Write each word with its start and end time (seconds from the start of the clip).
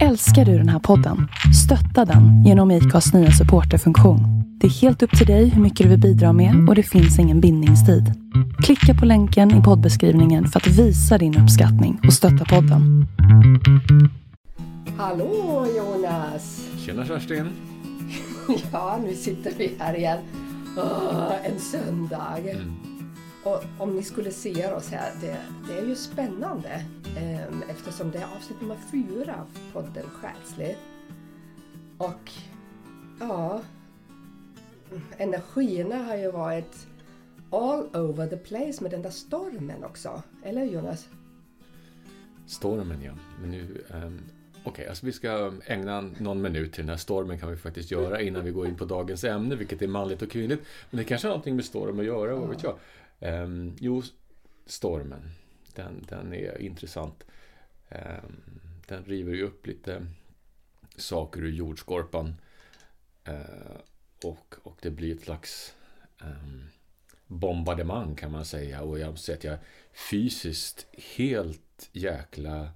Älskar 0.00 0.44
du 0.44 0.58
den 0.58 0.68
här 0.68 0.78
podden? 0.78 1.28
Stötta 1.64 2.04
den 2.04 2.44
genom 2.44 2.70
IKAs 2.70 3.12
nya 3.12 3.30
supporterfunktion. 3.30 4.20
Det 4.60 4.66
är 4.66 4.70
helt 4.70 5.02
upp 5.02 5.18
till 5.18 5.26
dig 5.26 5.48
hur 5.48 5.62
mycket 5.62 5.84
du 5.84 5.90
vill 5.90 6.00
bidra 6.00 6.32
med 6.32 6.68
och 6.68 6.74
det 6.74 6.82
finns 6.82 7.18
ingen 7.18 7.40
bindningstid. 7.40 8.12
Klicka 8.62 8.94
på 8.94 9.06
länken 9.06 9.60
i 9.60 9.62
poddbeskrivningen 9.62 10.46
för 10.48 10.60
att 10.60 10.66
visa 10.66 11.18
din 11.18 11.38
uppskattning 11.38 12.00
och 12.06 12.12
stötta 12.12 12.44
podden. 12.44 13.06
Hallå 14.96 15.66
Jonas! 15.76 16.68
Tjena 16.86 17.06
Kerstin! 17.06 17.48
Ja, 18.72 18.98
nu 19.06 19.14
sitter 19.14 19.52
vi 19.58 19.72
här 19.78 19.98
igen. 19.98 20.18
Åh, 20.76 21.32
en 21.44 21.58
söndag. 21.58 22.38
Mm. 22.50 22.91
Och 23.44 23.64
om 23.78 23.96
ni 23.96 24.02
skulle 24.02 24.30
se 24.30 24.72
oss 24.72 24.90
här, 24.90 25.12
det, 25.20 25.38
det 25.68 25.78
är 25.78 25.86
ju 25.86 25.94
spännande 25.94 26.84
eh, 27.16 27.70
eftersom 27.70 28.10
det 28.10 28.18
är 28.18 28.36
avsnitt 28.36 28.60
nummer 28.60 28.76
fyra 28.90 29.34
av 29.34 29.72
podden 29.72 30.06
Själslig. 30.10 30.76
Och 31.98 32.30
ja, 33.20 33.62
energierna 35.16 35.96
har 35.96 36.16
ju 36.16 36.30
varit 36.30 36.86
all 37.50 37.96
over 37.96 38.26
the 38.26 38.36
place 38.36 38.82
med 38.82 38.90
den 38.90 39.02
där 39.02 39.10
stormen 39.10 39.84
också. 39.84 40.22
Eller 40.42 40.64
Jonas? 40.64 41.08
Stormen 42.46 43.02
ja. 43.02 43.12
Men 43.40 43.50
nu, 43.50 43.84
um, 43.94 44.20
Okej, 44.64 44.86
alltså 44.88 45.06
vi 45.06 45.12
ska 45.12 45.52
ägna 45.66 46.00
någon 46.00 46.42
minut 46.42 46.72
till 46.72 46.82
den 46.82 46.88
här 46.88 46.96
stormen 46.96 47.38
kan 47.38 47.50
vi 47.50 47.56
faktiskt 47.56 47.90
göra 47.90 48.20
innan 48.20 48.44
vi 48.44 48.50
går 48.50 48.66
in 48.66 48.76
på 48.76 48.84
dagens 48.84 49.24
ämne, 49.24 49.54
vilket 49.54 49.82
är 49.82 49.86
manligt 49.86 50.22
och 50.22 50.30
kvinnligt. 50.30 50.62
Men 50.90 50.98
det 50.98 51.04
kanske 51.04 51.28
har 51.28 51.30
någonting 51.30 51.56
med 51.56 51.64
storm 51.64 51.98
att 51.98 52.04
göra, 52.04 52.34
vad 52.34 52.48
vet 52.48 52.62
jag. 52.62 52.74
Um, 53.22 53.76
jo, 53.80 54.02
stormen. 54.66 55.30
Den, 55.74 56.06
den 56.08 56.34
är 56.34 56.60
intressant. 56.60 57.24
Um, 57.90 58.60
den 58.88 59.04
river 59.04 59.34
ju 59.34 59.42
upp 59.42 59.66
lite 59.66 60.06
saker 60.96 61.40
ur 61.40 61.52
jordskorpan. 61.52 62.34
Uh, 63.28 63.76
och, 64.24 64.54
och 64.62 64.78
det 64.82 64.90
blir 64.90 65.14
ett 65.14 65.22
slags 65.22 65.74
um, 66.22 66.68
bombardemang 67.26 68.14
kan 68.14 68.32
man 68.32 68.44
säga. 68.44 68.82
Och 68.82 68.98
jag 68.98 69.10
måste 69.10 69.26
säga 69.26 69.38
att 69.38 69.44
jag 69.44 69.54
är 69.54 69.60
fysiskt 70.10 70.86
helt 71.16 71.88
jäkla 71.92 72.70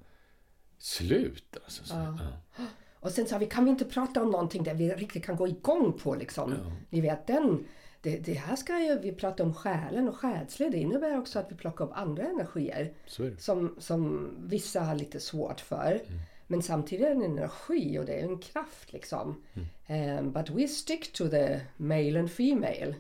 slut. 0.79 1.57
Alltså, 1.65 1.85
så, 1.85 1.95
Ja. 1.95 2.19
ja. 2.57 2.65
Och 3.01 3.13
sen 3.13 3.27
sa 3.27 3.39
vi, 3.39 3.47
kan 3.47 3.65
vi 3.65 3.71
inte 3.71 3.85
prata 3.85 4.23
om 4.23 4.31
någonting 4.31 4.63
där 4.63 4.75
vi 4.75 4.91
riktigt 4.91 5.25
kan 5.25 5.37
gå 5.37 5.49
igång 5.49 5.93
på 5.93 6.15
liksom? 6.15 6.53
Ja. 6.53 6.73
Ni 6.91 7.01
vet, 7.01 7.27
den, 7.27 7.67
det, 8.01 8.19
det 8.19 8.35
här 8.35 8.57
ska 8.57 8.81
ju 8.81 8.99
vi 8.99 9.13
prata 9.13 9.43
om 9.43 9.55
själen 9.55 10.09
och 10.09 10.17
själslig. 10.17 10.71
Det 10.71 10.79
innebär 10.79 11.19
också 11.19 11.39
att 11.39 11.53
vi 11.53 11.57
plockar 11.57 11.85
upp 11.85 11.93
andra 11.95 12.23
energier 12.23 12.93
som, 13.39 13.77
som 13.79 14.31
vissa 14.39 14.81
har 14.81 14.95
lite 14.95 15.21
svårt 15.21 15.61
för. 15.61 15.93
Mm. 15.93 16.21
Men 16.47 16.63
samtidigt 16.63 17.07
är 17.07 17.11
det 17.11 17.15
en 17.15 17.23
energi 17.23 17.99
och 17.99 18.05
det 18.05 18.21
är 18.21 18.25
en 18.25 18.39
kraft 18.39 18.93
liksom. 18.93 19.43
Um, 19.89 20.33
but 20.33 20.51
we 20.51 20.69
stick 20.69 21.13
to 21.13 21.29
the 21.29 21.61
male 21.77 22.21
and 22.21 22.31
female. 22.31 22.95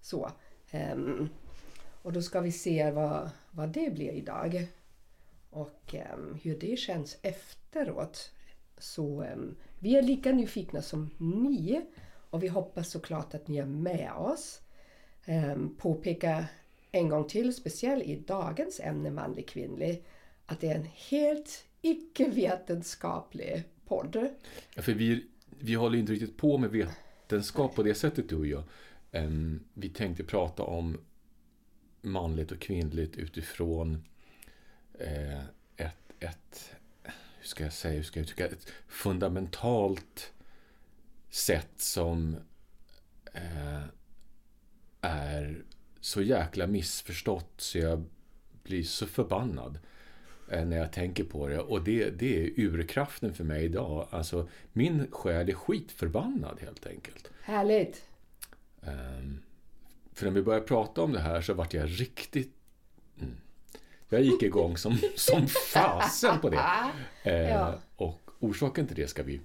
Så. 0.00 0.30
Ehm, 0.70 1.28
och 2.02 2.12
då 2.12 2.22
ska 2.22 2.40
vi 2.40 2.52
se 2.52 2.90
vad, 2.90 3.30
vad 3.50 3.68
det 3.68 3.94
blir 3.94 4.12
idag. 4.12 4.66
Och 5.50 5.94
ehm, 5.94 6.38
hur 6.42 6.58
det 6.58 6.78
känns 6.78 7.18
efteråt. 7.22 8.30
Så 8.78 9.26
vi 9.78 9.96
är 9.96 10.02
lika 10.02 10.32
nyfikna 10.32 10.82
som 10.82 11.10
ni. 11.18 11.80
Och 12.32 12.42
vi 12.42 12.48
hoppas 12.48 12.90
såklart 12.90 13.34
att 13.34 13.48
ni 13.48 13.58
är 13.58 13.66
med 13.66 14.12
oss. 14.12 14.60
Ehm, 15.24 15.76
påpeka 15.76 16.46
en 16.92 17.08
gång 17.08 17.28
till, 17.28 17.54
speciellt 17.54 18.04
i 18.04 18.16
dagens 18.16 18.80
ämne 18.80 19.10
manlig 19.10 19.48
kvinnlig, 19.48 20.04
att 20.46 20.60
det 20.60 20.68
är 20.68 20.74
en 20.74 20.88
helt 21.10 21.64
icke-vetenskaplig 21.82 23.62
podd. 23.86 24.28
Ja, 24.74 24.82
för 24.82 24.92
vi, 24.92 25.26
vi 25.58 25.74
håller 25.74 25.98
inte 25.98 26.12
riktigt 26.12 26.36
på 26.36 26.58
med 26.58 26.70
vetenskap 26.70 27.74
på 27.74 27.82
det 27.82 27.94
sättet 27.94 28.28
du 28.28 28.36
och 28.36 28.46
jag. 28.46 28.62
Ehm, 29.10 29.64
vi 29.74 29.88
tänkte 29.88 30.24
prata 30.24 30.62
om 30.62 31.00
manligt 32.00 32.52
och 32.52 32.60
kvinnligt 32.60 33.16
utifrån 33.16 34.04
eh, 34.98 35.44
ett, 35.76 36.12
ett, 36.18 36.74
hur 37.38 37.46
ska 37.46 37.64
jag 37.64 37.72
säga, 37.72 37.96
hur 37.96 38.02
ska 38.02 38.20
jag 38.20 38.24
uttrycka, 38.24 38.46
ett 38.46 38.72
fundamentalt 38.88 40.32
sätt 41.32 41.72
som 41.76 42.36
eh, 43.32 43.82
är 45.00 45.62
så 46.00 46.22
jäkla 46.22 46.66
missförstått 46.66 47.52
så 47.56 47.78
jag 47.78 48.04
blir 48.62 48.82
så 48.82 49.06
förbannad 49.06 49.78
eh, 50.50 50.64
när 50.64 50.76
jag 50.76 50.92
tänker 50.92 51.24
på 51.24 51.48
det. 51.48 51.58
Och 51.58 51.82
det, 51.82 52.10
det 52.10 52.42
är 52.44 52.60
urkraften 52.60 53.34
för 53.34 53.44
mig 53.44 53.64
idag. 53.64 54.08
Alltså, 54.10 54.48
min 54.72 55.06
själ 55.10 55.48
är 55.48 55.54
skitförbannad 55.54 56.58
helt 56.60 56.86
enkelt. 56.86 57.30
Härligt! 57.42 58.02
Ehm, 58.82 59.42
för 60.12 60.26
när 60.26 60.32
vi 60.32 60.42
började 60.42 60.66
prata 60.66 61.02
om 61.02 61.12
det 61.12 61.20
här 61.20 61.40
så 61.40 61.54
vart 61.54 61.74
jag 61.74 62.00
riktigt... 62.00 62.54
Mm. 63.20 63.36
Jag 64.08 64.22
gick 64.22 64.42
igång 64.42 64.76
som, 64.76 64.98
som 65.16 65.46
fasen 65.48 66.40
på 66.40 66.50
det. 66.50 66.60
Eh, 67.24 67.48
Ja. 67.50 67.78
Och 67.96 68.20
orsaken 68.40 68.86
till 68.86 68.96
det 68.96 69.08
ska 69.08 69.22
vi, 69.22 69.40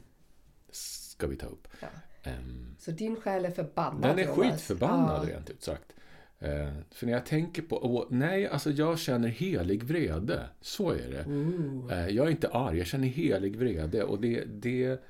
ska 1.17 1.27
vi 1.27 1.35
ta 1.35 1.45
upp. 1.47 1.67
Ja. 1.81 1.87
Ehm, 2.23 2.75
Så 2.79 2.91
din 2.91 3.15
själ 3.15 3.45
är 3.45 3.51
förbannad 3.51 4.01
den 4.01 4.19
är 4.19 4.23
Jonas. 4.23 4.37
skitförbannad 4.51 5.27
Ja. 5.29 5.33
rent 5.35 5.49
ut 5.49 5.63
sagt. 5.63 5.93
Eh, 6.39 6.73
för 6.91 7.05
när 7.05 7.13
jag 7.13 7.25
tänker 7.25 7.61
på... 7.61 7.85
åh, 7.85 8.05
nej, 8.09 8.47
alltså 8.47 8.71
jag 8.71 8.99
känner 8.99 9.27
helig 9.27 9.83
vrede. 9.83 10.49
Så 10.61 10.91
är 10.91 11.11
det. 11.11 11.25
Eh, 11.95 12.07
jag 12.15 12.27
är 12.27 12.31
inte 12.31 12.47
arg, 12.49 12.77
jag 12.77 12.87
känner 12.87 13.07
helig 13.07 13.55
vrede. 13.57 14.03
Och 14.03 14.21
det... 14.21 14.43
Det, 14.45 15.01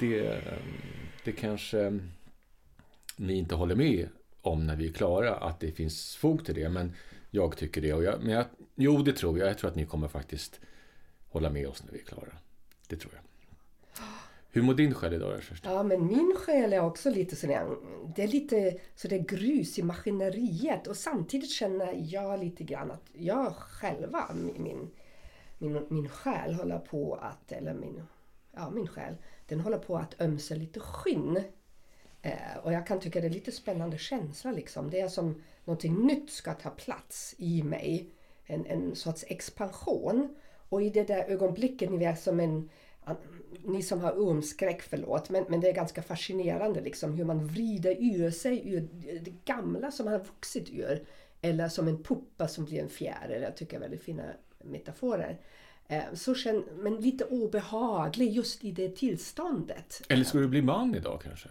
det, 0.00 0.40
det 1.24 1.32
kanske 1.32 1.98
ni 3.16 3.34
inte 3.34 3.54
håller 3.54 3.74
med 3.74 4.08
om 4.40 4.66
när 4.66 4.76
vi 4.76 4.88
är 4.88 4.92
klara, 4.92 5.34
att 5.36 5.60
det 5.60 5.72
finns 5.72 6.16
fog 6.16 6.44
till 6.44 6.54
det. 6.54 6.68
Men 6.68 6.92
jag 7.30 7.56
tycker 7.56 7.80
det. 7.82 7.92
Och 7.92 8.04
jag, 8.04 8.20
men 8.22 8.30
jag, 8.32 8.44
jo, 8.74 9.02
det 9.02 9.12
tror 9.12 9.38
jag. 9.38 9.48
Jag 9.48 9.58
tror 9.58 9.70
att 9.70 9.76
ni 9.76 9.86
kommer 9.86 10.08
faktiskt 10.08 10.60
hålla 11.28 11.50
med 11.50 11.66
oss 11.66 11.84
när 11.84 11.92
vi 11.92 11.98
är 12.00 12.04
klara. 12.04 12.36
Det 12.88 12.96
tror 12.96 13.12
jag. 13.14 13.23
Hur 14.54 14.62
mår 14.62 14.74
din 14.74 14.94
själ 14.94 15.14
idag, 15.14 15.42
Kerstin? 15.42 15.72
Ja, 15.72 15.82
men 15.82 16.06
min 16.06 16.36
själ 16.38 16.72
är 16.72 16.80
också 16.80 17.10
lite 17.10 17.36
sådär, 17.36 17.76
det 18.16 18.22
är 18.22 18.28
lite 18.28 18.78
sådär 18.94 19.18
grus 19.18 19.78
i 19.78 19.82
maskineriet 19.82 20.86
och 20.86 20.96
samtidigt 20.96 21.50
känner 21.50 21.94
jag 21.98 22.40
lite 22.40 22.64
grann 22.64 22.90
att 22.90 23.10
jag 23.12 23.54
själva, 23.56 24.30
min, 24.34 24.62
min, 24.62 24.90
min, 25.58 25.86
min 25.88 26.08
själ 26.08 26.54
håller 26.54 26.78
på 26.78 27.14
att, 27.14 27.52
eller 27.52 27.74
min, 27.74 28.02
ja 28.52 28.70
min 28.70 28.88
själ, 28.88 29.16
den 29.46 29.60
håller 29.60 29.78
på 29.78 29.96
att 29.96 30.20
ömsa 30.20 30.54
lite 30.54 30.80
skinn. 30.80 31.42
Eh, 32.22 32.56
och 32.62 32.72
jag 32.72 32.86
kan 32.86 33.00
tycka 33.00 33.20
det 33.20 33.26
är 33.26 33.30
lite 33.30 33.52
spännande 33.52 33.98
känsla 33.98 34.52
liksom. 34.52 34.90
Det 34.90 35.00
är 35.00 35.08
som 35.08 35.42
någonting 35.64 36.06
nytt 36.06 36.30
ska 36.30 36.54
ta 36.54 36.70
plats 36.70 37.34
i 37.38 37.62
mig. 37.62 38.10
En, 38.44 38.66
en 38.66 38.94
sorts 38.94 39.24
expansion. 39.28 40.36
Och 40.68 40.82
i 40.82 40.90
det 40.90 41.04
där 41.04 41.24
ögonblicket, 41.24 41.90
ni 41.90 41.98
vet 41.98 42.20
som 42.20 42.40
en 42.40 42.70
ni 43.64 43.82
som 43.82 44.00
har 44.00 44.12
ormskräck, 44.12 44.82
förlåt, 44.82 45.30
men, 45.30 45.44
men 45.48 45.60
det 45.60 45.68
är 45.68 45.72
ganska 45.72 46.02
fascinerande 46.02 46.80
liksom 46.80 47.14
hur 47.14 47.24
man 47.24 47.46
vrider 47.46 47.96
ur 48.00 48.30
sig 48.30 48.74
ur 48.74 48.88
det 49.20 49.34
gamla 49.44 49.90
som 49.90 50.04
man 50.04 50.12
har 50.12 50.20
vuxit 50.20 50.70
ur. 50.70 51.04
Eller 51.42 51.68
som 51.68 51.88
en 51.88 52.02
puppa 52.02 52.48
som 52.48 52.64
blir 52.64 52.80
en 52.82 52.88
fjäril. 52.88 53.42
Jag 53.42 53.56
tycker 53.56 53.78
väldigt 53.78 54.02
fina 54.02 54.22
metaforer. 54.64 55.38
Eh, 55.88 56.02
Så 56.14 56.34
känn, 56.34 56.64
men 56.76 56.96
lite 56.96 57.24
obehaglig 57.24 58.32
just 58.32 58.64
i 58.64 58.70
det 58.70 58.96
tillståndet. 58.96 60.02
Eller 60.08 60.24
ska 60.24 60.38
du 60.38 60.48
bli 60.48 60.62
man 60.62 60.94
idag 60.94 61.20
kanske? 61.24 61.48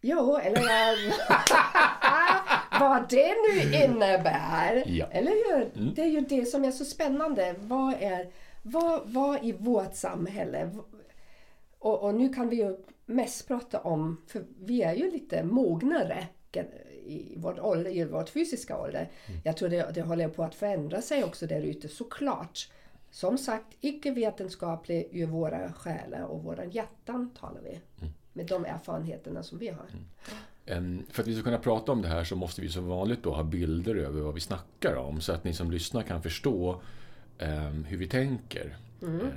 Jo, 0.00 0.36
eller 0.36 0.60
vad 2.80 3.08
det 3.10 3.34
nu 3.48 3.62
innebär. 3.84 4.84
Ja. 4.86 5.06
Eller 5.06 5.30
hur? 5.30 5.92
Det 5.94 6.02
är 6.02 6.06
ju 6.06 6.20
det 6.20 6.46
som 6.46 6.64
är 6.64 6.70
så 6.70 6.84
spännande. 6.84 7.54
Vad 7.58 7.94
är 8.00 8.26
vad, 8.62 9.00
vad 9.04 9.44
i 9.44 9.52
vårt 9.52 9.94
samhälle 9.94 10.70
och, 11.80 12.02
och 12.02 12.14
nu 12.14 12.28
kan 12.28 12.48
vi 12.48 12.56
ju 12.56 12.76
mest 13.06 13.48
prata 13.48 13.80
om, 13.80 14.22
för 14.26 14.44
vi 14.60 14.82
är 14.82 14.94
ju 14.94 15.10
lite 15.10 15.44
mognare 15.44 16.26
i 17.06 17.34
vår 17.36 17.60
ålder, 17.60 17.90
i 17.90 18.04
vårt 18.04 18.28
fysiska 18.28 18.78
ålder. 18.78 19.08
Jag 19.44 19.56
tror 19.56 19.68
det, 19.68 19.90
det 19.94 20.02
håller 20.02 20.28
på 20.28 20.42
att 20.42 20.54
förändra 20.54 21.02
sig 21.02 21.24
också 21.24 21.46
där 21.46 21.62
ute 21.62 21.88
såklart. 21.88 22.68
Som 23.10 23.38
sagt, 23.38 23.66
icke 23.80 24.10
vetenskaplig 24.10 25.08
ur 25.12 25.26
våra 25.26 25.72
själar 25.72 26.22
och 26.22 26.42
våra 26.44 26.64
hjärtan 26.64 27.30
talar 27.40 27.60
vi. 27.60 27.80
Med 28.32 28.46
de 28.46 28.64
erfarenheterna 28.64 29.42
som 29.42 29.58
vi 29.58 29.68
har. 29.68 29.86
Em, 30.66 31.02
För 31.10 31.22
att 31.22 31.28
vi 31.28 31.34
ska 31.34 31.42
kunna 31.42 31.58
prata 31.58 31.92
om 31.92 32.02
det 32.02 32.08
här 32.08 32.24
så 32.24 32.36
måste 32.36 32.60
vi 32.60 32.68
som 32.68 32.86
vanligt 32.86 33.22
då 33.22 33.34
ha 33.34 33.42
bilder 33.42 33.94
över 33.94 34.20
vad 34.20 34.34
vi 34.34 34.40
snackar 34.40 34.96
om 34.96 35.20
så 35.20 35.32
att 35.32 35.44
ni 35.44 35.54
som 35.54 35.70
lyssnar 35.70 36.02
kan 36.02 36.22
förstå 36.22 36.80
em, 37.38 37.84
hur 37.84 37.96
vi 37.96 38.08
tänker. 38.08 38.76
Em, 39.24 39.30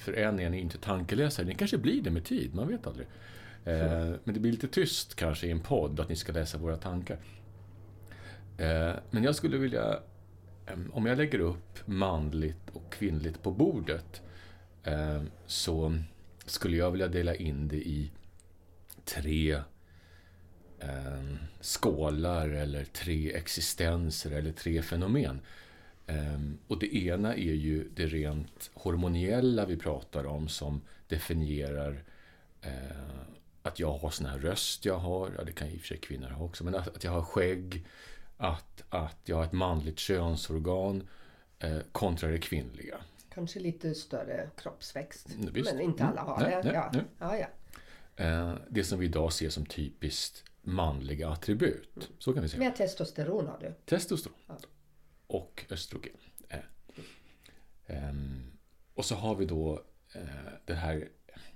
för 0.00 0.12
en 0.12 0.40
är 0.40 0.50
ni 0.50 0.60
inte 0.60 0.78
tankeläsare, 0.78 1.46
ni 1.46 1.54
kanske 1.54 1.78
blir 1.78 2.02
det 2.02 2.10
med 2.10 2.24
tid, 2.24 2.54
man 2.54 2.68
vet 2.68 2.86
aldrig. 2.86 3.06
Eh, 3.64 4.14
Men 4.24 4.34
det 4.34 4.40
blir 4.40 4.52
lite 4.52 4.68
tyst 4.68 5.14
kanske 5.14 5.46
i 5.46 5.50
en 5.50 5.60
podd 5.60 6.00
att 6.00 6.08
ni 6.08 6.16
ska 6.16 6.32
läsa 6.32 6.58
våra 6.58 6.76
tankar. 6.76 7.18
Eh, 8.58 8.92
Men 9.10 9.22
jag 9.24 9.34
skulle 9.34 9.58
vilja, 9.58 9.98
om 10.92 11.06
jag 11.06 11.18
lägger 11.18 11.38
upp 11.38 11.86
manligt 11.86 12.70
och 12.72 12.92
kvinnligt 12.92 13.42
på 13.42 13.50
bordet 13.50 14.22
eh, 14.84 15.22
så 15.46 15.94
skulle 16.46 16.76
jag 16.76 16.90
vilja 16.90 17.08
dela 17.08 17.34
in 17.34 17.68
det 17.68 17.76
i 17.88 18.10
tre 19.04 19.52
eh, 20.78 21.34
skålar 21.60 22.48
eller 22.48 22.84
tre 22.84 23.32
existenser 23.36 24.30
eller 24.30 24.52
tre 24.52 24.82
fenomen. 24.82 25.40
Eh, 26.10 26.40
och 26.68 26.78
det 26.78 26.96
ena 26.96 27.34
är 27.34 27.54
ju 27.54 27.88
det 27.94 28.06
rent 28.06 28.70
hormoniella 28.74 29.66
vi 29.66 29.76
pratar 29.76 30.26
om 30.26 30.48
som 30.48 30.80
definierar 31.08 32.04
eh, 32.62 32.70
att 33.62 33.78
jag 33.78 33.92
har 33.92 34.10
sån 34.10 34.26
här 34.26 34.38
röst 34.38 34.84
jag 34.84 34.98
har, 34.98 35.32
ja 35.38 35.44
det 35.44 35.52
kan 35.52 35.68
i 35.68 35.76
och 35.76 35.80
för 35.80 35.86
sig 35.86 35.98
kvinnor 35.98 36.28
ha 36.28 36.44
också, 36.44 36.64
men 36.64 36.74
att, 36.74 37.04
jag 37.04 37.10
har 37.10 37.22
skägg, 37.22 37.86
att, 38.36 38.82
att 38.88 39.18
jag 39.24 39.36
har 39.36 39.44
ett 39.44 39.52
manligt 39.52 39.98
könsorgan 39.98 41.08
eh, 41.58 41.78
kontra 41.92 42.28
det 42.28 42.38
kvinnliga. 42.38 43.00
Kanske 43.34 43.60
lite 43.60 43.94
större 43.94 44.50
kroppsväxt. 44.56 45.34
Mm, 45.34 45.52
visst. 45.52 45.72
Men 45.72 45.80
inte 45.80 46.04
alla 46.04 46.20
har 46.20 46.40
Nej, 46.40 46.50
det. 46.50 46.62
nej, 46.62 46.74
ja. 46.74 46.90
nej. 46.92 47.04
Ja, 47.18 47.36
ja. 47.36 47.46
Eh, 48.24 48.54
det 48.68 48.84
som 48.84 48.98
vi 48.98 49.06
idag 49.06 49.32
ser 49.32 49.50
som 49.50 49.66
typiskt 49.66 50.44
manliga 50.62 51.28
attribut. 51.28 52.10
Så 52.18 52.32
kan 52.32 52.42
vi 52.42 52.48
säga. 52.48 52.58
Mer 52.58 52.70
testosteron 52.70 53.46
har 53.46 53.58
du. 53.60 53.74
Testosteron 53.84 54.36
och 55.30 55.64
östrogen. 55.70 56.16
Eh, 56.48 56.58
ehm, 57.86 58.42
och 58.94 59.04
så 59.04 59.14
har 59.14 59.34
vi 59.34 59.44
då 59.44 59.82
eh, 60.12 60.52
det 60.64 60.74
här 60.74 61.08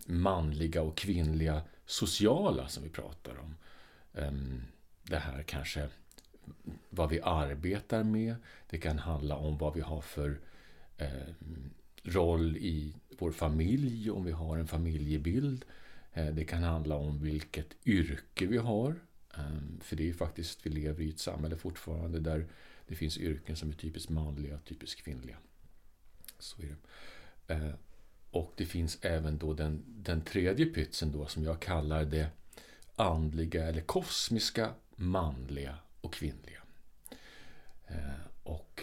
manliga 0.06 0.82
och 0.82 0.97
kvinnliga 0.97 1.62
sociala 1.87 2.69
som 2.69 2.82
vi 2.82 2.88
pratar 2.88 3.38
om. 3.38 3.56
Ehm, 4.15 4.62
det 5.03 5.19
här 5.19 5.43
kanske 5.43 5.88
vad 6.91 7.11
vi 7.11 7.21
arbetar 7.21 8.03
med. 8.03 8.35
Det 8.71 8.79
kan 8.79 8.99
handla 8.99 9.37
om 9.37 9.59
vad 9.59 9.75
vi 9.75 9.81
har 9.81 10.00
för 10.00 10.41
ehm, 10.99 11.71
roll 12.03 12.56
i 12.56 12.94
vår 13.19 13.32
familj, 13.32 14.11
om 14.11 14.25
vi 14.25 14.32
har 14.32 14.59
en 14.59 14.67
familjebild. 14.67 15.65
Eh, 16.12 16.26
det 16.26 16.44
kan 16.44 16.62
handla 16.62 16.97
om 16.97 17.23
vilket 17.23 17.87
yrke 17.87 18.47
vi 18.47 18.56
har. 18.56 18.94
För 19.81 19.97
det 19.97 20.03
är 20.03 20.06
ju 20.06 20.15
faktiskt, 20.15 20.67
vi 20.67 20.71
lever 20.71 21.03
i 21.03 21.11
ett 21.11 21.19
samhälle 21.19 21.56
fortfarande 21.56 22.21
där 22.21 22.47
det 22.86 22.94
finns 22.94 23.19
yrken 23.19 23.56
som 23.56 23.70
är 23.70 23.75
typiskt 23.75 24.10
manliga 24.10 24.54
och 24.54 24.64
typiskt 24.64 25.02
kvinnliga. 25.02 25.36
Så 26.38 26.62
är 26.62 26.66
det. 26.66 27.54
Eh, 27.54 27.75
och 28.31 28.52
det 28.56 28.66
finns 28.66 28.98
även 29.00 29.38
då 29.38 29.52
den, 29.52 29.84
den 29.86 30.20
tredje 30.20 30.66
pytsen 30.66 31.12
då 31.12 31.26
som 31.26 31.44
jag 31.44 31.60
kallar 31.60 32.04
det 32.04 32.28
andliga 32.96 33.64
eller 33.64 33.81
kosmiska 33.81 34.75
manliga 34.96 35.78
och 36.00 36.12
kvinnliga. 36.12 36.62
Eh, 37.86 38.26
och 38.42 38.82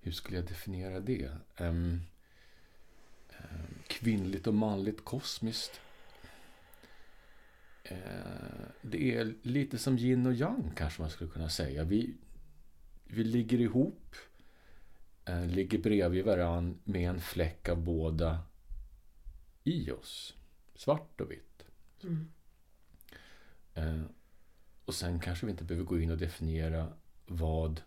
hur 0.00 0.12
skulle 0.12 0.36
jag 0.36 0.46
definiera 0.46 1.00
det? 1.00 1.30
Ehm, 1.56 2.00
ehm, 3.30 3.74
kvinnligt 3.86 4.46
och 4.46 4.54
manligt 4.54 5.04
kosmiskt. 5.04 5.80
Eh, 7.84 7.96
det 8.82 9.14
är 9.14 9.34
lite 9.42 9.78
som 9.78 9.98
yin 9.98 10.26
och 10.26 10.34
yang 10.34 10.72
kanske 10.76 11.02
man 11.02 11.10
skulle 11.10 11.30
kunna 11.30 11.48
säga. 11.48 11.84
Vi, 11.84 12.14
vi 13.04 13.24
ligger 13.24 13.60
ihop, 13.60 14.14
eh, 15.24 15.46
ligger 15.46 15.78
bredvid 15.78 16.24
varann 16.24 16.78
med 16.84 17.10
en 17.10 17.20
fläck 17.20 17.68
av 17.68 17.84
båda 17.84 18.38
i 19.64 19.90
oss. 19.90 20.36
Svart 20.74 21.20
och 21.20 21.30
vitt. 21.30 21.64
Mm. 22.02 22.28
Eh, 23.74 24.02
och 24.84 24.94
sen 24.94 25.20
kanske 25.20 25.46
vi 25.46 25.52
inte 25.52 25.64
behöver 25.64 25.86
gå 25.86 26.00
in 26.00 26.10
och 26.10 26.18
definiera 26.18 26.92
vad 27.26 27.80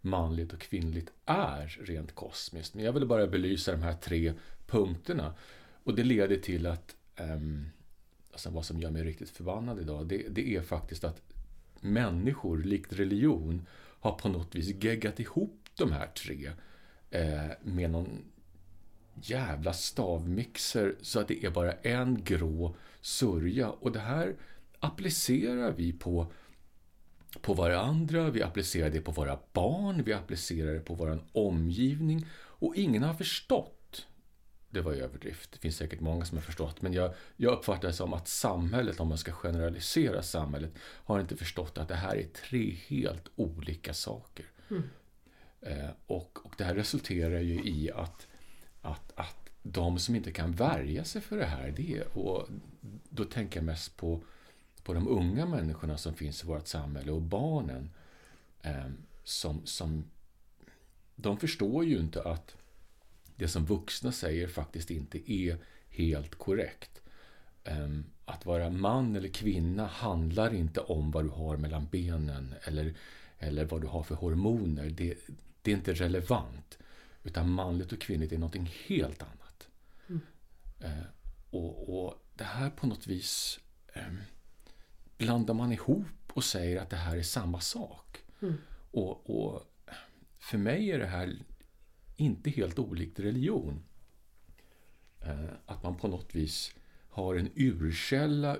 manligt 0.00 0.52
och 0.52 0.60
kvinnligt 0.60 1.12
är 1.24 1.66
rent 1.66 2.14
kosmiskt. 2.14 2.74
Men 2.74 2.84
jag 2.84 2.92
ville 2.92 3.06
bara 3.06 3.26
belysa 3.26 3.72
de 3.72 3.82
här 3.82 3.96
tre 3.96 4.34
punkterna. 4.66 5.34
Och 5.84 5.94
det 5.94 6.04
leder 6.04 6.36
till 6.36 6.66
att 6.66 6.96
ehm, 7.16 7.68
alltså 8.36 8.50
vad 8.50 8.64
som 8.64 8.80
gör 8.80 8.90
mig 8.90 9.04
riktigt 9.04 9.30
förbannad 9.30 9.80
idag, 9.80 10.06
det, 10.06 10.28
det 10.28 10.56
är 10.56 10.60
faktiskt 10.60 11.04
att 11.04 11.22
människor, 11.80 12.58
likt 12.58 12.92
religion, 12.92 13.66
har 14.00 14.12
på 14.12 14.28
något 14.28 14.54
vis 14.54 14.84
geggat 14.84 15.20
ihop 15.20 15.60
de 15.76 15.92
här 15.92 16.06
tre 16.06 16.50
eh, 17.10 17.50
med 17.62 17.90
någon 17.90 18.24
jävla 19.14 19.72
stavmixer 19.72 20.96
så 21.00 21.20
att 21.20 21.28
det 21.28 21.44
är 21.44 21.50
bara 21.50 21.72
en 21.72 22.24
grå 22.24 22.76
sörja. 23.00 23.70
Och 23.70 23.92
det 23.92 24.00
här 24.00 24.36
applicerar 24.80 25.72
vi 25.72 25.92
på, 25.92 26.32
på 27.40 27.54
varandra, 27.54 28.30
vi 28.30 28.42
applicerar 28.42 28.90
det 28.90 29.00
på 29.00 29.12
våra 29.12 29.38
barn, 29.52 30.02
vi 30.04 30.12
applicerar 30.12 30.74
det 30.74 30.80
på 30.80 30.94
vår 30.94 31.24
omgivning 31.32 32.26
och 32.34 32.76
ingen 32.76 33.02
har 33.02 33.14
förstått 33.14 33.75
det 34.70 34.80
var 34.80 34.92
överdrift. 34.92 35.52
Det 35.52 35.58
finns 35.58 35.76
säkert 35.76 36.00
många 36.00 36.24
som 36.24 36.38
har 36.38 36.42
förstått. 36.42 36.82
Men 36.82 36.92
jag, 36.92 37.14
jag 37.36 37.52
uppfattar 37.52 37.88
det 37.88 37.94
som 37.94 38.12
att 38.12 38.28
samhället, 38.28 39.00
om 39.00 39.08
man 39.08 39.18
ska 39.18 39.32
generalisera 39.32 40.22
samhället, 40.22 40.70
har 40.78 41.20
inte 41.20 41.36
förstått 41.36 41.78
att 41.78 41.88
det 41.88 41.94
här 41.94 42.16
är 42.16 42.26
tre 42.48 42.76
helt 42.88 43.28
olika 43.36 43.94
saker. 43.94 44.46
Mm. 44.70 44.82
Eh, 45.60 45.90
och, 46.06 46.46
och 46.46 46.54
det 46.58 46.64
här 46.64 46.74
resulterar 46.74 47.40
ju 47.40 47.64
i 47.64 47.90
att, 47.94 48.26
att, 48.82 49.12
att 49.14 49.50
de 49.62 49.98
som 49.98 50.14
inte 50.14 50.32
kan 50.32 50.52
värja 50.52 51.04
sig 51.04 51.20
för 51.20 51.36
det 51.36 51.46
här, 51.46 51.70
det 51.76 52.02
och 52.02 52.48
då 53.08 53.24
tänker 53.24 53.58
jag 53.58 53.64
mest 53.64 53.96
på, 53.96 54.20
på 54.82 54.94
de 54.94 55.08
unga 55.08 55.46
människorna 55.46 55.98
som 55.98 56.14
finns 56.14 56.44
i 56.44 56.46
vårt 56.46 56.66
samhälle 56.66 57.12
och 57.12 57.22
barnen, 57.22 57.90
eh, 58.62 58.86
som, 59.24 59.66
som 59.66 60.04
de 61.16 61.38
förstår 61.38 61.84
ju 61.84 61.98
inte 61.98 62.22
att 62.22 62.55
det 63.36 63.48
som 63.48 63.64
vuxna 63.66 64.12
säger 64.12 64.48
faktiskt 64.48 64.90
inte 64.90 65.32
är 65.32 65.56
helt 65.88 66.34
korrekt. 66.34 67.00
Ehm, 67.64 68.04
Att 68.24 68.46
vara 68.46 68.70
man 68.70 69.16
eller 69.16 69.28
kvinna 69.28 69.86
handlar 69.86 70.54
inte 70.54 70.80
om 70.80 71.10
vad 71.10 71.24
du 71.24 71.28
har 71.28 71.56
mellan 71.56 71.86
benen 71.86 72.54
eller, 72.64 72.94
eller 73.38 73.64
vad 73.64 73.80
du 73.80 73.86
har 73.86 74.02
för 74.02 74.14
hormoner. 74.14 74.90
Det, 74.90 75.14
det 75.62 75.70
är 75.70 75.76
inte 75.76 75.94
relevant. 75.94 76.78
Utan 77.24 77.50
manligt 77.50 77.92
och 77.92 78.00
kvinnligt 78.00 78.32
är 78.32 78.38
någonting 78.38 78.70
helt 78.86 79.22
annat. 79.22 79.68
Mm. 80.08 80.20
Eh, 80.80 81.04
Och, 81.50 82.04
och 82.06 82.14
det 82.34 82.44
här 82.44 82.70
på 82.70 82.86
något 82.86 83.06
vis 83.06 83.60
ehm, 83.94 84.18
blandar 85.18 85.54
man 85.54 85.72
ihop 85.72 86.06
och 86.32 86.44
säger 86.44 86.80
att 86.80 86.90
det 86.90 86.96
här 86.96 87.16
är 87.16 87.22
samma 87.22 87.60
sak. 87.60 88.18
Mm. 88.42 88.54
Och, 88.90 89.30
och 89.30 89.62
för 90.38 90.58
mig 90.58 90.90
är 90.90 90.98
det 90.98 91.06
här 91.06 91.38
inte 92.16 92.50
helt 92.50 92.78
olikt 92.78 93.20
religion. 93.20 93.80
Eh, 95.22 95.44
Att 95.66 95.82
man 95.82 95.96
på 95.96 96.08
något 96.08 96.34
vis 96.34 96.74
har 97.08 97.34
en 97.34 97.50
urkälla 97.56 98.56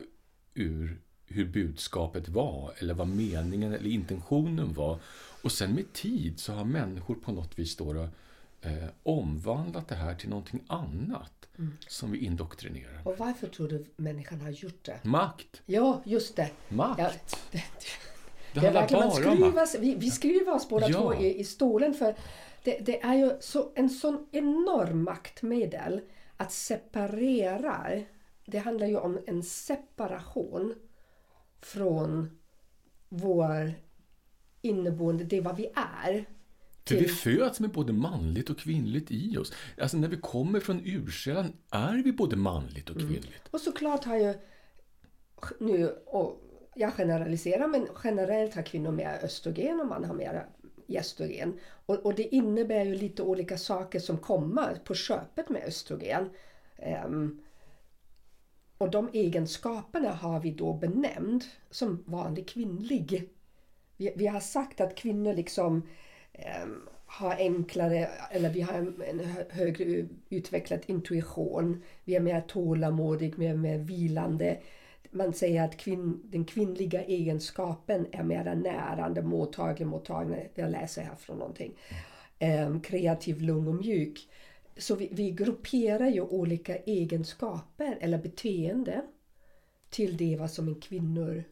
ur 0.55 1.01
hur 1.29 1.45
budskapet 1.45 2.29
var 2.29 2.73
eller 2.79 2.95
vad 2.95 3.09
meningen 3.09 3.73
eller 3.73 3.91
intentionen 3.91 4.73
var. 4.75 4.99
Och 5.43 5.53
sen 5.53 5.75
med 5.75 5.93
tid 5.93 6.41
så 6.41 6.53
har 6.53 6.65
människor 6.65 7.15
på 7.15 7.33
något 7.33 7.59
vis 7.59 7.77
då, 7.77 8.09
eh, 8.63 8.85
omvandlat 9.03 9.89
det 9.89 9.95
här 9.95 10.15
till 10.15 10.29
någonting 10.29 10.61
annat 10.67 11.33
som 11.89 12.11
vi 12.13 12.19
indoktrinerar. 12.19 13.01
Och 13.05 13.19
varför 13.19 13.47
tror 13.49 13.69
du 13.69 13.85
människan 13.97 14.41
har 14.41 14.51
gjort 14.51 14.85
det? 14.85 15.01
Makt! 15.05 15.63
Ja, 15.67 16.03
just 16.05 16.37
det. 16.37 16.51
Makt! 16.69 17.01
Ja, 17.01 17.11
det, 17.53 17.59
det 18.55 18.61
det 18.61 18.67
är 18.67 18.73
handlar 18.75 18.89
bara 19.11 19.33
om 19.33 19.55
makt. 19.55 19.77
vi, 19.81 19.95
vi 19.95 20.11
skruvar 20.11 20.53
oss 20.55 20.69
båda 20.69 20.89
Ja. 20.91 20.99
två 21.01 21.15
i, 21.15 21.41
i 21.41 21.45
stolen 21.45 21.95
för 21.95 22.17
det, 22.67 22.79
det 22.87 23.03
är 23.03 23.15
ju 23.15 23.33
så, 23.41 23.73
en 23.75 23.91
sån 23.91 24.27
enorm 24.33 25.05
maktmedel 25.05 26.01
att 26.37 26.53
separera. 26.53 28.03
Det 28.47 28.59
handlar 28.59 28.87
ju 28.87 28.97
om 28.97 29.19
en 29.27 29.43
separation 29.43 30.75
från 31.61 32.39
vår 33.09 33.73
inneboende, 34.63 35.25
det 35.25 35.41
vad 35.41 35.57
vi 35.57 35.67
är. 36.05 36.25
För 36.89 36.95
vi 36.95 37.09
föds 37.09 37.61
med 37.61 37.71
både 37.71 37.93
manligt 37.93 38.51
och 38.51 38.59
kvinnligt 38.59 39.11
i 39.11 39.37
oss. 39.39 39.53
Alltså 39.81 39.97
när 39.97 40.09
vi 40.09 40.17
kommer 40.17 40.61
från 40.61 40.81
urkällan 40.81 41.53
är 41.71 42.03
vi 42.03 42.13
både 42.13 42.37
manligt 42.37 42.91
och 42.91 42.97
kvinnligt. 42.97 43.49
Och 43.51 43.61
såklart 43.61 44.05
har 44.05 44.17
ju 44.17 44.35
nu, 45.61 45.89
och 46.07 46.43
jag 46.75 46.93
generaliserar, 46.93 47.67
men 47.67 47.89
generellt 48.05 48.55
har 48.55 48.63
kvinnor 48.63 48.93
mer 48.93 49.19
östrogen 49.23 49.81
och 49.81 49.87
man 49.87 50.05
har 50.05 50.15
mer 50.15 50.47
gestrogen. 50.89 51.59
Och, 51.87 52.07
och 52.07 52.15
det 52.15 52.35
innebär 52.35 52.85
ju 52.85 52.95
lite 52.95 53.23
olika 53.23 53.59
saker 53.59 53.99
som 53.99 54.19
kommer 54.19 54.75
på 54.85 54.95
köpet 54.95 55.49
med 55.49 55.63
östrogen. 55.63 56.31
Um, 57.07 57.43
och 58.79 58.91
de 58.91 59.11
egenskaperna 59.13 60.13
har 60.13 60.41
vi 60.41 60.51
då 60.51 60.73
benämnt 60.73 61.45
som 61.71 62.05
vanlig 62.07 62.49
kvinnlig. 62.49 63.29
Vi, 63.97 64.13
vi 64.17 64.27
har 64.27 64.41
sagt 64.41 64.81
att 64.81 64.95
kvinnor 64.95 65.35
liksom 65.35 65.83
um, 66.63 66.89
har 67.07 67.35
enklare, 67.35 68.09
eller 68.31 68.51
vi 68.51 68.61
har 68.61 68.75
en, 68.75 69.03
en 69.03 69.21
högre 69.51 70.09
utvecklad 70.29 70.81
intuition. 70.87 71.83
Vi 72.05 72.15
är 72.15 72.21
mer 72.21 72.41
tålamodig, 72.41 73.35
vi 73.37 73.47
är 73.47 73.55
mer 73.55 73.79
vilande. 73.79 74.59
Man 75.11 75.33
säger 75.33 75.65
att 75.65 75.77
kvinn, 75.77 76.21
den 76.25 76.45
kvinnliga 76.45 77.05
egenskapen 77.05 78.07
är 78.13 78.23
mer 78.23 78.55
närande, 78.55 79.23
mottaglig, 79.23 79.87
mottaglig. 79.87 80.51
Jag 80.55 80.71
läser 80.71 81.03
här 81.03 81.15
från 81.17 81.39
någonting. 81.39 81.73
Ehm, 82.39 82.81
kreativ, 82.81 83.41
lugn 83.41 83.69
och 83.69 83.75
mjuk. 83.75 84.29
så 84.77 84.95
vi, 84.95 85.09
vi 85.13 85.31
grupperar 85.31 86.09
ju 86.09 86.21
olika 86.21 86.77
egenskaper 86.77 87.99
eller 88.01 88.19
beteende 88.19 89.03
till 89.91 90.17
det 90.17 90.37
vad 90.37 90.51
som 90.51 90.69
en 90.69 90.81
kvinnor 90.81 91.45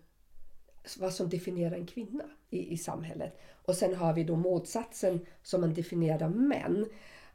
vad 0.99 1.15
som 1.15 1.29
definierar 1.29 1.77
en 1.77 1.87
kvinna 1.87 2.25
i, 2.51 2.73
i 2.73 2.79
samhället. 2.79 3.39
Och 3.65 3.75
sen 3.75 3.95
har 3.95 4.13
vi 4.13 4.25
då 4.25 4.37
motsatsen 4.37 5.27
som 5.43 5.61
man 5.61 5.75
definierar 5.75 6.29
män. 6.29 6.87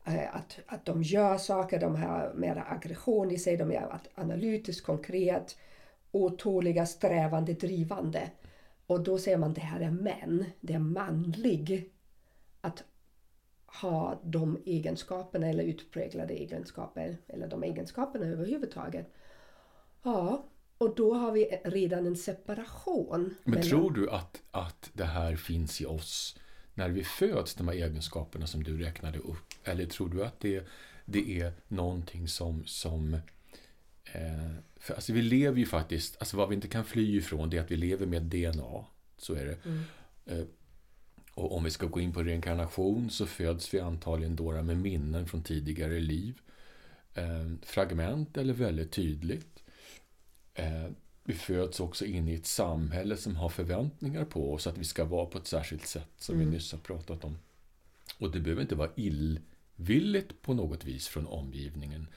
Eh, 0.06 0.36
att, 0.36 0.60
att 0.66 0.86
de 0.86 1.04
gör 1.04 1.38
saker, 1.38 1.80
de 1.80 1.96
har 1.96 2.34
mer 2.36 2.64
aggression 2.68 3.32
i 3.32 3.38
sig, 3.40 3.58
de 3.58 3.72
är 3.72 4.00
analytiskt 4.16 4.86
konkret, 4.86 5.58
otåliga, 6.12 6.86
strävande, 6.86 7.54
drivande. 7.54 8.32
Och 8.88 9.04
då 9.04 9.18
säger 9.18 9.38
man 9.38 9.54
det 9.54 9.62
här 9.62 9.80
är 9.80 9.92
män, 9.92 10.46
det 10.62 10.74
är 10.74 10.80
manlig. 10.80 11.92
Att 12.62 12.84
ha 13.66 14.22
de 14.24 14.62
egenskaperna 14.66 15.48
eller 15.48 15.64
utpräglade 15.64 16.34
egenskaper, 16.34 17.18
eller 17.28 17.48
de 17.48 17.64
egenskaperna 17.64 18.26
överhuvudtaget. 18.26 19.14
Ja, 20.04 20.46
och 20.78 20.96
då 20.96 21.14
har 21.14 21.32
vi 21.32 21.46
redan 21.64 22.06
en 22.06 22.16
separation. 22.16 23.36
Men 23.44 23.54
mellan... 23.54 23.70
tror 23.70 23.92
du 23.92 24.10
att, 24.10 24.42
att 24.52 24.90
det 24.94 25.06
här 25.06 25.36
finns 25.36 25.82
i 25.82 25.86
oss 25.86 26.40
när 26.74 26.90
vi 26.90 27.04
föds, 27.04 27.56
de 27.56 27.68
här 27.68 27.76
egenskaperna 27.76 28.48
som 28.48 28.64
du 28.64 28.78
räknade 28.78 29.20
upp? 29.20 29.54
Eller 29.64 29.86
tror 29.86 30.10
du 30.10 30.26
att 30.26 30.40
det, 30.40 30.68
det 31.06 31.42
är 31.42 31.54
någonting 31.68 32.28
som, 32.28 32.66
som 32.66 33.18
för 34.80 34.94
alltså 34.94 35.14
vi 35.14 35.22
lever 35.22 35.58
ju 35.58 35.66
faktiskt, 35.66 36.18
alltså 36.20 36.38
vad 36.38 36.50
vi 36.50 36.56
inte 36.56 36.68
kan 36.68 36.86
fly 36.86 37.18
ifrån 37.18 37.50
det 37.50 37.58
är 37.58 37.62
att 37.62 37.72
vi 37.72 37.78
lever 37.78 38.06
med 38.06 38.22
DNA. 38.22 38.86
Så 39.18 39.34
är 39.34 39.46
det. 39.46 39.66
Mm. 39.66 39.84
Eh, 40.26 40.46
och 41.34 41.56
om 41.56 41.64
vi 41.64 41.72
ska 41.72 41.86
gå 41.86 42.00
in 42.00 42.14
på 42.14 42.24
reinkarnation 42.24 43.10
så 43.10 43.26
föds 43.26 43.74
vi 43.74 43.80
antagligen 43.80 44.36
då 44.36 44.62
med 44.62 44.78
minnen 44.78 45.28
från 45.28 45.44
tidigare 45.44 46.00
liv. 46.00 46.42
Eh, 47.14 47.52
fragment 47.62 48.38
eller 48.38 48.54
väldigt 48.54 48.92
tydligt. 48.92 49.64
Eh, 50.54 50.88
vi 51.24 51.34
föds 51.34 51.80
också 51.80 52.06
in 52.06 52.28
i 52.28 52.34
ett 52.34 52.46
samhälle 52.46 53.18
som 53.18 53.36
har 53.36 53.50
förväntningar 53.50 54.26
på 54.26 54.54
oss 54.54 54.68
att 54.68 54.78
vi 54.78 54.84
ska 54.84 55.06
vara 55.06 55.26
på 55.26 55.38
ett 55.38 55.48
särskilt 55.48 55.88
sätt 55.88 56.12
som 56.18 56.36
mm. 56.36 56.48
vi 56.48 56.54
nyss 56.54 56.72
har 56.72 56.80
pratat 56.80 57.24
om. 57.24 57.38
Och 58.18 58.32
det 58.32 58.40
behöver 58.40 58.62
inte 58.62 58.76
vara 58.76 58.92
illvilligt 58.96 60.42
på 60.42 60.54
något 60.54 60.86
vis 60.86 61.08
från 61.08 61.28
omgivningen. 61.28 62.08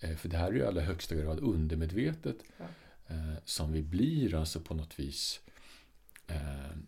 Eh, 0.00 0.16
för 0.16 0.28
det 0.28 0.36
här 0.36 0.48
är 0.48 0.52
ju 0.52 0.58
i 0.58 0.66
allra 0.66 0.80
högsta 0.80 1.14
grad 1.14 1.40
undermedvetet 1.40 2.36
ja. 2.56 2.64
Eh, 3.08 3.34
som 3.44 3.72
vi 3.72 3.82
blir 3.82 4.34
alltså 4.34 4.60
på 4.60 4.74
något 4.74 4.98
vis 4.98 5.40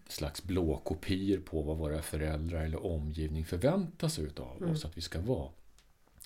slags 0.09 0.45
blåkopior 0.45 1.41
på 1.41 1.63
vad 1.63 1.77
våra 1.77 2.03
föräldrar 2.03 2.65
eller 2.65 2.87
omgivning 2.87 3.45
förväntar 3.45 4.09
sig 4.09 4.29
av 4.37 4.57
mm. 4.57 4.71
oss 4.71 4.85
att 4.85 4.97
vi 4.97 5.01
ska 5.01 5.21
vara. 5.21 5.49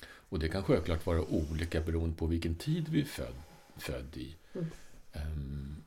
Och 0.05 0.39
det 0.39 0.49
kan 0.49 0.63
självklart 0.63 1.07
vara 1.07 1.23
olika 1.23 1.81
beroende 1.81 2.17
på 2.17 2.27
vilken 2.27 2.55
tid 2.55 2.89
vi 2.89 3.01
är 3.01 3.05
född, 3.05 3.35
född 3.77 4.17
i. 4.17 4.37
Mm. 4.55 4.67
Um, 5.13 5.85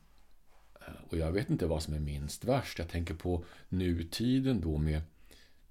och 1.08 1.16
jag 1.16 1.32
vet 1.32 1.50
inte 1.50 1.66
vad 1.66 1.82
som 1.82 1.94
är 1.94 2.00
minst 2.00 2.44
värst. 2.44 2.78
Jag 2.78 2.88
tänker 2.88 3.14
på 3.14 3.44
nutiden 3.68 4.60
då 4.60 4.78
med 4.78 5.02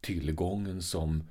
tillgången 0.01 0.81
som 0.81 1.23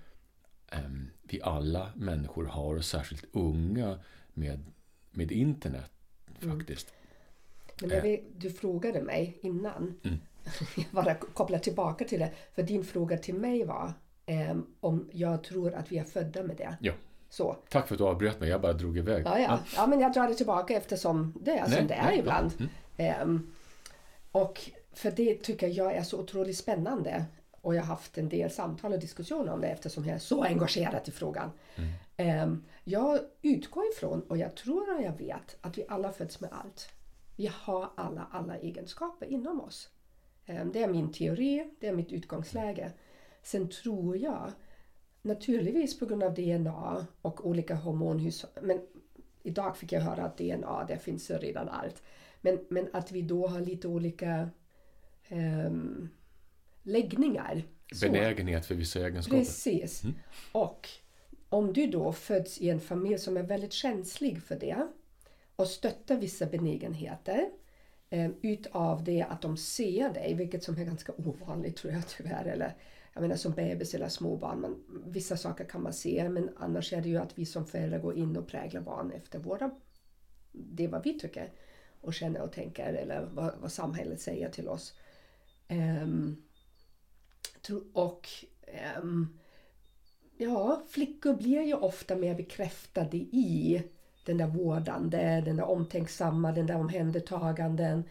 vi 1.22 1.42
alla 1.42 1.92
människor 1.94 2.44
har, 2.44 2.76
och 2.76 2.84
särskilt 2.84 3.24
unga, 3.32 3.98
med, 4.34 4.64
med 5.10 5.32
internet 5.32 5.90
mm. 6.42 6.58
faktiskt. 6.58 6.92
Mm. 7.82 7.98
Men 8.02 8.10
jag 8.10 8.24
du 8.36 8.50
frågade 8.50 9.02
mig 9.02 9.38
innan, 9.42 10.00
mm. 10.04 10.18
jag 10.76 10.86
bara 10.90 11.14
kopplar 11.14 11.58
tillbaka 11.58 12.04
till 12.04 12.20
det, 12.20 12.32
för 12.54 12.62
din 12.62 12.84
fråga 12.84 13.18
till 13.18 13.34
mig 13.34 13.64
var 13.64 13.92
um, 14.50 14.66
om 14.80 15.08
jag 15.12 15.44
tror 15.44 15.74
att 15.74 15.92
vi 15.92 15.98
är 15.98 16.04
födda 16.04 16.42
med 16.42 16.56
det. 16.56 16.76
Ja. 16.80 16.92
Så. 17.28 17.56
Tack 17.68 17.88
för 17.88 17.94
att 17.94 17.98
du 17.98 18.04
avbröt 18.04 18.40
mig, 18.40 18.48
jag 18.48 18.60
bara 18.60 18.72
drog 18.72 18.98
iväg. 18.98 19.22
Ja, 19.26 19.38
ja. 19.38 19.58
ja 19.76 19.86
men 19.86 20.00
jag 20.00 20.12
drar 20.12 20.28
det 20.28 20.34
tillbaka 20.34 20.76
eftersom 20.76 21.34
det 21.40 21.50
är 21.50 21.68
nej, 21.68 21.78
som 21.78 21.86
det 21.86 21.94
är 21.94 22.06
nej, 22.06 22.18
ibland. 22.18 22.52
Mm. 22.96 23.22
Um, 23.22 23.52
och 24.32 24.70
för 24.92 25.10
det 25.10 25.34
tycker 25.34 25.68
jag 25.68 25.94
är 25.94 26.02
så 26.02 26.20
otroligt 26.20 26.56
spännande. 26.56 27.24
Och 27.64 27.74
jag 27.74 27.82
har 27.82 27.86
haft 27.86 28.18
en 28.18 28.28
del 28.28 28.50
samtal 28.50 28.92
och 28.92 28.98
diskussioner 28.98 29.52
om 29.52 29.60
det 29.60 29.68
eftersom 29.68 30.04
jag 30.04 30.14
är 30.14 30.18
så 30.18 30.44
engagerad 30.44 31.08
i 31.08 31.10
frågan. 31.10 31.50
Mm. 32.16 32.42
Um, 32.42 32.64
jag 32.84 33.20
utgår 33.42 33.84
ifrån, 33.92 34.22
och 34.22 34.38
jag 34.38 34.54
tror 34.54 34.96
och 34.96 35.02
jag 35.02 35.18
vet, 35.18 35.56
att 35.60 35.78
vi 35.78 35.84
alla 35.88 36.12
föds 36.12 36.40
med 36.40 36.50
allt. 36.52 36.88
Vi 37.36 37.50
har 37.52 37.90
alla, 37.94 38.26
alla 38.30 38.56
egenskaper 38.56 39.26
inom 39.26 39.60
oss. 39.60 39.88
Um, 40.48 40.72
det 40.72 40.82
är 40.82 40.88
min 40.88 41.12
teori, 41.12 41.70
det 41.80 41.88
är 41.88 41.92
mitt 41.92 42.12
utgångsläge. 42.12 42.92
Sen 43.42 43.68
tror 43.68 44.16
jag 44.16 44.52
Naturligtvis 45.26 45.98
på 45.98 46.06
grund 46.06 46.22
av 46.22 46.34
DNA 46.34 47.06
och 47.22 47.46
olika 47.46 47.74
hormonhushåll. 47.74 48.50
Men 48.62 48.80
idag 49.42 49.76
fick 49.76 49.92
jag 49.92 50.00
höra 50.00 50.24
att 50.24 50.38
DNA, 50.38 50.84
det 50.88 50.98
finns 50.98 51.30
redan 51.30 51.68
allt. 51.68 52.02
Men, 52.40 52.58
men 52.68 52.88
att 52.92 53.12
vi 53.12 53.22
då 53.22 53.46
har 53.46 53.60
lite 53.60 53.88
olika 53.88 54.48
um, 55.30 56.10
läggningar. 56.84 57.62
Benägenhet 58.00 58.66
för 58.66 58.74
vissa 58.74 59.00
egenskaper. 59.00 59.38
Precis. 59.38 60.04
Mm. 60.04 60.16
Och 60.52 60.88
om 61.48 61.72
du 61.72 61.86
då 61.86 62.12
föds 62.12 62.58
i 62.58 62.70
en 62.70 62.80
familj 62.80 63.18
som 63.18 63.36
är 63.36 63.42
väldigt 63.42 63.72
känslig 63.72 64.42
för 64.42 64.58
det 64.60 64.86
och 65.56 65.66
stöttar 65.66 66.16
vissa 66.16 66.46
benägenheter 66.46 67.48
um, 68.10 68.34
utav 68.42 69.04
det 69.04 69.22
att 69.22 69.42
de 69.42 69.56
ser 69.56 70.14
dig, 70.14 70.34
vilket 70.34 70.64
som 70.64 70.78
är 70.78 70.84
ganska 70.84 71.12
ovanligt 71.16 71.76
tror 71.76 71.92
jag 71.92 72.08
tyvärr, 72.08 72.44
eller 72.44 72.76
jag 73.12 73.20
menar 73.20 73.36
som 73.36 73.52
bebis 73.52 73.94
eller 73.94 74.08
småbarn, 74.08 74.60
man, 74.60 74.84
vissa 75.06 75.36
saker 75.36 75.64
kan 75.64 75.82
man 75.82 75.92
se 75.92 76.28
men 76.28 76.50
annars 76.56 76.92
är 76.92 77.02
det 77.02 77.08
ju 77.08 77.16
att 77.16 77.38
vi 77.38 77.46
som 77.46 77.66
föräldrar 77.66 77.98
går 77.98 78.16
in 78.16 78.36
och 78.36 78.48
präglar 78.48 78.80
barn 78.80 79.12
efter 79.12 79.38
våra, 79.38 79.70
det 80.52 80.88
vad 80.88 81.04
vi 81.04 81.18
tycker 81.18 81.52
och 82.00 82.14
känner 82.14 82.42
och 82.42 82.52
tänker 82.52 82.92
eller 82.92 83.28
vad, 83.32 83.54
vad 83.60 83.72
samhället 83.72 84.20
säger 84.20 84.48
till 84.48 84.68
oss. 84.68 84.94
Um, 85.68 86.44
och 87.92 88.28
um, 88.98 89.38
ja, 90.36 90.82
flickor 90.88 91.34
blir 91.34 91.62
ju 91.62 91.74
ofta 91.74 92.16
mer 92.16 92.34
bekräftade 92.34 93.16
i 93.16 93.82
den 94.24 94.38
där 94.38 94.46
vårdande, 94.46 95.42
den 95.44 95.56
där 95.56 95.64
omtänksamma, 95.64 96.52
den 96.52 96.66
där 96.66 96.76
omhändertaganden. 96.76 98.04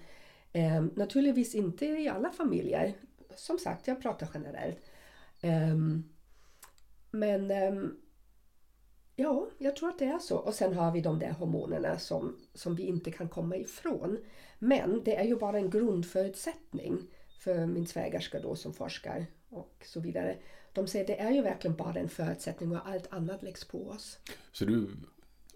Um, 0.53 0.91
naturligtvis 0.95 1.55
inte 1.55 1.85
i 1.85 2.09
alla 2.09 2.31
familjer. 2.31 2.93
Som 3.35 3.59
sagt, 3.59 3.87
jag 3.87 4.01
pratar 4.01 4.29
generellt. 4.33 4.91
Um, 5.41 6.09
men 7.11 7.51
um, 7.51 7.97
ja, 9.15 9.47
jag 9.57 9.75
tror 9.75 9.89
att 9.89 9.99
det 9.99 10.05
är 10.05 10.19
så. 10.19 10.37
Och 10.37 10.53
sen 10.53 10.73
har 10.73 10.91
vi 10.91 11.01
de 11.01 11.19
där 11.19 11.31
hormonerna 11.31 11.99
som, 11.99 12.35
som 12.53 12.75
vi 12.75 12.83
inte 12.83 13.11
kan 13.11 13.29
komma 13.29 13.55
ifrån. 13.55 14.17
Men 14.59 15.01
det 15.03 15.15
är 15.15 15.23
ju 15.23 15.35
bara 15.35 15.57
en 15.57 15.69
grundförutsättning 15.69 16.97
för 17.39 17.65
min 17.65 17.87
svägerska 17.87 18.39
då 18.39 18.55
som 18.55 18.73
forskar 18.73 19.25
och 19.53 19.83
så 19.85 19.99
vidare. 19.99 20.37
De 20.73 20.87
säger 20.87 21.03
att 21.03 21.07
det 21.07 21.19
är 21.19 21.31
ju 21.31 21.41
verkligen 21.41 21.75
bara 21.75 21.99
en 21.99 22.09
förutsättning 22.09 22.71
och 22.71 22.87
allt 22.87 23.07
annat 23.13 23.43
läggs 23.43 23.65
på 23.65 23.89
oss. 23.89 24.19
Så 24.51 24.65
du, 24.65 24.75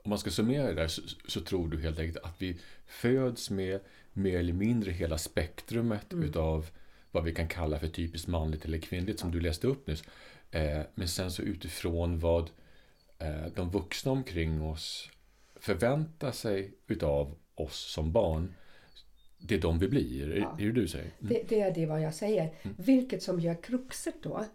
om 0.03 0.09
man 0.09 0.19
ska 0.19 0.29
summera 0.29 0.67
det 0.67 0.73
där 0.73 0.87
så, 0.87 1.01
så 1.27 1.41
tror 1.41 1.67
du 1.67 1.81
helt 1.81 1.99
enkelt 1.99 2.25
att 2.25 2.41
vi 2.41 2.59
föds 2.85 3.49
med 3.49 3.79
mer 4.13 4.39
eller 4.39 4.53
mindre 4.53 4.91
hela 4.91 5.17
spektrumet 5.17 6.13
mm. 6.13 6.29
utav 6.29 6.69
vad 7.11 7.23
vi 7.23 7.33
kan 7.33 7.47
kalla 7.47 7.79
för 7.79 7.87
typiskt 7.87 8.27
manligt 8.27 8.65
eller 8.65 8.77
kvinnligt 8.77 9.19
som 9.19 9.31
du 9.31 9.39
läste 9.39 9.67
upp 9.67 9.87
nyss. 9.87 10.03
Eh, 10.51 10.81
men 10.95 11.07
sen 11.07 11.31
så 11.31 11.41
utifrån 11.41 12.19
vad 12.19 12.49
eh, 13.19 13.45
de 13.55 13.69
vuxna 13.69 14.11
omkring 14.11 14.61
oss 14.61 15.09
förväntar 15.55 16.31
sig 16.31 16.73
utav 16.87 17.35
oss 17.55 17.91
som 17.93 18.11
barn. 18.11 18.53
Det 19.37 19.55
är 19.55 19.61
de 19.61 19.79
vi 19.79 19.87
blir, 19.87 20.37
ja. 20.37 20.57
är 20.59 20.65
det 20.65 20.71
du 20.71 20.87
säger? 20.87 21.11
Mm. 21.19 21.33
Det, 21.33 21.43
det, 21.49 21.61
är 21.61 21.73
det 21.73 21.85
vad 21.85 22.01
jag 22.01 22.13
säger. 22.13 22.53
Mm. 22.61 22.75
Vilket 22.79 23.23
som 23.23 23.39
gör 23.39 23.63
kruxet 23.63 24.15
då. 24.21 24.45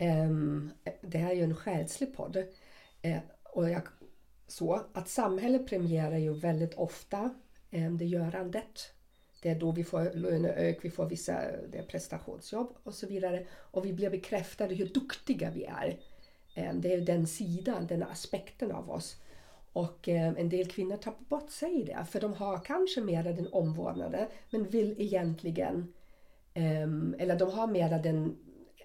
Um, 0.00 0.70
det 1.00 1.18
här 1.18 1.30
är 1.30 1.34
ju 1.34 1.42
en 1.42 1.56
själslig 1.56 2.16
podd. 2.16 2.36
Uh, 2.36 3.18
och 3.42 3.70
jag, 3.70 3.82
så 4.46 4.86
att 4.92 5.08
samhället 5.08 5.66
premierar 5.66 6.18
ju 6.18 6.32
väldigt 6.32 6.74
ofta 6.74 7.34
um, 7.70 7.98
det 7.98 8.04
görandet 8.04 8.92
det 9.42 9.48
är 9.48 9.54
då 9.54 9.72
vi 9.72 9.84
får 9.84 10.10
löneök, 10.14 10.78
vi 10.82 10.90
får 10.90 11.06
vissa 11.06 11.42
det 11.68 11.82
prestationsjobb 11.82 12.76
och 12.82 12.94
så 12.94 13.06
vidare. 13.06 13.46
Och 13.52 13.86
vi 13.86 13.92
blir 13.92 14.10
bekräftade 14.10 14.74
hur 14.74 14.86
duktiga 14.86 15.50
vi 15.50 15.64
är. 15.64 15.98
Eh, 16.54 16.74
det 16.74 16.94
är 16.94 17.00
den 17.00 17.26
sidan, 17.26 17.86
den 17.86 18.02
aspekten 18.02 18.72
av 18.72 18.90
oss. 18.90 19.16
Och 19.72 20.08
eh, 20.08 20.28
en 20.28 20.48
del 20.48 20.66
kvinnor 20.66 20.96
tappar 20.96 21.24
bort 21.24 21.50
sig 21.50 21.80
i 21.80 21.84
det 21.84 22.06
för 22.10 22.20
de 22.20 22.32
har 22.32 22.58
kanske 22.64 23.00
mera 23.00 23.32
den 23.32 23.48
omvårdnaden 23.52 24.26
men 24.50 24.68
vill 24.68 24.94
egentligen 24.98 25.92
ehm, 26.54 27.14
eller 27.18 27.38
de 27.38 27.50
har 27.50 27.66
mera 27.66 27.98
den, 27.98 28.36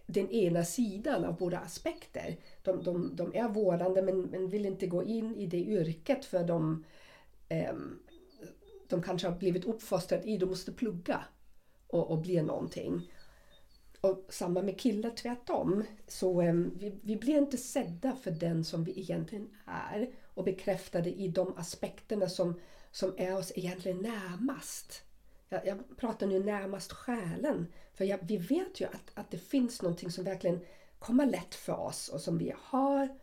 den 0.05 0.31
ena 0.31 0.65
sidan 0.65 1.25
av 1.25 1.37
båda 1.37 1.59
aspekter. 1.59 2.37
De, 2.63 2.83
de, 2.83 3.15
de 3.15 3.35
är 3.35 3.49
vårdande 3.49 4.01
men, 4.01 4.21
men 4.21 4.49
vill 4.49 4.65
inte 4.65 4.87
gå 4.87 5.03
in 5.03 5.35
i 5.35 5.45
det 5.45 5.57
yrket 5.57 6.25
för 6.25 6.43
de 6.43 6.83
ehm, 7.49 7.99
de 8.89 9.01
kanske 9.03 9.27
har 9.27 9.37
blivit 9.37 9.65
uppfostrade 9.65 10.29
i, 10.29 10.37
de 10.37 10.45
måste 10.45 10.71
plugga 10.71 11.25
och, 11.87 12.11
och 12.11 12.17
bli 12.17 12.41
någonting. 12.41 13.11
och 14.01 14.25
samma 14.29 14.61
med 14.61 14.79
killar 14.79 15.09
tvärtom. 15.09 15.83
Så 16.07 16.41
ehm, 16.41 16.71
vi, 16.75 16.99
vi 17.03 17.15
blir 17.15 17.37
inte 17.37 17.57
sedda 17.57 18.15
för 18.15 18.31
den 18.31 18.63
som 18.63 18.83
vi 18.83 18.99
egentligen 18.99 19.49
är 19.65 20.09
och 20.37 20.43
bekräftade 20.43 21.09
i 21.09 21.27
de 21.27 21.57
aspekterna 21.57 22.29
som, 22.29 22.59
som 22.91 23.13
är 23.17 23.37
oss 23.37 23.51
egentligen 23.55 23.97
närmast. 23.97 25.03
Jag, 25.49 25.67
jag 25.67 25.97
pratar 25.97 26.27
nu 26.27 26.43
närmast 26.43 26.91
själen. 26.91 27.67
För 27.93 28.05
jag, 28.05 28.19
vi 28.21 28.37
vet 28.37 28.81
ju 28.81 28.85
att, 28.85 29.11
att 29.13 29.31
det 29.31 29.37
finns 29.37 29.81
någonting 29.81 30.11
som 30.11 30.23
verkligen 30.23 30.59
kommer 30.99 31.25
lätt 31.25 31.55
för 31.55 31.79
oss 31.79 32.09
och 32.09 32.21
som 32.21 32.37
vi 32.37 32.53
har 32.57 33.17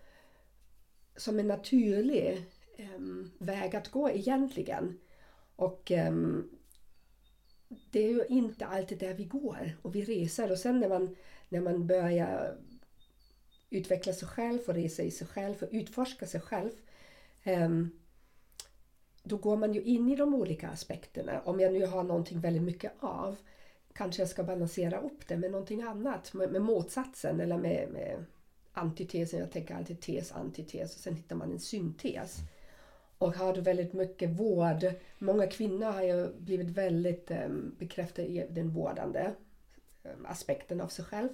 som 1.17 1.39
en 1.39 1.49
naturlig 1.49 2.45
um, 2.79 3.33
väg 3.39 3.77
att 3.77 3.91
gå 3.91 4.11
egentligen. 4.11 4.99
Och 5.57 5.91
um, 5.91 6.51
det 7.91 8.01
är 8.01 8.11
ju 8.11 8.25
inte 8.29 8.67
alltid 8.67 8.99
där 8.99 9.15
vi 9.15 9.25
går 9.25 9.79
och 9.83 9.95
vi 9.95 10.05
reser 10.05 10.53
och 10.53 10.59
sen 10.59 10.81
när 10.81 10.89
man, 10.89 11.17
när 11.49 11.61
man 11.61 11.87
börjar 11.87 12.59
utveckla 13.71 14.13
sig 14.13 14.29
själv 14.29 14.61
och 14.67 14.75
resa 14.75 15.03
i 15.03 15.11
sig 15.11 15.27
själv 15.27 15.63
och 15.63 15.69
utforska 15.73 16.27
sig 16.27 16.41
själv 16.41 16.71
Ehm, 17.45 17.91
då 19.23 19.37
går 19.37 19.57
man 19.57 19.75
ju 19.75 19.83
in 19.83 20.09
i 20.09 20.17
de 20.17 20.35
olika 20.35 20.69
aspekterna. 20.69 21.41
Om 21.45 21.61
jag 21.61 21.73
nu 21.73 21.87
har 21.87 22.03
någonting 22.03 22.41
väldigt 22.41 22.63
mycket 22.63 22.93
av 23.01 23.37
kanske 23.93 24.23
jag 24.23 24.29
ska 24.29 24.43
balansera 24.43 25.01
upp 25.01 25.29
det 25.29 25.37
med 25.37 25.51
någonting 25.51 25.83
annat, 25.83 26.35
med, 26.35 26.53
med 26.53 26.63
motsatsen 26.63 27.41
eller 27.41 27.59
med, 27.59 27.89
med 27.93 28.25
antitesen. 28.73 29.41
Jag 29.41 29.53
tänker 29.53 29.75
alltid 29.75 30.01
tes, 30.01 30.33
antites 30.33 30.95
och 30.95 31.01
sen 31.01 31.15
hittar 31.15 31.37
man 31.37 31.53
en 31.53 31.61
syntes. 31.61 32.39
Och 33.19 33.35
har 33.35 33.53
du 33.53 33.61
väldigt 33.61 33.93
mycket 33.93 34.31
vård, 34.31 34.85
många 35.19 35.47
kvinnor 35.47 35.87
har 35.87 36.03
ju 36.03 36.33
blivit 36.39 36.69
väldigt 36.69 37.31
um, 37.31 37.77
bekräftade 37.79 38.29
i 38.29 38.47
den 38.51 38.71
vårdande 38.71 39.33
um, 40.03 40.27
aspekten 40.27 40.81
av 40.81 40.89
sig 40.89 41.05
själv. 41.05 41.29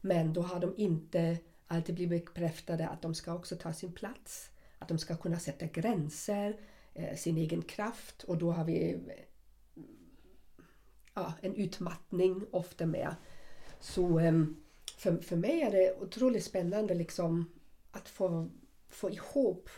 Men 0.00 0.32
då 0.32 0.42
har 0.42 0.60
de 0.60 0.74
inte 0.76 1.38
alltid 1.66 1.94
blivit 1.94 2.24
bekräftade 2.24 2.88
att 2.88 3.02
de 3.02 3.14
ska 3.14 3.34
också 3.34 3.56
ta 3.56 3.72
sin 3.72 3.92
plats, 3.92 4.50
att 4.78 4.88
de 4.88 4.98
ska 4.98 5.16
kunna 5.16 5.38
sätta 5.38 5.66
gränser, 5.66 6.60
eh, 6.94 7.16
sin 7.16 7.36
egen 7.36 7.62
kraft 7.62 8.22
och 8.22 8.38
då 8.38 8.52
har 8.52 8.64
vi 8.64 8.98
ja, 11.14 11.32
en 11.40 11.54
utmattning 11.54 12.46
ofta 12.50 12.86
med. 12.86 13.14
Så 13.80 14.20
um, 14.20 14.56
för, 14.98 15.16
för 15.16 15.36
mig 15.36 15.62
är 15.62 15.70
det 15.70 15.96
otroligt 16.00 16.44
spännande 16.44 16.94
liksom 16.94 17.50
att 17.90 18.08
få, 18.08 18.50
få 18.88 19.10
ihop 19.10 19.68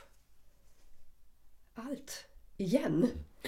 allt 1.74 2.26
igen. 2.56 3.06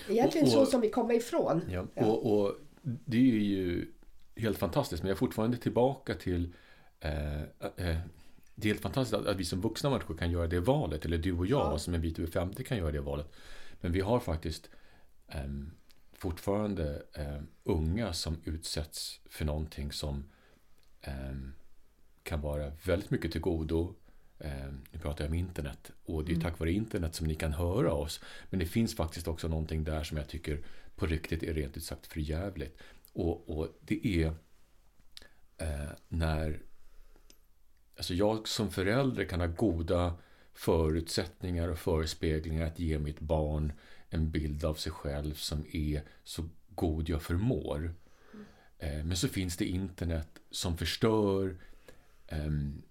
Egentligen 0.08 0.46
och, 0.46 0.52
och, 0.52 0.66
så 0.66 0.70
som 0.70 0.80
vi 0.80 0.90
kommer 0.90 1.14
ifrån. 1.14 1.62
Ja, 1.70 1.86
ja. 1.94 2.06
Och, 2.06 2.40
och, 2.40 2.54
det 2.82 3.16
är 3.16 3.22
ju 3.22 3.92
helt 4.36 4.58
fantastiskt 4.58 5.02
men 5.02 5.08
jag 5.08 5.14
är 5.14 5.18
fortfarande 5.18 5.56
tillbaka 5.56 6.14
till 6.14 6.54
eh, 7.00 7.42
eh, 7.76 7.98
det 8.60 8.68
är 8.68 8.72
helt 8.72 8.82
fantastiskt 8.82 9.14
att, 9.14 9.26
att, 9.26 9.36
vi 9.36 9.44
som 9.44 9.60
vuxna 9.60 9.90
människor 9.90 10.16
kan 10.16 10.30
göra 10.30 10.46
det 10.46 10.60
valet. 10.60 11.04
Eller 11.04 11.18
du 11.18 11.32
och 11.32 11.46
jag 11.46 11.72
ja. 11.72 11.78
som 11.78 11.94
en 11.94 12.00
bit 12.00 12.18
över 12.18 12.30
50 12.30 12.64
kan 12.64 12.78
göra 12.78 12.92
det 12.92 13.00
valet. 13.00 13.26
Men 13.80 13.92
vi 13.92 14.00
har 14.00 14.20
faktiskt 14.20 14.70
eh, 15.28 15.44
fortfarande 16.12 17.02
eh, 17.12 17.40
unga 17.64 18.12
som 18.12 18.40
utsätts 18.44 19.20
för 19.28 19.44
någonting 19.44 19.92
som 19.92 20.24
eh, 21.00 21.34
kan 22.22 22.40
vara 22.40 22.72
väldigt 22.84 23.10
mycket 23.10 23.32
till 23.32 23.40
godo. 23.40 23.94
Eh, 24.38 24.72
nu 24.92 24.98
pratar 24.98 25.24
jag 25.24 25.30
om 25.30 25.34
internet 25.34 25.90
och 26.04 26.24
det 26.24 26.30
är 26.30 26.34
mm. 26.34 26.44
tack 26.44 26.58
vare 26.58 26.72
internet 26.72 27.14
som 27.14 27.26
ni 27.26 27.34
kan 27.34 27.52
höra 27.52 27.92
oss. 27.92 28.20
Men 28.50 28.60
det 28.60 28.66
finns 28.66 28.96
faktiskt 28.96 29.28
också 29.28 29.48
någonting 29.48 29.84
där 29.84 30.02
som 30.04 30.16
jag 30.16 30.28
tycker 30.28 30.64
på 30.96 31.06
riktigt 31.06 31.42
är 31.42 31.54
rent 31.54 31.76
ut 31.76 31.84
sagt 31.84 32.06
förjävligt. 32.06 32.78
Och, 33.12 33.58
och 33.58 33.68
det 33.80 34.06
är 34.06 34.26
eh, 35.56 35.90
när 36.08 36.62
Alltså 38.00 38.14
jag 38.14 38.48
som 38.48 38.70
förälder 38.70 39.24
kan 39.24 39.40
ha 39.40 39.46
goda 39.46 40.14
förutsättningar 40.54 41.68
och 41.68 41.78
förespeglingar 41.78 42.66
att 42.66 42.78
ge 42.78 42.98
mitt 42.98 43.20
barn 43.20 43.72
en 44.08 44.30
bild 44.30 44.64
av 44.64 44.74
sig 44.74 44.92
själv 44.92 45.34
som 45.34 45.64
är 45.72 46.02
så 46.24 46.48
god 46.74 47.08
jag 47.08 47.22
förmår. 47.22 47.94
Mm. 48.80 49.08
Men 49.08 49.16
så 49.16 49.28
finns 49.28 49.56
det 49.56 49.64
internet 49.64 50.28
som 50.50 50.76
förstör 50.76 51.56
um, 52.32 52.82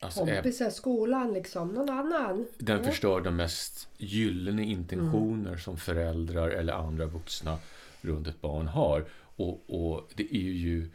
alltså, 0.00 0.26
Kompisar, 0.26 0.70
skolan 0.70 1.32
liksom, 1.32 1.68
någon 1.68 1.90
annan. 1.90 2.46
Den 2.58 2.84
förstör 2.84 3.20
de 3.20 3.36
mest 3.36 3.88
gyllene 3.96 4.64
intentioner 4.64 5.48
mm. 5.48 5.58
som 5.58 5.76
föräldrar 5.76 6.48
eller 6.48 6.72
andra 6.72 7.06
vuxna 7.06 7.58
runt 8.00 8.26
ett 8.26 8.40
barn 8.40 8.66
har. 8.66 9.04
Och, 9.36 9.62
och 9.66 10.10
det 10.14 10.36
är 10.36 10.52
ju 10.52 10.82
eh, 10.84 10.90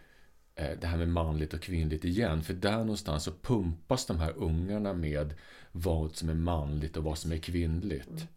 det 0.55 0.87
här 0.87 0.97
med 0.97 1.09
manligt 1.09 1.53
och 1.53 1.61
kvinnligt 1.61 2.05
igen. 2.05 2.43
För 2.43 2.53
där 2.53 2.77
någonstans 2.77 3.23
så 3.23 3.31
pumpas 3.31 4.05
de 4.05 4.19
här 4.19 4.33
ungarna 4.37 4.93
med 4.93 5.33
vad 5.71 6.15
som 6.15 6.29
är 6.29 6.33
manligt 6.33 6.97
och 6.97 7.03
vad 7.03 7.17
som 7.17 7.31
är 7.31 7.37
kvinnligt. 7.37 8.27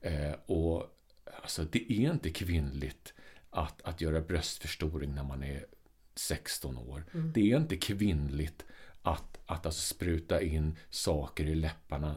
Mm. 0.00 0.30
Eh, 0.30 0.34
och 0.46 0.86
alltså, 1.42 1.64
det 1.64 1.92
är 1.92 2.12
inte 2.12 2.30
kvinnligt 2.30 3.14
att, 3.50 3.82
att 3.82 4.00
göra 4.00 4.20
bröstförstoring 4.20 5.14
när 5.14 5.24
man 5.24 5.42
är 5.42 5.66
16 6.14 6.78
år. 6.78 7.04
Mm. 7.12 7.32
Det 7.32 7.52
är 7.52 7.56
inte 7.56 7.76
kvinnligt 7.76 8.64
att, 9.02 9.38
att 9.46 9.66
alltså 9.66 9.94
spruta 9.94 10.42
in 10.42 10.76
saker 10.90 11.44
i 11.44 11.54
läpparna 11.54 12.16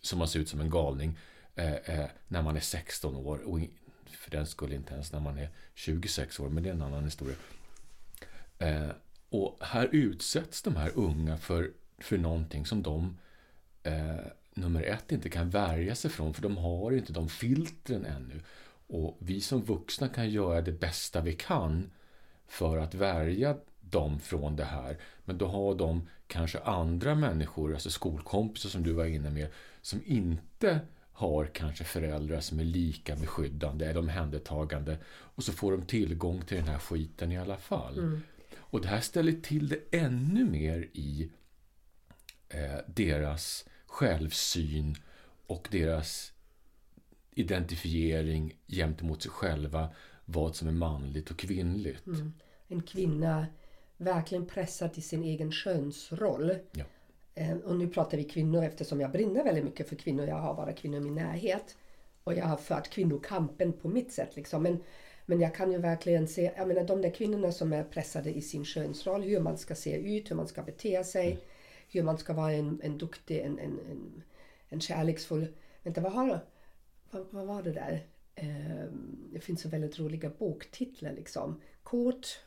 som 0.00 0.18
man 0.18 0.28
ser 0.28 0.40
ut 0.40 0.48
som 0.48 0.60
en 0.60 0.70
galning 0.70 1.18
eh, 1.54 1.74
eh, 1.74 2.06
när 2.28 2.42
man 2.42 2.56
är 2.56 2.60
16 2.60 3.16
år 3.16 3.38
och 3.38 3.60
för 4.04 4.30
den 4.30 4.46
skull 4.46 4.72
inte 4.72 4.94
ens 4.94 5.12
när 5.12 5.20
man 5.20 5.38
är 5.38 5.48
26 5.74 6.40
år, 6.40 6.48
men 6.48 6.62
det 6.62 6.68
är 6.68 6.74
en 6.74 6.82
annan 6.82 7.04
historia. 7.04 7.36
Eh, 8.60 8.90
och 9.30 9.58
här 9.60 9.88
utsätts 9.92 10.62
de 10.62 10.76
här 10.76 10.92
unga 10.94 11.36
för, 11.36 11.70
för 11.98 12.18
någonting 12.18 12.66
som 12.66 12.82
de 12.82 13.18
eh, 13.82 14.26
nummer 14.54 14.82
ett 14.82 15.12
inte 15.12 15.30
kan 15.30 15.50
värja 15.50 15.94
sig 15.94 16.10
från 16.10 16.34
för 16.34 16.42
de 16.42 16.56
har 16.56 16.92
inte 16.92 17.12
de 17.12 17.28
filtren 17.28 18.04
ännu. 18.04 18.40
Och 18.86 19.18
vi 19.20 19.40
som 19.40 19.62
vuxna 19.62 20.08
kan 20.08 20.30
göra 20.30 20.60
det 20.60 20.72
bästa 20.72 21.20
vi 21.20 21.32
kan 21.32 21.90
för 22.46 22.78
att 22.78 22.94
värja 22.94 23.56
dem 23.80 24.20
från 24.20 24.56
det 24.56 24.64
här. 24.64 24.98
Men 25.24 25.38
då 25.38 25.46
har 25.46 25.74
de 25.74 26.08
kanske 26.26 26.58
andra 26.58 27.14
människor, 27.14 27.72
alltså 27.74 27.90
skolkompisar 27.90 28.68
som 28.68 28.82
du 28.82 28.92
var 28.92 29.04
inne 29.04 29.30
med, 29.30 29.48
som 29.82 30.00
inte 30.04 30.80
har 31.12 31.46
kanske 31.46 31.84
föräldrar 31.84 32.40
som 32.40 32.60
är 32.60 32.64
lika 32.64 33.16
beskyddande 33.16 33.86
eller 33.86 34.00
omhändertagande 34.00 34.98
och 35.06 35.44
så 35.44 35.52
får 35.52 35.72
de 35.72 35.82
tillgång 35.82 36.42
till 36.42 36.56
den 36.56 36.68
här 36.68 36.78
skiten 36.78 37.32
i 37.32 37.38
alla 37.38 37.56
fall. 37.56 37.98
Mm. 37.98 38.22
Och 38.70 38.80
det 38.80 38.88
här 38.88 39.00
ställer 39.00 39.32
till 39.32 39.68
det 39.68 39.78
ännu 39.90 40.44
mer 40.44 40.88
i 40.92 41.30
eh, 42.48 42.78
deras 42.86 43.68
självsyn 43.86 44.96
och 45.46 45.68
deras 45.70 46.32
identifiering 47.30 48.56
gentemot 48.66 49.22
sig 49.22 49.30
själva 49.30 49.88
vad 50.24 50.56
som 50.56 50.68
är 50.68 50.72
manligt 50.72 51.30
och 51.30 51.38
kvinnligt. 51.38 52.06
Mm. 52.06 52.32
En 52.68 52.82
kvinna 52.82 53.46
verkligen 53.96 54.46
pressad 54.46 54.92
till 54.92 55.02
sin 55.02 55.22
egen 55.22 55.52
könsroll. 55.52 56.54
Ja. 56.72 56.84
Eh, 57.34 57.56
och 57.56 57.76
nu 57.76 57.88
pratar 57.88 58.16
vi 58.18 58.24
kvinnor 58.24 58.64
eftersom 58.64 59.00
jag 59.00 59.12
brinner 59.12 59.44
väldigt 59.44 59.64
mycket 59.64 59.88
för 59.88 59.96
kvinnor. 59.96 60.26
Jag 60.26 60.38
har 60.38 60.54
bara 60.54 60.72
kvinnor 60.72 60.98
i 60.98 61.00
min 61.00 61.14
närhet. 61.14 61.76
Och 62.24 62.34
jag 62.34 62.46
har 62.46 62.56
fört 62.56 62.90
kvinnokampen 62.90 63.72
på 63.72 63.88
mitt 63.88 64.12
sätt. 64.12 64.36
Liksom. 64.36 64.62
Men, 64.62 64.82
men 65.30 65.40
jag 65.40 65.54
kan 65.54 65.72
ju 65.72 65.78
verkligen 65.78 66.28
se, 66.28 66.52
jag 66.56 66.68
menar 66.68 66.84
de 66.84 67.02
där 67.02 67.10
kvinnorna 67.10 67.52
som 67.52 67.72
är 67.72 67.84
pressade 67.84 68.30
i 68.30 68.42
sin 68.42 68.64
könsroll, 68.64 69.22
hur 69.22 69.40
man 69.40 69.58
ska 69.58 69.74
se 69.74 69.96
ut, 69.96 70.30
hur 70.30 70.36
man 70.36 70.48
ska 70.48 70.62
bete 70.62 71.04
sig. 71.04 71.26
Mm 71.26 71.40
hur 71.90 72.02
man 72.02 72.18
ska 72.18 72.32
vara 72.32 72.52
en, 72.52 72.80
en 72.82 72.98
duktig, 72.98 73.38
en, 73.38 73.58
en, 73.58 73.78
en, 73.90 74.22
en 74.68 74.80
kärleksfull... 74.80 75.46
Vänta, 75.82 76.00
vad, 76.00 76.12
har, 76.12 76.40
vad, 77.10 77.26
vad 77.30 77.46
var 77.46 77.62
det 77.62 77.72
där? 77.72 78.06
Eh, 78.34 78.92
det 79.32 79.40
finns 79.40 79.60
så 79.60 79.68
väldigt 79.68 79.98
roliga 79.98 80.30
boktitlar 80.38 81.12
liksom. 81.12 81.60
Kåt... 81.82 82.40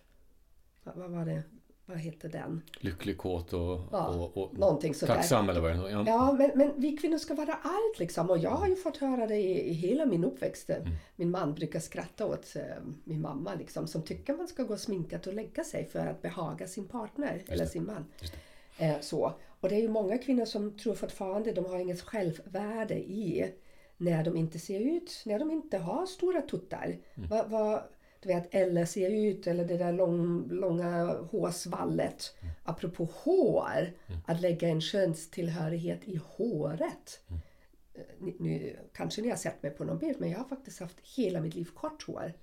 Vad, 0.83 0.95
vad 0.95 1.11
var 1.11 1.25
det? 1.25 1.43
Vad 1.85 1.97
heter 1.97 2.29
den? 2.29 2.61
Lycklig, 2.79 3.17
kåt 3.17 3.53
och, 3.53 3.81
ja, 3.91 4.07
och, 4.07 4.37
och 4.37 4.57
någonting 4.57 4.93
sådär. 4.93 5.15
tacksam 5.15 5.49
eller 5.49 5.61
vad 5.61 5.71
det. 5.71 5.91
Ja, 5.91 6.03
ja 6.07 6.33
men, 6.33 6.51
men, 6.55 6.71
vi 6.77 6.97
kvinnor 6.97 7.17
ska 7.17 7.33
vara 7.33 7.53
allt 7.53 7.99
liksom. 7.99 8.29
Och 8.29 8.37
jag 8.37 8.51
har 8.51 8.67
ju 8.67 8.75
fått 8.75 8.97
höra 8.97 9.27
det 9.27 9.37
i, 9.37 9.69
i 9.69 9.73
hela 9.73 10.05
min 10.05 10.23
uppväxt. 10.23 10.69
Mm. 10.69 10.89
Min 11.15 11.31
man 11.31 11.53
brukar 11.53 11.79
skratta 11.79 12.25
åt 12.25 12.53
uh, 12.55 12.61
min 13.03 13.21
mamma 13.21 13.55
liksom. 13.55 13.87
Som 13.87 14.01
tycker 14.01 14.33
man 14.37 14.47
ska 14.47 14.63
gå 14.63 14.77
sminkat 14.77 15.27
och 15.27 15.33
lägga 15.33 15.63
sig 15.63 15.85
för 15.85 16.07
att 16.07 16.21
behaga 16.21 16.67
sin 16.67 16.87
partner 16.87 17.43
eller 17.47 17.65
sin 17.65 17.85
man. 17.85 18.05
Eh, 18.77 18.99
så. 19.01 19.33
Och 19.59 19.69
det 19.69 19.75
är 19.75 19.81
ju 19.81 19.89
många 19.89 20.17
kvinnor 20.17 20.45
som 20.45 20.77
tror 20.77 20.95
fortfarande 20.95 21.51
de 21.51 21.65
har 21.65 21.79
inget 21.79 22.01
självvärde 22.01 22.95
i 22.95 23.53
när 23.97 24.23
de 24.23 24.37
inte 24.37 24.59
ser 24.59 24.79
ut, 24.79 25.23
när 25.25 25.39
de 25.39 25.51
inte 25.51 25.77
har 25.77 26.05
stora 26.05 26.41
tuttar. 26.41 26.97
Mm. 27.15 27.29
Vad, 27.29 27.49
vad, 27.49 27.81
du 28.23 28.29
vet, 28.29 28.55
eller 28.55 28.85
ser 28.85 29.09
ut, 29.09 29.47
eller 29.47 29.65
det 29.65 29.77
där 29.77 29.93
lång, 29.93 30.49
långa 30.49 31.05
hårsvallet. 31.31 32.35
Mm. 32.41 32.53
Apropå 32.63 33.09
hår, 33.13 33.93
mm. 34.07 34.19
att 34.25 34.41
lägga 34.41 34.69
en 34.69 34.81
könstillhörighet 34.81 35.99
i 36.03 36.19
håret. 36.25 37.19
Mm. 37.27 37.41
Eh, 37.93 38.33
nu, 38.39 38.79
kanske 38.93 39.21
ni 39.21 39.29
har 39.29 39.37
sett 39.37 39.63
mig 39.63 39.71
på 39.71 39.83
någon 39.83 39.97
bild, 39.99 40.19
men 40.19 40.29
jag 40.29 40.37
har 40.37 40.45
faktiskt 40.45 40.79
haft 40.79 40.99
hela 41.15 41.41
mitt 41.41 41.55
liv 41.55 41.69
kort 41.73 42.03
hår. 42.03 42.33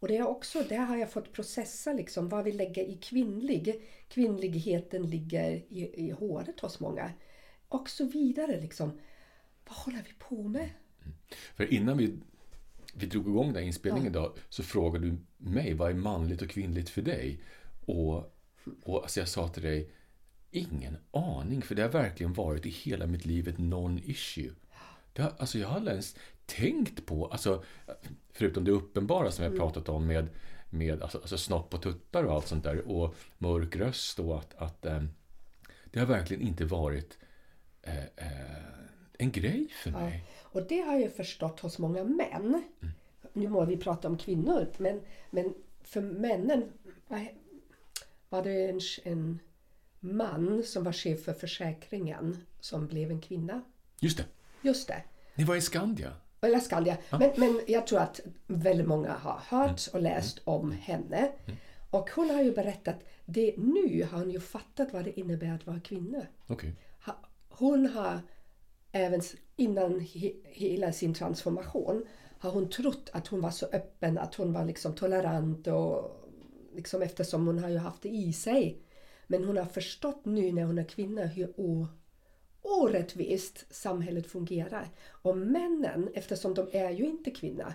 Och 0.00 0.08
det 0.08 0.16
är 0.16 0.28
också, 0.28 0.62
där 0.68 0.78
har 0.78 0.96
jag 0.96 1.10
fått 1.10 1.32
processa 1.32 1.92
liksom 1.92 2.28
vad 2.28 2.44
vi 2.44 2.52
lägger 2.52 2.84
i 2.84 2.96
kvinnlig. 2.96 3.82
Kvinnligheten 4.08 5.10
ligger 5.10 5.50
i, 5.50 6.06
i 6.06 6.10
håret 6.10 6.60
hos 6.60 6.80
många. 6.80 7.12
Och 7.68 7.90
så 7.90 8.04
vidare 8.04 8.60
liksom. 8.60 9.00
Vad 9.68 9.76
håller 9.76 10.02
vi 10.02 10.12
på 10.18 10.42
med? 10.42 10.70
För 11.56 11.72
innan 11.72 11.98
vi, 11.98 12.18
vi 12.98 13.06
drog 13.06 13.28
igång 13.28 13.46
den 13.46 13.54
här 13.56 13.62
inspelningen 13.62 14.10
idag 14.10 14.32
så 14.48 14.62
frågade 14.62 15.06
du 15.06 15.16
mig 15.36 15.74
vad 15.74 15.90
är 15.90 15.94
manligt 15.94 16.42
och 16.42 16.50
kvinnligt 16.50 16.88
för 16.88 17.02
dig? 17.02 17.40
Och, 17.86 18.34
och 18.82 19.02
alltså 19.02 19.20
jag 19.20 19.28
sa 19.28 19.48
till 19.48 19.62
dig, 19.62 19.90
ingen 20.50 20.96
aning, 21.10 21.62
för 21.62 21.74
det 21.74 21.82
har 21.82 21.88
verkligen 21.88 22.32
varit 22.32 22.66
i 22.66 22.70
hela 22.70 23.06
mitt 23.06 23.26
liv 23.26 23.48
ett 23.48 23.58
non-issue. 23.58 24.52
Det 25.12 25.22
har, 25.22 25.32
alltså 25.38 25.58
jag 25.58 25.68
har 25.68 25.76
aldrig 25.76 25.92
ens 25.92 26.16
tänkt 26.46 27.06
på, 27.06 27.26
alltså, 27.26 27.64
förutom 28.32 28.64
det 28.64 28.70
uppenbara 28.70 29.30
som 29.30 29.44
jag 29.44 29.52
Mm. 29.52 29.60
pratat 29.60 29.88
om 29.88 30.06
med, 30.06 30.28
med 30.70 31.02
alltså, 31.02 31.18
alltså 31.18 31.38
snopp 31.38 31.74
och 31.74 31.82
tuttar 31.82 32.24
och 32.24 32.32
allt 32.34 32.46
sånt 32.46 32.64
där 32.64 32.88
och 32.88 33.14
mörk 33.38 33.76
röst 33.76 34.18
och 34.18 34.38
att, 34.38 34.54
att 34.54 34.86
eh, 34.86 35.02
det 35.84 35.98
har 36.00 36.06
verkligen 36.06 36.42
inte 36.42 36.64
varit 36.64 37.18
eh, 37.82 37.98
eh, 37.98 38.62
en 39.18 39.30
grej 39.32 39.68
för 39.82 39.90
Ja. 39.90 40.10
Och 40.52 40.62
det 40.62 40.80
har 40.80 40.98
jag 40.98 41.12
förstått 41.12 41.60
hos 41.60 41.78
många 41.78 42.04
män. 42.04 42.62
Nu 43.32 43.48
må 43.48 43.64
vi 43.64 43.76
prata 43.76 44.08
om 44.08 44.18
kvinnor, 44.18 44.66
men, 44.78 45.00
men 45.30 45.54
för 45.82 46.00
männen 46.00 46.72
var 48.28 48.42
det 48.44 48.68
en, 48.68 48.80
en 49.04 49.38
man 50.00 50.62
som 50.62 50.84
var 50.84 50.92
chef 50.92 51.22
för 51.24 51.32
försäkringen 51.32 52.36
som 52.60 52.86
blev 52.86 53.10
en 53.10 53.20
kvinna. 53.20 53.62
Just 54.00 54.18
det, 54.18 54.24
Just 54.62 54.88
det. 54.88 55.02
ni 55.34 55.44
var 55.44 55.56
i 55.56 55.60
Skandia. 55.60 56.12
Eller 56.40 56.60
Skandia. 56.60 56.96
Men, 57.10 57.30
men 57.36 57.60
jag 57.66 57.86
tror 57.86 57.98
att 57.98 58.20
väldigt 58.46 58.86
många 58.86 59.12
har 59.12 59.40
hört 59.48 59.80
och 59.92 60.00
läst 60.02 60.40
om 60.44 60.70
henne. 60.72 61.32
Och 61.90 62.10
hon 62.10 62.30
har 62.30 62.42
ju 62.42 62.52
berättat, 62.52 62.96
det, 63.24 63.54
nu 63.56 64.04
har 64.10 64.18
hon 64.18 64.30
ju 64.30 64.40
fattat 64.40 64.92
vad 64.92 65.04
det 65.04 65.20
innebär 65.20 65.52
att 65.54 65.66
vara 65.66 65.80
kvinna. 65.80 66.26
Ha- 67.04 67.18
Hon 67.48 67.86
har 67.86 68.20
även 68.92 69.20
innan 69.58 70.00
he, 70.00 70.32
hela 70.44 70.92
sin 70.92 71.14
transformation 71.14 72.06
har 72.38 72.50
hon 72.50 72.70
trott 72.70 73.10
att 73.12 73.26
hon 73.26 73.40
var 73.40 73.50
så 73.50 73.66
öppen, 73.66 74.18
att 74.18 74.34
hon 74.34 74.52
var 74.52 74.64
liksom 74.64 74.94
tolerant 74.94 75.66
och 75.66 76.18
liksom 76.74 77.02
eftersom 77.02 77.46
hon 77.46 77.58
har 77.58 77.68
ju 77.68 77.78
haft 77.78 78.02
det 78.02 78.08
i 78.08 78.32
sig. 78.32 78.82
Men 79.26 79.44
hon 79.44 79.56
har 79.56 79.64
förstått 79.64 80.24
nu 80.24 80.52
när 80.52 80.64
hon 80.64 80.78
är 80.78 80.84
kvinna 80.84 81.26
hur 81.26 81.60
o, 81.60 81.86
orättvist 82.62 83.74
samhället 83.74 84.26
fungerar. 84.26 84.88
Och 85.06 85.36
männen, 85.36 86.08
eftersom 86.14 86.54
de 86.54 86.68
är 86.72 86.90
ju 86.90 87.04
inte 87.04 87.30
kvinna, 87.30 87.74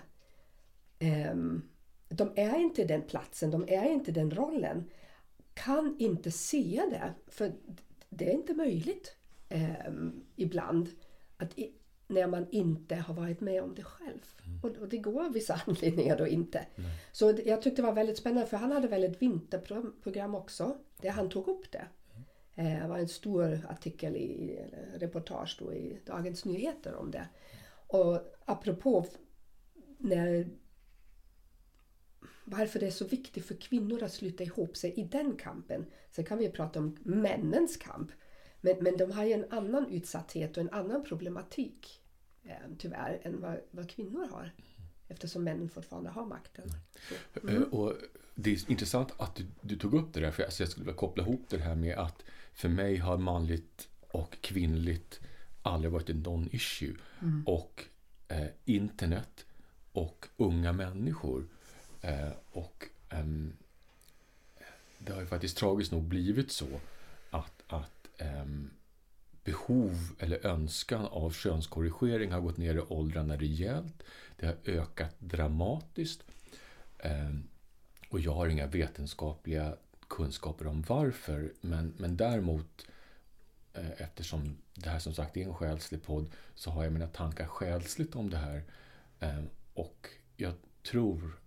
um, 1.32 1.62
de 2.08 2.32
är 2.36 2.58
inte 2.58 2.84
den 2.84 3.02
platsen, 3.02 3.50
de 3.50 3.64
är 3.68 3.90
inte 3.90 4.12
den 4.12 4.30
rollen, 4.30 4.90
kan 5.54 5.96
inte 5.98 6.30
se 6.30 6.82
det. 6.90 7.14
För 7.26 7.52
det 8.08 8.30
är 8.30 8.34
inte 8.34 8.54
möjligt 8.54 9.16
um, 9.88 10.24
ibland 10.36 10.88
att 11.36 11.58
i, 11.58 11.72
när 12.06 12.26
man 12.26 12.46
inte 12.50 12.94
har 12.96 13.14
varit 13.14 13.40
med 13.40 13.62
om 13.62 13.74
det 13.74 13.82
själv. 13.84 14.20
Och, 14.62 14.70
och 14.76 14.88
det 14.88 14.98
går 14.98 15.24
av 15.24 15.32
vissa 15.32 15.54
anledningar 15.66 16.18
då 16.18 16.26
inte. 16.26 16.66
Så 17.12 17.32
det- 17.32 17.42
jag 17.42 17.62
tyckte 17.62 17.82
det 17.82 17.86
var 17.86 17.94
väldigt 17.94 18.18
spännande 18.18 18.46
för 18.46 18.56
han 18.56 18.72
hade 18.72 18.88
väl 18.88 19.04
ett 19.04 19.22
vinterprogram 19.22 20.34
också 20.34 20.76
där 21.00 21.10
han 21.10 21.28
tog 21.28 21.48
upp 21.48 21.72
det. 21.72 21.86
Eh, 22.54 22.82
Det 22.82 22.88
var 22.88 22.98
en 22.98 23.08
stor 23.08 23.60
artikel 23.68 24.16
i 24.16 24.58
reportage 24.94 25.56
då 25.60 25.72
i 25.72 26.00
Dagens 26.06 26.44
Nyheter 26.44 26.94
om 26.94 27.10
det. 27.10 27.28
Och 27.86 28.20
apropå 28.44 29.06
när 29.98 30.48
varför 32.44 32.80
det 32.80 32.86
är 32.86 32.90
så 32.90 33.04
viktigt 33.04 33.44
för 33.46 33.54
kvinnor 33.54 34.02
att 34.02 34.12
sluta 34.12 34.44
ihop 34.44 34.76
sig 34.76 34.92
i 35.00 35.02
den 35.04 35.36
kampen. 35.36 35.86
Sen 36.10 36.24
kan 36.24 36.38
vi 36.38 36.48
prata 36.50 36.78
om 36.78 36.96
männens 37.02 37.76
kamp. 37.76 38.10
Men, 38.64 38.76
men 38.80 38.96
de 38.96 39.12
har 39.12 39.24
ju 39.24 39.32
en 39.32 39.44
annan 39.50 39.90
utsatthet 39.90 40.56
och 40.56 40.62
en 40.62 40.70
annan 40.70 41.04
problematik 41.04 42.00
eh, 42.44 42.52
tyvärr 42.78 43.20
än 43.22 43.40
vad, 43.40 43.60
vad 43.70 43.90
kvinnor 43.90 44.26
har. 44.30 44.52
Eftersom 45.08 45.44
männen 45.44 45.68
fortfarande 45.68 46.10
har 46.10 46.26
makten. 46.26 46.72
Eh, 47.48 47.62
Och 47.62 47.92
det 48.34 48.50
är 48.52 48.70
intressant 48.70 49.12
att 49.16 49.34
du, 49.36 49.46
du 49.60 49.76
tog 49.76 49.94
upp 49.94 50.12
det 50.12 50.20
där, 50.20 50.30
för 50.30 50.42
jag, 50.42 50.46
alltså 50.46 50.62
jag 50.62 50.70
skulle 50.70 50.84
vilja 50.84 50.96
koppla 50.98 51.22
ihop 51.22 51.44
det 51.48 51.58
här 51.58 51.74
med 51.74 51.98
att 51.98 52.22
för 52.52 52.68
mig 52.68 52.96
har 52.96 53.18
manligt 53.18 53.88
och 54.10 54.36
kvinnligt 54.40 55.20
aldrig 55.62 55.92
varit 55.92 56.10
en 56.10 56.22
non-issue. 56.22 56.96
Och 57.46 57.84
eh, 58.28 58.46
internet 58.64 59.46
och 59.92 60.26
unga 60.36 60.72
människor 60.72 61.46
eh, 62.00 62.28
och 62.52 62.84
ehm, 63.10 63.52
det 64.98 65.12
har 65.12 65.20
ju 65.20 65.26
faktiskt 65.26 65.56
tragiskt 65.56 65.92
nog 65.92 66.02
blivit 66.02 66.52
så 66.52 66.66
Ehm, 68.18 68.70
behov 69.44 70.14
eller 70.18 70.46
önskan 70.46 71.06
av 71.06 71.30
könskorrigering 71.30 72.32
har 72.32 72.40
gått 72.40 72.56
ner 72.56 72.74
i 72.74 72.80
åldrarna 72.80 73.36
rejält. 73.36 74.02
Det 74.36 74.46
har 74.46 74.56
ökat 74.64 75.14
dramatiskt. 75.18 76.24
Ehm, 76.98 77.48
och 78.08 78.20
jag 78.20 78.34
har 78.34 78.48
inga 78.48 78.66
vetenskapliga 78.66 79.76
kunskaper 80.08 80.66
om 80.66 80.82
varför, 80.82 81.52
men, 81.60 81.94
men 81.96 82.16
däremot 82.16 82.86
eh, 83.72 84.00
eftersom 84.00 84.56
det 84.74 84.88
här 84.88 84.98
som 84.98 85.14
sagt 85.14 85.36
är 85.36 85.44
en 85.44 85.54
själslig 85.54 86.02
podd 86.02 86.30
så 86.54 86.70
har 86.70 86.84
jag 86.84 86.92
mina 86.92 87.06
tankar 87.06 87.46
själsligt 87.46 88.14
om 88.14 88.30
det 88.30 88.36
här. 88.36 88.62
Ehm, 89.20 89.48
och 89.74 90.08
jag 90.36 90.54
tror, 90.82 91.38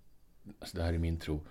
alltså 0.59 0.77
det 0.77 0.83
här 0.83 0.93
är 0.93 0.97
min 0.97 1.19
tro, 1.19 1.45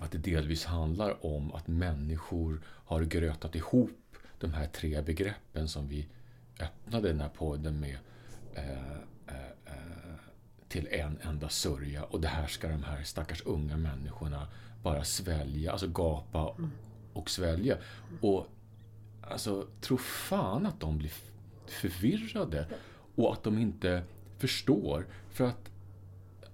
att 0.00 0.10
det 0.10 0.18
delvis 0.18 0.64
handlar 0.64 1.26
om 1.26 1.52
att 1.54 1.68
människor 1.68 2.60
har 2.66 3.02
grötat 3.04 3.54
ihop 3.54 4.16
de 4.38 4.52
här 4.52 4.66
tre 4.66 5.02
begreppen 5.02 5.68
som 5.68 5.88
vi 5.88 6.08
öppnade 6.60 7.08
den 7.08 7.20
här 7.20 7.28
podden 7.28 7.80
med 7.80 7.98
eh, 8.54 8.92
eh, 9.26 9.50
eh, 9.66 10.14
till 10.68 10.88
en 10.90 11.18
enda 11.22 11.48
sörja. 11.48 12.04
Och 12.04 12.20
det 12.20 12.28
här 12.28 12.46
ska 12.46 12.68
de 12.68 12.82
här 12.82 13.02
stackars 13.02 13.42
unga 13.44 13.76
människorna 13.76 14.48
bara 14.82 15.04
svälja, 15.04 15.72
alltså 15.72 15.86
gapa 15.86 16.56
och 17.12 17.30
svälja. 17.30 17.76
Och 18.20 18.46
alltså, 19.20 19.66
tro 19.80 19.96
fan 19.96 20.66
att 20.66 20.80
de 20.80 20.98
blir 20.98 21.12
förvirrade 21.66 22.66
och 23.14 23.32
att 23.32 23.42
de 23.42 23.58
inte 23.58 24.02
förstår. 24.38 25.06
För 25.30 25.44
att 25.44 25.70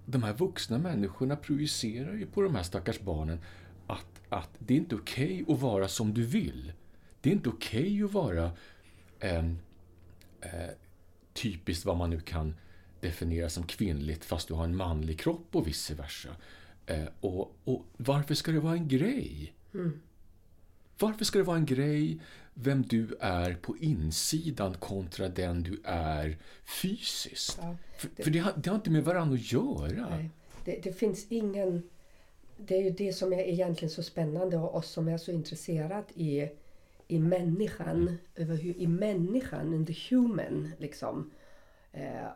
de 0.07 0.23
här 0.23 0.33
vuxna 0.33 0.79
människorna 0.79 1.37
projicerar 1.37 2.15
ju 2.15 2.27
på 2.27 2.43
de 2.43 2.55
här 2.55 2.63
stackars 2.63 3.01
barnen 3.01 3.39
att, 3.87 4.21
att 4.29 4.51
det 4.59 4.75
är 4.75 4.79
inte 4.79 4.95
okej 4.95 5.45
att 5.49 5.61
vara 5.61 5.89
som 5.89 6.15
du 6.15 6.25
vill. 6.25 6.73
Det 7.21 7.31
är 7.31 7.35
inte 7.35 7.49
okej 7.49 8.03
att 8.03 8.13
vara 8.13 8.51
eh, 9.21 9.47
eh, 10.41 10.71
typiskt 11.33 11.85
vad 11.85 11.97
man 11.97 12.11
nu 12.11 12.21
kan 12.21 12.55
definiera 13.01 13.49
som 13.49 13.67
kvinnligt 13.67 14.25
fast 14.25 14.49
du 14.49 14.55
har 14.55 14.65
en 14.65 14.77
manlig 14.77 15.21
kropp 15.21 15.57
och 15.57 15.67
vice 15.67 15.95
versa. 15.95 16.29
Eh, 16.87 17.09
och, 17.21 17.57
och 17.65 17.87
varför 17.97 18.35
ska 18.35 18.53
det 18.53 18.61
vara 18.61 18.75
en 18.75 18.89
grej? 18.89 19.53
Varför 20.99 21.25
ska 21.25 21.39
det 21.39 21.45
vara 21.45 21.57
en 21.57 21.67
grej 21.67 22.21
vem 22.59 22.83
du 22.83 23.17
är 23.21 23.55
på 23.55 23.77
insidan 23.77 24.75
kontra 24.75 25.29
den 25.29 25.63
du 25.63 25.81
är 25.85 26.37
fysiskt? 26.83 27.59
Ja, 27.63 27.77
för 27.97 28.23
för 28.23 28.31
det, 28.31 28.39
har, 28.39 28.53
det 28.57 28.71
har 28.71 28.77
inte 28.77 28.91
med 28.91 29.05
varandra 29.05 29.35
att 29.35 29.53
göra. 29.53 30.25
Det, 30.65 30.81
det 30.83 30.93
finns 30.93 31.27
ingen... 31.29 31.83
Det 32.57 32.77
är 32.77 32.83
ju 32.83 32.91
det 32.91 33.13
som 33.13 33.33
är 33.33 33.39
egentligen 33.39 33.91
så 33.91 34.03
spännande 34.03 34.57
och 34.57 34.75
oss 34.75 34.91
som 34.91 35.09
är 35.09 35.19
så 35.19 35.31
intresserade 35.33 36.05
i, 36.15 36.49
i 37.09 37.19
människan, 37.19 38.17
över 38.37 38.57
hur, 38.57 38.77
i 38.77 38.87
människan, 38.87 39.75
in 39.75 39.87
the 39.87 39.95
human 40.11 40.71
liksom. 40.79 41.31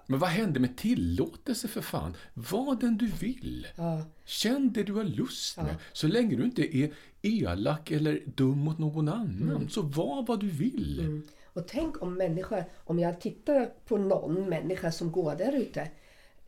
Men 0.07 0.19
vad 0.19 0.31
hände 0.31 0.61
med 0.61 0.77
tillåtelse 0.77 1.69
för 1.69 1.81
fan? 1.81 2.17
Var 2.35 2.75
den 2.77 2.97
du 2.97 3.07
vill. 3.07 3.67
ja, 3.77 4.03
Känn 4.25 4.73
det 4.73 4.83
du 4.83 4.93
har 4.93 5.05
lust 5.05 5.57
med. 5.57 5.67
Ja. 5.67 5.75
Så 5.93 6.07
länge 6.07 6.37
du 6.37 6.45
inte 6.45 6.77
är 6.77 6.91
elak 7.23 7.91
eller 7.91 8.21
dum 8.27 8.59
mot 8.59 8.79
någon 8.79 9.09
annan, 9.09 9.51
Mm. 9.57 9.69
så 9.69 9.83
var 9.83 10.23
vad 10.27 10.41
du 10.41 10.49
vill. 10.49 11.23
Och 11.53 11.69
tänk 11.69 12.03
om 12.03 12.15
människor, 12.15 12.65
om 12.85 12.99
jag 12.99 13.21
tittar 13.21 13.67
på 13.87 13.97
någon 13.97 14.49
människa 14.49 14.93
som 14.93 15.13
går 15.13 15.35
där 15.35 15.53
ute. 15.57 15.89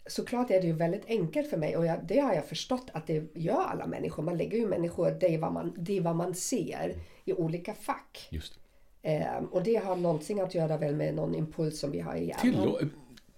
Såklart 0.06 0.50
är 0.50 0.60
det 0.60 0.66
ju 0.66 0.72
väldigt 0.72 1.06
enkelt 1.06 1.50
för 1.50 1.56
mig 1.56 1.76
och 1.76 1.86
jag, 1.86 2.06
det 2.08 2.18
har 2.20 2.34
jag 2.34 2.46
förstått 2.48 2.86
att 2.94 3.06
det 3.06 3.36
gör 3.36 3.62
alla 3.64 3.86
människor. 3.86 4.22
Man 4.22 4.36
lägger 4.38 4.58
ju 4.58 4.66
människor, 4.66 5.10
det 5.20 5.34
är 5.34 5.38
vad 5.38 5.52
man, 5.52 5.74
det 5.78 5.96
är 5.96 6.00
vad 6.00 6.16
man 6.16 6.34
ser 6.34 6.94
i 7.24 7.32
olika 7.32 7.74
fack. 7.74 8.28
Just. 8.30 8.58
Eh, 9.02 9.36
och 9.50 9.62
det 9.62 9.76
har 9.76 9.96
någonting 9.96 10.40
att 10.40 10.54
göra 10.54 10.76
väl 10.76 10.96
med 10.96 11.14
någon 11.14 11.34
impuls 11.34 11.80
som 11.80 11.90
vi 11.90 12.00
har 12.00 12.14
i 12.16 12.26
hjärnan. 12.26 12.40
Tillå- 12.42 12.88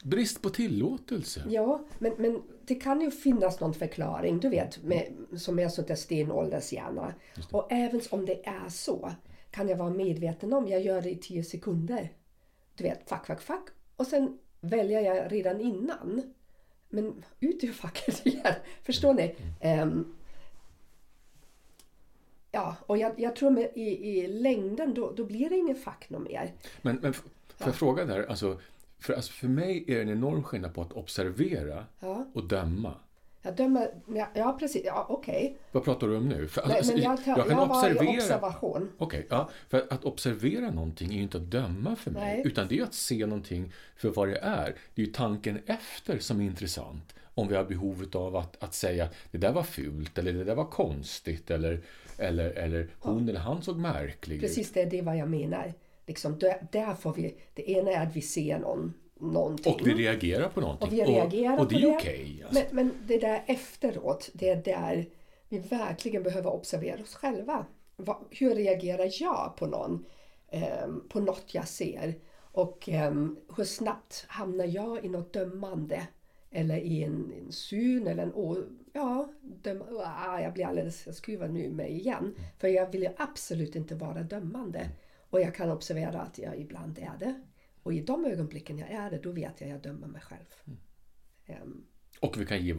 brist 0.02 0.42
på 0.42 0.50
tillåtelse. 0.50 1.42
Ja, 1.48 1.84
men, 1.98 2.12
men 2.18 2.42
det 2.66 2.74
kan 2.74 3.00
ju 3.00 3.10
finnas 3.10 3.60
någon 3.60 3.74
förklaring, 3.74 4.38
du 4.40 4.48
vet, 4.48 4.82
med, 4.82 5.12
som 5.36 5.58
är 5.58 5.68
sånt 5.68 5.88
där 5.88 5.94
stenåldershjärna. 5.94 7.14
Och 7.50 7.66
även 7.72 8.00
om 8.10 8.26
det 8.26 8.46
är 8.46 8.68
så 8.68 9.10
kan 9.50 9.68
jag 9.68 9.76
vara 9.76 9.90
medveten 9.90 10.52
om, 10.52 10.68
jag 10.68 10.80
gör 10.80 11.02
det 11.02 11.10
i 11.10 11.16
tio 11.16 11.44
sekunder. 11.44 12.12
Du 12.76 12.84
vet, 12.84 13.08
fack, 13.08 13.26
fack, 13.26 13.40
fack. 13.42 13.64
Och 13.96 14.06
sen 14.06 14.38
väljer 14.60 15.00
jag 15.00 15.32
redan 15.32 15.60
innan 15.60 16.22
men 16.88 17.24
ut 17.40 17.64
ur 17.64 17.72
facket 17.72 18.26
igen. 18.26 18.54
Förstår 18.82 19.14
ni? 19.14 19.34
Ehm, 19.60 20.14
ja, 22.54 22.76
och 22.86 22.98
jag, 22.98 23.12
jag 23.20 23.36
tror 23.36 23.50
med, 23.50 23.68
i, 23.74 24.08
i 24.08 24.26
längden 24.26 24.94
då, 24.94 25.12
då 25.16 25.24
blir 25.24 25.48
det 25.50 25.56
ingen 25.56 25.76
fack 25.76 26.10
mer. 26.10 26.52
Men, 26.82 26.96
men 27.02 27.12
får 27.12 27.24
jag 27.58 27.74
fråga 27.74 28.04
där? 28.04 28.26
Alltså, 28.28 28.58
för, 29.00 29.12
alltså, 29.12 29.32
för 29.32 29.48
mig 29.48 29.84
är 29.88 29.94
det 29.94 30.02
en 30.02 30.08
enorm 30.10 30.42
skillnad 30.42 30.74
på 30.74 30.82
att 30.82 30.92
observera 30.92 31.84
Ja, 32.00 32.26
och 32.34 32.44
döma. 32.44 32.94
jag 33.42 33.56
dömer... 33.56 33.94
Ja, 34.06 34.28
ja 34.34 34.56
precis. 34.60 34.82
Ja, 34.84 35.06
okej. 35.08 35.56
Vad 35.72 35.84
pratar 35.84 36.06
du 36.08 36.16
om 36.16 36.28
nu? 36.28 36.48
För, 36.48 36.66
Nej, 36.68 36.76
alltså, 36.76 36.92
men 36.92 37.02
jag, 37.02 37.24
tar, 37.24 37.36
jag 37.36 37.48
kan 37.48 37.58
jag 37.58 37.66
var 37.66 37.88
i 37.88 37.92
observera... 37.92 38.16
observation. 38.16 38.90
Okej, 38.98 39.26
ja. 39.30 39.48
För 39.68 39.78
att, 39.78 39.92
att 39.92 40.04
observera 40.04 40.70
någonting 40.70 41.10
är 41.10 41.16
ju 41.16 41.22
inte 41.22 41.36
att 41.36 41.50
döma 41.50 41.96
för 41.96 42.10
mig. 42.10 42.22
Nej. 42.36 42.42
Utan 42.46 42.68
det 42.68 42.78
är 42.78 42.82
att 42.82 42.94
se 42.94 43.26
någonting 43.26 43.72
för 43.96 44.08
vad 44.10 44.28
det 44.28 44.38
är. 44.38 44.74
Det 44.94 45.02
är 45.02 45.06
ju 45.06 45.12
tanken 45.12 45.58
efter 45.66 46.18
som 46.18 46.40
är 46.40 46.44
intressant. 46.44 47.14
Om 47.36 47.48
vi 47.48 47.56
har 47.56 47.64
behovet 47.64 48.14
av 48.14 48.36
att, 48.36 48.62
att 48.62 48.74
säga 48.74 49.08
det 49.30 49.38
där 49.38 49.52
var 49.52 49.62
fult 49.62 50.18
eller 50.18 50.32
det 50.32 50.44
där 50.44 50.54
var 50.54 50.64
konstigt 50.64 51.50
eller, 51.50 51.80
eller, 52.18 52.50
eller 52.50 52.88
hon 52.98 53.28
eller 53.28 53.40
han 53.40 53.62
såg 53.62 53.78
märklig 53.78 54.36
ut. 54.36 54.42
Precis, 54.42 54.72
det 54.72 54.82
är 54.82 54.90
det 54.90 55.02
vad 55.02 55.16
jag 55.16 55.28
menar. 55.28 55.72
Liksom, 56.06 56.38
där, 56.38 56.66
där 56.72 56.94
får 56.94 57.12
vi... 57.12 57.36
Det 57.54 57.70
ena 57.70 57.90
är 57.90 58.06
att 58.06 58.16
vi 58.16 58.20
ser 58.20 58.58
någon, 58.58 58.94
någonting. 59.20 59.72
Och 59.72 59.86
vi 59.86 59.94
reagerar 59.94 60.48
på 60.48 60.60
någonting. 60.60 60.88
Och 60.88 60.92
vi 60.92 61.02
reagerar 61.02 61.54
och, 61.54 61.60
och 61.60 61.68
det 61.68 61.82
är 61.82 61.96
okej. 61.96 62.44
alltså. 62.46 62.64
Men, 62.70 62.86
men 62.86 62.94
det 63.06 63.18
där 63.18 63.44
efteråt, 63.46 64.30
det 64.32 64.48
är 64.48 64.56
där 64.56 65.06
vi 65.48 65.58
verkligen 65.58 66.22
behöver 66.22 66.50
observera 66.50 67.02
oss 67.02 67.14
själva. 67.14 67.66
Va, 67.96 68.20
hur 68.30 68.54
reagerar 68.54 69.10
jag 69.20 69.54
på 69.56 69.66
någon, 69.66 70.04
ehm, 70.50 71.08
på 71.08 71.20
något 71.20 71.54
jag 71.54 71.68
ser? 71.68 72.14
Och 72.36 72.88
ehm, 72.88 73.36
hur 73.56 73.64
snabbt 73.64 74.24
hamnar 74.28 74.64
jag 74.64 75.04
i 75.04 75.08
något 75.08 75.32
dömande? 75.32 76.06
Eller 76.50 76.76
i 76.76 77.02
en, 77.02 77.32
en 77.38 77.52
syn 77.52 78.06
eller 78.06 78.22
en 78.22 78.34
å, 78.34 78.56
ja, 78.94 79.32
döm, 79.42 79.82
ah, 80.04 80.40
jag 80.40 80.52
blir 80.52 80.66
alldeles, 80.66 81.06
jag 81.06 81.14
skruvar 81.14 81.48
nu 81.48 81.70
mig 81.70 81.92
igen. 81.92 82.34
För 82.58 82.68
jag 82.68 82.92
vill 82.92 83.02
ju 83.02 83.08
absolut 83.16 83.76
inte 83.76 83.94
vara 83.94 84.22
dömande. 84.22 84.90
Och 85.30 85.40
jag 85.40 85.54
kan 85.54 85.70
observera 85.70 86.20
att 86.20 86.38
jag 86.38 86.56
ibland 86.60 86.98
är 86.98 87.18
det. 87.18 87.34
Och 87.82 87.94
i 87.94 88.00
de 88.00 88.24
ögonblicken 88.24 88.78
jag 88.78 88.90
är 88.90 89.10
det, 89.10 89.18
då 89.18 89.32
vet 89.32 89.60
jag 89.60 89.68
att 89.68 89.72
jag 89.72 89.80
dömer 89.82 90.06
mig 90.06 90.20
själv. 90.20 90.78
Ehm, 91.46 91.84
Och 92.20 92.40
vi 92.40 92.46
kan 92.46 92.64
ge, 92.64 92.74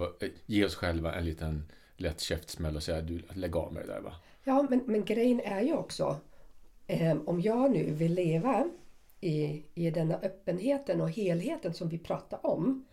ge 0.46 0.66
oss 0.66 0.76
själva 0.76 1.16
en 1.16 1.26
liten 1.26 1.72
lätt 1.98 2.20
käftsmäll 2.20 2.76
och 2.76 2.84
säga 2.84 3.02
du, 3.02 3.22
lägg 3.34 3.56
av 3.56 3.74
med 3.74 3.84
det 3.84 3.94
där 3.94 4.02
va. 4.02 4.14
Ja, 4.44 4.68
men, 4.70 4.82
men 4.86 5.06
grejen 5.06 5.40
är 5.40 5.62
ju 5.62 5.74
också 5.74 6.20
eh, 6.88 7.18
om 7.26 7.42
jag 7.42 7.72
nu 7.72 7.92
vill 7.94 8.14
leva 8.14 8.70
i, 9.22 9.64
i 9.74 9.92
denna 9.92 10.16
öppenheten 10.16 11.02
och 11.02 11.10
helheten 11.12 11.74
som 11.74 11.90
vi 11.90 11.98
pratar 11.98 12.46
om. 12.46 12.86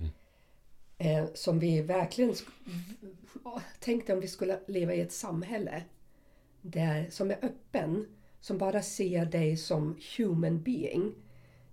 Eh, 0.98 1.24
som 1.34 1.58
vi 1.58 1.82
verkligen 1.82 2.34
tänkte 3.80 4.12
om 4.12 4.20
vi 4.20 4.28
skulle 4.28 4.58
leva 4.66 4.94
i 4.94 5.00
ett 5.00 5.12
samhälle 5.12 5.82
där, 6.62 7.06
som 7.10 7.30
är 7.30 7.38
öppen, 7.42 8.06
som 8.40 8.58
bara 8.58 8.82
ser 8.82 9.24
dig 9.24 9.56
som 9.56 9.98
human 10.16 10.62
being 10.62 11.12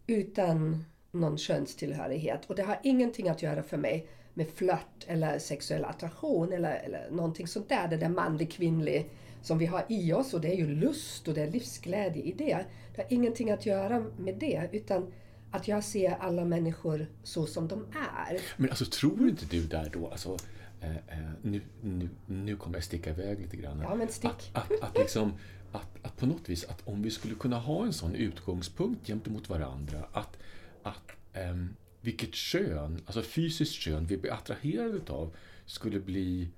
utan 0.07 0.85
någon 1.11 1.37
könstillhörighet. 1.37 2.45
Och 2.45 2.55
det 2.55 2.63
har 2.63 2.79
ingenting 2.83 3.29
att 3.29 3.41
göra 3.41 3.63
för 3.63 3.77
mig 3.77 4.07
med 4.33 4.49
flört 4.49 5.05
eller 5.07 5.39
sexuell 5.39 5.85
attraktion 5.85 6.53
eller, 6.53 6.75
eller 6.75 7.11
någonting 7.11 7.47
sånt 7.47 7.69
där. 7.69 7.87
Det 7.87 7.97
där 7.97 8.09
manlig 8.09 8.51
kvinnlig 8.51 9.09
som 9.41 9.57
vi 9.57 9.65
har 9.65 9.85
i 9.89 10.13
oss 10.13 10.33
och 10.33 10.41
det 10.41 10.47
är 10.47 10.55
ju 10.55 10.67
lust 10.67 11.27
och 11.27 11.33
det 11.33 11.41
är 11.41 11.51
livsglädje 11.51 12.23
i 12.23 12.31
det. 12.31 12.65
Det 12.95 13.01
har 13.01 13.13
ingenting 13.13 13.51
att 13.51 13.65
göra 13.65 14.05
med 14.17 14.35
det 14.35 14.69
utan 14.71 15.11
att 15.51 15.67
jag 15.67 15.83
ser 15.83 16.11
alla 16.11 16.45
människor 16.45 17.07
så 17.23 17.45
som 17.45 17.67
de 17.67 17.85
är. 18.27 18.41
Men 18.57 18.69
alltså 18.69 18.85
tror 18.85 19.29
inte 19.29 19.45
du 19.45 19.67
där 19.67 19.89
då, 19.93 20.07
alltså, 20.07 20.37
eh, 20.81 20.95
eh, 20.95 21.31
nu, 21.41 21.61
nu, 21.81 22.09
nu 22.25 22.55
kommer 22.55 22.77
jag 22.77 22.83
sticka 22.83 23.09
iväg 23.09 23.39
lite 23.39 23.57
grann. 23.57 23.79
Ja, 23.79 23.95
men 23.95 24.07
stick. 24.07 24.51
Att, 24.53 24.71
att, 24.71 24.81
att, 24.81 24.97
liksom, 24.97 25.33
att, 25.71 26.05
att 26.05 26.17
på 26.17 26.25
något 26.25 26.49
vis, 26.49 26.65
att 26.65 26.87
om 26.87 27.01
vi 27.01 27.11
skulle 27.11 27.35
kunna 27.35 27.59
ha 27.59 27.85
en 27.85 27.93
sån 27.93 28.15
utgångspunkt 28.15 29.07
gentemot 29.07 29.49
varandra, 29.49 30.05
att, 30.11 30.37
att 30.83 31.11
ehm, 31.33 31.75
vilket 32.01 32.35
kön, 32.35 33.01
alltså 33.05 33.21
fysiskt 33.21 33.73
kön 33.73 34.05
vi 34.05 34.17
blir 34.17 34.33
attraherade 34.33 34.89
utav 34.89 35.35
skulle 35.65 35.99
bli 35.99 36.49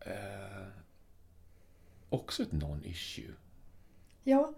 eh, 0.00 0.66
också 2.08 2.42
ett 2.42 2.52
non-issue. 2.52 3.32
Ja, 4.24 4.52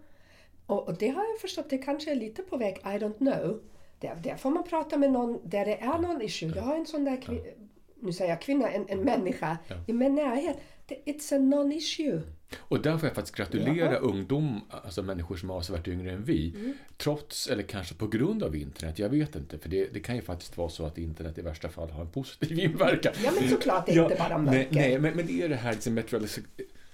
och, 0.71 0.87
och 0.87 0.97
det 0.97 1.07
har 1.09 1.23
jag 1.23 1.39
förstått, 1.41 1.69
det 1.69 1.77
kanske 1.77 2.11
är 2.11 2.15
lite 2.15 2.41
på 2.41 2.57
väg, 2.57 2.75
I 2.77 2.79
don't 2.87 3.17
know. 3.17 3.61
Där, 3.99 4.15
där 4.23 4.35
får 4.35 4.49
man 4.49 4.63
prata 4.63 4.97
med 4.97 5.11
någon 5.11 5.39
där 5.49 5.65
det 5.65 5.75
är 5.77 5.97
någon 5.99 6.21
issue. 6.21 6.51
Jag 6.55 6.61
har 6.63 6.75
en 6.75 6.85
sån 6.85 7.05
där, 7.05 7.17
kvi- 7.17 7.53
nu 7.99 8.13
säger 8.13 8.31
jag 8.31 8.41
kvinna, 8.41 8.69
en, 8.69 8.85
en 8.89 8.99
människa 8.99 9.57
i 9.87 9.93
min 9.93 10.15
närhet. 10.15 10.57
Det- 10.85 10.95
It's 11.05 11.35
a 11.35 11.39
non-issue. 11.39 12.21
Och 12.59 12.81
där 12.81 12.97
får 12.97 13.07
jag 13.07 13.15
faktiskt 13.15 13.35
gratulera 13.35 13.93
Ja. 13.93 13.97
ungdom, 13.99 14.61
alltså 14.69 15.03
människor 15.03 15.35
som 15.35 15.49
är 15.49 15.53
avsevärt 15.53 15.87
yngre 15.87 16.11
än 16.11 16.23
vi. 16.23 16.49
Mm. 16.55 16.73
Trots, 16.97 17.47
eller 17.47 17.63
kanske 17.63 17.95
på 17.95 18.07
grund 18.07 18.43
av 18.43 18.55
internet, 18.55 18.99
jag 18.99 19.09
vet 19.09 19.35
inte. 19.35 19.57
För 19.57 19.69
det, 19.69 19.85
det 19.93 19.99
kan 19.99 20.15
ju 20.15 20.21
faktiskt 20.21 20.57
vara 20.57 20.69
så 20.69 20.85
att 20.85 20.97
internet 20.97 21.37
i 21.37 21.41
värsta 21.41 21.69
fall 21.69 21.89
har 21.89 22.01
en 22.01 22.11
positiv 22.11 22.59
inverkan. 22.59 23.13
Ja, 23.23 23.31
men 23.39 23.49
såklart, 23.49 23.85
det 23.85 23.91
är 23.91 24.03
inte 24.03 24.15
bara 24.15 24.37
nej, 24.37 24.57
mörker. 24.57 24.75
nej, 24.75 24.99
men, 24.99 25.15
men 25.15 25.25
det 25.27 25.41
är 25.41 25.49
det 25.49 25.55
här 25.55 25.73
liksom 25.73 25.97
metrose- 25.99 26.43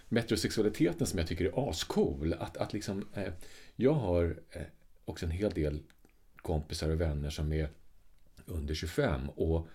metrosexualiteten 0.10 1.08
som 1.08 1.20
jag 1.20 1.28
tycker 1.28 1.46
är 1.46 1.70
ascool. 1.70 2.34
Att, 2.40 2.58
att 2.58 2.74
liksom, 2.74 3.06
eh, 3.16 3.34
jag 3.80 3.94
har 3.94 4.40
eh, 4.52 4.62
också 5.06 5.26
en 5.26 5.32
hel 5.32 5.52
del 5.52 5.84
kompisar 6.36 6.90
och 6.90 7.02
vänner 7.02 7.30
som 7.30 7.54
är 7.54 7.70
under 8.46 8.74
25 8.76 9.30
och 9.30 9.68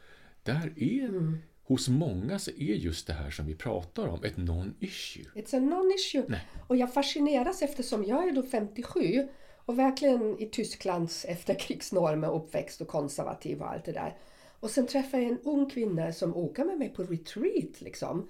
där 0.42 0.72
är, 0.76 1.08
Mm. 1.08 1.38
hos 1.62 1.88
många 1.88 2.38
så 2.38 2.50
är 2.50 2.74
just 2.74 3.06
det 3.06 3.12
här 3.12 3.30
som 3.30 3.46
vi 3.46 3.54
pratar 3.54 4.06
om 4.08 4.24
ett 4.24 4.36
non-issue. 4.36 5.26
It's 5.34 5.56
a 5.56 5.60
non-issue. 5.60 6.24
Nej. 6.28 6.46
Och 6.68 6.76
jag 6.76 6.94
fascineras 6.94 7.62
eftersom 7.62 8.04
jag 8.04 8.28
är 8.28 8.32
då 8.32 8.42
57 8.42 9.28
och 9.64 9.78
verkligen 9.78 10.38
i 10.42 10.46
Tysklands 10.46 11.24
efterkrigsnormer 11.24 12.32
uppväxt 12.34 12.80
och 12.80 12.88
konservativ 12.88 13.60
och 13.62 13.70
allt 13.70 13.84
det 13.84 13.92
där. 13.92 14.16
Och 14.60 14.70
sen 14.70 14.86
träffar 14.86 15.18
jag 15.18 15.28
en 15.28 15.38
ung 15.40 15.70
kvinna 15.70 16.12
som 16.12 16.36
åker 16.36 16.64
med 16.64 16.78
mig 16.78 16.88
på 16.88 17.02
retreat 17.02 17.80
liksom. 17.80 18.28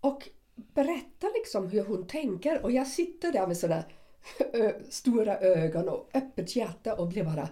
Och 0.00 0.28
berättar 0.54 1.38
liksom 1.38 1.68
hur 1.68 1.84
hon 1.84 2.06
tänker 2.06 2.62
och 2.62 2.72
jag 2.72 2.86
sitter 2.86 3.32
där 3.32 3.46
med 3.46 3.56
sådana 3.56 3.84
stora 4.88 5.38
ögon 5.38 5.88
och 5.88 6.10
öppet 6.14 6.56
hjärta 6.56 6.94
och 6.94 7.08
blir 7.08 7.24
bara 7.24 7.48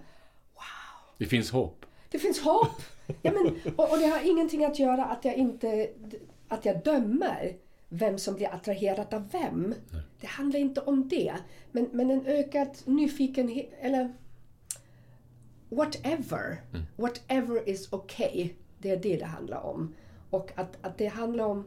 Det 1.18 1.26
finns 1.26 1.50
hopp. 1.50 1.86
det 2.10 2.18
finns 2.18 2.40
hopp! 2.40 2.82
Ja, 3.22 3.32
men, 3.32 3.74
och, 3.76 3.92
och 3.92 3.98
det 3.98 4.06
har 4.06 4.30
ingenting 4.30 4.64
att 4.64 4.78
göra 4.78 5.04
att 5.04 5.24
jag 5.24 5.34
inte 5.34 5.88
att 6.48 6.64
jag 6.64 6.82
dömer 6.82 7.56
vem 7.88 8.18
som 8.18 8.34
blir 8.34 8.54
attraherad 8.54 9.14
av 9.14 9.30
vem. 9.30 9.74
Det 10.20 10.26
handlar 10.26 10.60
inte 10.60 10.80
om 10.80 11.08
det. 11.08 11.34
Men, 11.72 11.88
men 11.92 12.10
en 12.10 12.26
ökad 12.26 12.68
nyfikenhet, 12.84 13.70
eller 13.80 14.12
whatever. 15.68 16.60
Whatever 16.96 17.68
is 17.68 17.92
okay. 17.92 18.50
Det 18.78 18.90
är 18.90 18.96
det 18.96 19.16
det 19.16 19.24
handlar 19.24 19.60
om. 19.66 19.94
Och 20.30 20.50
att, 20.54 20.78
att 20.80 20.98
det 20.98 21.06
handlar 21.06 21.44
om 21.44 21.64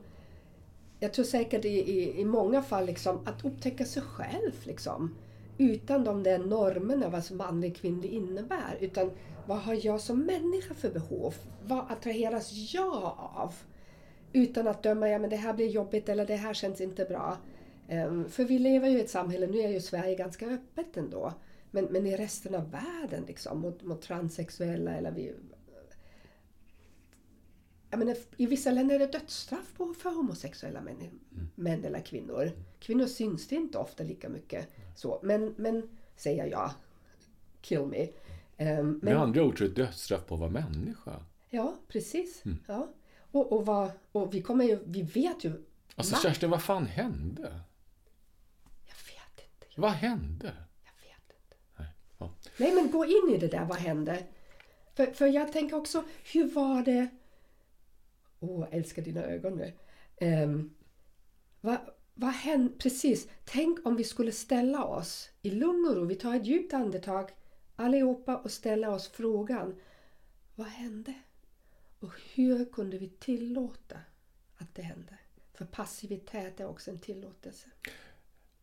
jag 1.06 1.13
tror 1.13 1.26
säkert 1.26 1.65
i, 1.65 1.70
i, 1.70 2.22
i 2.22 2.26
många 2.26 2.62
fall 2.62 2.86
liksom, 2.86 3.20
att 3.26 3.46
upptäcka 3.46 3.86
sig 3.86 4.02
själv. 4.02 4.52
Liksom, 4.63 5.15
utan 5.58 6.04
de 6.04 6.24
där 6.24 6.39
normerna 6.39 7.10
vad 7.10 7.24
som 7.24 7.38
manlig 7.38 7.72
och 7.72 7.78
kvinnlig 7.78 8.10
innebär. 8.13 8.78
Utan 8.80 9.12
vad 9.48 9.58
har 9.58 9.86
jag 9.86 10.02
som 10.02 10.20
människa 10.20 10.74
för 10.74 10.89
behov? 10.89 11.36
Vad 11.65 11.91
attraheras 11.91 12.74
jag 12.74 13.15
av? 13.18 13.54
Utan 14.34 14.68
att 14.68 14.84
döma, 14.84 15.10
ja 15.10 15.20
men 15.20 15.30
det 15.30 15.36
här 15.36 15.54
blir 15.54 15.68
jobbigt 15.68 16.10
eller 16.10 16.26
det 16.26 16.36
här 16.36 16.54
känns 16.54 16.82
inte 16.82 17.06
bra. 17.06 17.38
Um, 17.89 18.30
för 18.30 18.44
vi 18.44 18.60
lever 18.60 18.89
ju 18.89 18.98
i 18.98 19.02
ett 19.02 19.10
samhälle, 19.10 19.48
nu 19.48 19.60
är 19.60 19.70
ju 19.70 19.82
Sverige 19.82 20.15
ganska 20.15 20.46
öppet 20.46 20.98
ändå. 20.98 21.34
Men, 21.72 21.86
men 21.86 22.06
i 22.06 22.18
resten 22.18 22.56
av 22.56 22.72
världen 22.72 23.24
liksom, 23.28 23.60
mot, 23.60 23.84
mot 23.84 24.02
transsexuella 24.02 24.91
eller 24.91 25.12
vi, 25.12 25.34
jag 27.96 28.00
menar, 28.00 28.18
I 28.38 28.46
vissa 28.46 28.72
länder 28.72 28.96
är 28.96 29.00
det 29.00 29.12
dödsstraff 29.12 29.74
på, 29.78 29.94
för 29.94 30.10
homosexuella 30.10 30.82
män, 30.82 31.20
män 31.56 31.86
eller 31.86 32.00
kvinnor. 32.00 32.52
Kvinnor 32.80 33.06
syns 33.06 33.48
det 33.48 33.56
inte 33.56 33.78
ofta 33.78 34.04
lika 34.04 34.30
mycket. 34.30 34.68
Så, 34.96 35.20
men, 35.24 35.54
men 35.58 35.90
säger 36.16 36.46
jag, 36.46 36.72
kill 37.62 37.86
me. 37.86 38.08
Ehm, 38.58 39.00
Med 39.04 39.18
andra 39.18 39.44
ord 39.44 39.58
så 39.58 39.64
är 39.64 39.68
det 39.68 39.74
dödsstraff 39.76 40.26
på 40.26 40.34
att 40.34 40.40
vara 40.40 40.50
människa. 40.50 41.26
ja, 41.50 41.76
precis. 41.88 42.46
Mm. 42.46 42.58
Ja. 42.68 42.88
Och, 43.32 43.52
och, 43.54 43.66
vad, 43.66 43.92
och 44.12 44.34
vi, 44.34 44.42
kommer 44.42 44.66
ju, 44.66 44.80
vi 44.86 45.02
vet 45.02 45.44
ju... 45.44 45.66
Alltså 45.96 46.16
Va? 46.16 46.20
Kerstin, 46.24 46.50
vad 46.50 46.64
fan 46.64 46.86
hände? 46.86 47.60
Jag 48.86 48.96
vet 48.96 49.46
inte. 49.46 49.82
Vad 49.82 49.92
hände? 49.92 50.54
Jag 50.84 51.08
vet 51.10 51.36
inte. 51.42 51.56
Nej. 51.78 51.88
Ja. 52.18 52.34
Nej, 52.58 52.76
men 52.76 52.92
gå 52.92 53.06
in 53.06 53.36
i 53.36 53.38
det 53.38 53.48
där. 53.48 53.66
Vad 53.66 53.78
hände? 53.78 54.24
För, 54.94 55.06
för 55.06 55.28
jag 55.28 55.52
tänker 55.54 55.76
också, 55.76 56.04
hur 56.34 56.50
var 56.50 56.82
det... 56.82 57.08
Åh, 58.50 58.68
jag 58.70 58.80
älskar 58.80 59.02
dina 59.02 59.24
ögon 59.24 59.56
nu. 59.58 59.74
Um, 60.28 60.76
vad, 61.62 61.78
vad 62.14 62.32
hände? 62.34 62.74
Precis. 62.80 63.28
Tänk 63.46 63.86
om 63.86 63.96
vi 63.96 64.04
skulle 64.04 64.32
ställa 64.32 64.84
oss 64.84 65.30
i 65.42 65.52
lugn 65.52 65.88
och 65.90 65.96
ro. 65.96 66.06
Vi 66.06 66.16
tar 66.16 66.36
ett 66.36 66.46
djupt 66.46 66.74
andetag 66.74 67.30
allihopa 67.76 68.38
och 68.38 68.52
ställa 68.52 68.90
oss 68.90 69.08
frågan. 69.10 69.76
Vad 70.56 70.68
hände? 70.68 71.14
Och 72.00 72.12
hur 72.34 72.66
kunde 72.66 72.98
vi 72.98 73.10
tillåta 73.10 73.98
att 74.58 74.76
det 74.76 74.82
hände? 74.82 75.18
För 75.54 75.66
passivitet 75.66 76.60
är 76.60 76.68
också 76.68 76.92
en 76.92 77.00
tillåtelse. 77.00 77.68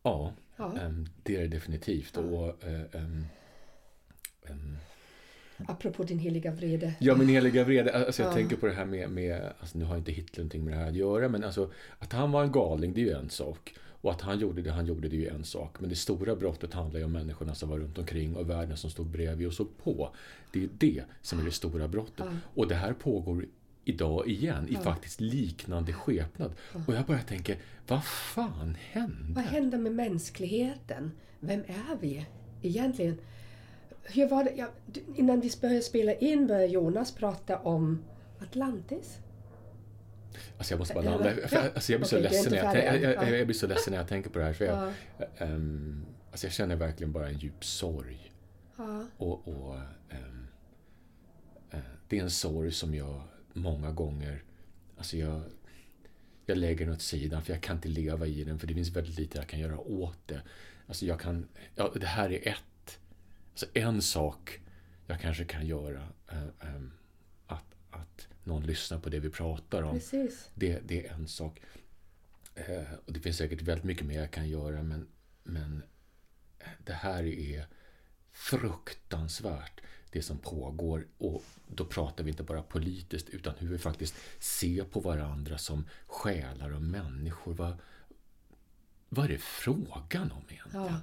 Ja, 0.03 0.33
Ja. 0.55 0.77
ehm, 0.77 1.05
det 1.23 1.35
är 1.35 1.41
det 1.41 1.47
definitivt. 1.47 2.17
Och, 2.17 2.63
eh, 2.63 2.81
ehm, 2.95 3.25
ehm, 4.41 4.77
Apropå 5.67 6.03
din 6.03 6.19
heliga 6.19 6.51
vrede. 6.51 6.93
Ja, 6.99 7.15
min 7.15 7.27
heliga 7.27 7.63
vrede. 7.63 8.05
Alltså 8.05 8.21
jag 8.21 8.29
Ja. 8.31 8.33
tänker 8.35 8.55
på 8.55 8.65
det 8.65 8.73
här 8.73 8.85
med, 8.85 9.09
med 9.09 9.53
alltså 9.59 9.77
nu 9.77 9.85
har 9.85 9.97
inte 9.97 10.11
Hitler 10.11 10.43
någonting 10.43 10.63
med 10.65 10.73
det 10.73 10.77
här 10.77 10.87
att 10.87 10.95
göra, 10.95 11.29
men 11.29 11.43
alltså 11.43 11.71
att 11.99 12.13
han 12.13 12.31
var 12.31 12.43
en 12.43 12.51
galning, 12.51 12.93
det 12.93 13.01
är 13.01 13.05
ju 13.05 13.11
en 13.13 13.29
sak. 13.29 13.73
Och 14.01 14.11
att 14.11 14.21
han 14.21 14.39
gjorde 14.39 14.61
det 14.61 14.71
han 14.71 14.85
gjorde, 14.85 15.07
det 15.09 15.15
är 15.15 15.19
ju 15.19 15.27
en 15.27 15.43
sak. 15.43 15.75
Men 15.79 15.89
det 15.89 15.95
stora 15.95 16.35
brottet 16.35 16.73
handlar 16.73 16.99
ju 16.99 17.05
om 17.05 17.11
människorna 17.11 17.55
som 17.55 17.69
var 17.69 17.79
runt 17.79 17.97
omkring 17.97 18.35
och 18.35 18.49
världen 18.49 18.77
som 18.77 18.89
stod 18.89 19.07
bredvid 19.07 19.47
och 19.47 19.53
såg 19.53 19.77
på. 19.83 20.09
Det 20.53 20.63
är 20.63 20.69
det 20.77 21.03
som 21.21 21.39
är 21.39 21.43
det 21.43 21.51
stora 21.51 21.87
brottet. 21.87 22.25
Ja. 22.25 22.31
Och 22.53 22.67
det 22.67 22.75
här 22.75 22.93
pågår 22.93 23.45
idag 23.85 24.27
igen 24.27 24.67
i 24.69 24.73
Ja. 24.73 24.79
faktiskt 24.79 25.21
liknande 25.21 25.93
skepnad. 25.93 26.51
Och 26.87 26.93
jag 26.93 27.05
bara 27.05 27.19
tänker, 27.21 27.57
vad 27.87 28.05
fan 28.05 28.77
hände? 28.91 29.33
Vad 29.33 29.43
hände 29.43 29.77
med 29.77 29.91
mänskligheten? 29.91 31.11
Vem 31.39 31.59
är 31.59 31.97
vi 32.01 32.25
egentligen? 32.61 33.17
Hur 34.03 34.27
var 34.29 34.43
det? 34.43 34.51
Ja, 34.55 34.67
innan 35.15 35.39
vi 35.41 35.51
började 35.61 35.81
spela 35.81 36.13
in 36.13 36.47
började 36.47 36.65
Jonas 36.67 37.11
prata 37.11 37.57
om 37.59 38.03
Atlantis. 38.39 39.17
Alltså 40.57 40.73
jag 40.73 40.79
måste 40.79 40.93
bara 40.93 41.03
landa. 41.03 41.33
ja. 41.51 41.61
Alltså 41.75 41.91
jag 41.91 42.01
blir 42.01 42.07
så 42.09 42.15
är 42.17 42.21
ledsen 42.21 42.51
när 42.51 42.57
jag, 42.75 42.77
jag, 42.77 43.01
jag, 43.01 43.13
Ja. 43.15 43.35
jag 43.35 43.47
blir 43.47 43.57
så 43.57 43.67
ledsen 43.67 43.91
när 43.91 43.97
jag 43.97 44.07
tänker 44.07 44.29
på 44.29 44.39
det 44.39 44.45
här. 44.45 44.53
För 44.53 44.65
jag, 44.65 44.93
Ja. 45.17 45.25
ehm, 45.37 46.05
alltså 46.31 46.47
jag 46.47 46.53
känner 46.53 46.75
verkligen 46.75 47.11
bara 47.11 47.27
en 47.29 47.37
djup 47.37 47.65
sorg. 47.65 48.31
Ja. 48.77 49.05
Och, 49.17 49.47
och 49.47 49.75
ehm, 50.09 50.47
eh, 51.71 51.79
Det 52.07 52.17
är 52.19 52.23
en 52.23 52.29
sorg 52.31 52.71
som 52.71 52.95
jag 52.95 53.21
många 53.53 53.91
gånger... 53.91 54.43
Alltså 54.97 55.17
jag, 55.17 55.41
jag 56.45 56.57
lägger 56.57 56.85
den 56.85 56.93
åt 56.95 57.01
sidan 57.01 57.41
för 57.43 57.53
jag 57.53 57.61
kan 57.63 57.75
inte 57.75 57.87
leva 57.87 58.27
i 58.27 58.43
den 58.43 58.59
för 58.59 58.67
det 58.67 58.73
finns 58.73 58.89
väldigt 58.89 59.19
lite 59.19 59.37
jag 59.37 59.47
kan 59.47 59.59
göra 59.59 59.79
åt 59.79 60.17
det. 60.27 60.41
Alltså 60.87 61.05
jag 61.05 61.19
kan... 61.19 61.47
Ja, 61.75 61.91
det 61.95 62.05
här 62.07 62.29
är 62.31 62.47
ett... 62.47 62.63
Alltså 63.53 63.65
en 63.73 64.01
sak 64.01 64.59
jag 65.07 65.21
kanske 65.21 65.45
kan 65.45 65.65
göra. 65.65 66.07
eh, 66.31 66.67
ehm, 66.67 66.91
att, 67.47 67.75
att 67.91 68.27
någon 68.43 68.65
lyssnar 68.65 68.99
på 68.99 69.09
det 69.09 69.19
vi 69.19 69.29
pratar 69.29 69.83
om. 69.83 69.93
Precis. 69.93 70.49
Det, 70.55 70.79
det 70.79 71.07
är 71.07 71.13
en 71.13 71.27
sak. 71.27 71.61
Eh, 72.55 72.93
och 73.05 73.13
det 73.13 73.19
finns 73.19 73.37
säkert 73.37 73.61
väldigt 73.61 73.83
mycket 73.85 74.05
mer 74.05 74.19
jag 74.19 74.31
kan 74.31 74.49
göra 74.49 74.83
men, 74.83 75.07
men 75.43 75.83
det 76.85 76.93
här 76.93 77.23
är 77.23 77.67
fruktansvärt 78.31 79.81
det 80.11 80.21
som 80.21 80.37
pågår. 80.37 81.07
Och 81.17 81.43
då 81.67 81.85
pratar 81.85 82.23
vi 82.23 82.29
inte 82.29 82.43
bara 82.43 82.63
politiskt 82.63 83.29
utan 83.29 83.53
hur 83.57 83.67
vi 83.67 83.77
faktiskt 83.77 84.15
ser 84.39 84.83
på 84.83 84.99
varandra 84.99 85.57
som 85.57 85.87
själar 86.07 86.73
och 86.73 86.81
människor. 86.81 87.53
Vad, 87.53 87.77
vad 89.09 89.25
är 89.25 89.29
det 89.29 89.41
frågan 89.41 90.31
om 90.31 90.43
egentligen? 90.49 90.85
Ja. 90.85 90.99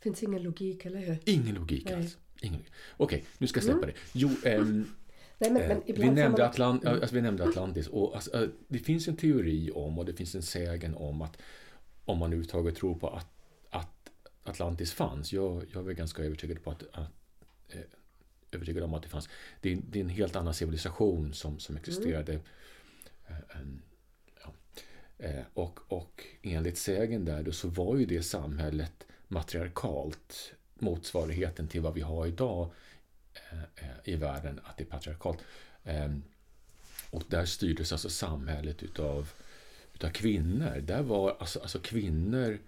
Finns 0.00 0.22
ingen 0.22 0.42
logik, 0.42 0.84
eller 0.84 1.00
hur? 1.00 1.18
Ingen 1.24 1.54
logik 1.54 1.84
Nej. 1.84 1.94
alls. 1.94 2.18
Ingen. 2.40 2.62
Okej, 2.96 3.24
nu 3.38 3.46
ska 3.46 3.58
jag 3.58 3.64
släppa 3.64 3.86
det. 3.86 3.92
Jo, 4.12 4.30
ehm, 4.44 4.86
Nej, 5.40 5.50
men, 5.50 5.62
Eh, 5.62 5.68
men 5.68 5.82
vi, 5.86 5.90
ibland 5.92 6.08
får 6.10 6.14
nämnde. 6.22 6.46
Atlant, 6.46 6.86
alltså, 6.86 7.14
vi 7.14 7.22
nämnde 7.22 7.44
Atlantis 7.44 7.88
och 7.88 8.14
alltså, 8.14 8.42
eh, 8.42 8.48
det 8.68 8.78
finns 8.78 9.08
en 9.08 9.16
teori 9.16 9.70
om 9.74 9.98
och 9.98 10.04
det 10.04 10.12
finns 10.12 10.34
en 10.34 10.42
sägen 10.42 10.94
om 10.94 11.22
att 11.22 11.36
om 12.04 12.18
man 12.18 12.26
överhuvudtaget 12.26 12.76
tror 12.76 12.94
på 12.94 13.08
att, 13.08 13.26
att 13.70 14.10
Atlantis 14.42 14.92
fanns. 14.92 15.32
Jag, 15.32 15.64
jag 15.72 15.90
är 15.90 15.92
ganska 15.92 16.22
övertygad 16.22 16.62
på 16.62 16.70
att, 16.70 16.82
att 16.92 17.12
eh, 17.68 17.80
övertygad 18.52 18.82
om 18.82 18.94
att 18.94 19.02
det 19.02 19.08
fanns. 19.08 19.28
Det 19.60 19.72
är, 19.72 19.78
det 19.90 19.98
är 19.98 20.04
en 20.04 20.08
helt 20.08 20.36
annan 20.36 20.54
civilisation 20.54 21.34
som, 21.34 21.58
som 21.58 21.76
existerade. 21.76 22.32
Eh, 23.26 23.60
em, 23.60 23.82
ja. 24.44 24.52
Eh, 25.18 25.44
och, 25.54 25.80
och 25.88 26.24
enligt 26.42 26.78
sägen 26.78 27.24
där 27.24 27.42
då 27.42 27.52
så 27.52 27.68
var 27.68 27.96
ju 27.96 28.06
det 28.06 28.22
samhället 28.22 29.06
matriarkalt 29.30 30.52
motsvarigheten 30.74 31.68
till 31.68 31.80
vad 31.80 31.94
vi 31.94 32.00
har 32.00 32.26
idag 32.26 32.70
eh, 33.34 33.62
eh, 33.62 33.96
i 34.04 34.16
världen, 34.16 34.60
att 34.64 34.76
det 34.76 34.84
är 34.84 34.86
patriarkalt. 34.86 35.38
Ehm, 35.84 36.22
och 37.10 37.22
där 37.28 37.44
styrdes 37.44 37.92
alltså 37.92 38.10
samhället 38.10 38.82
utav, 38.82 39.32
utav 39.94 40.10
kvinnor. 40.10 40.80
Där 40.80 41.02
var 41.02 41.36
alltså, 41.40 41.60
alltså 41.60 41.78
kvinnor 41.80 42.58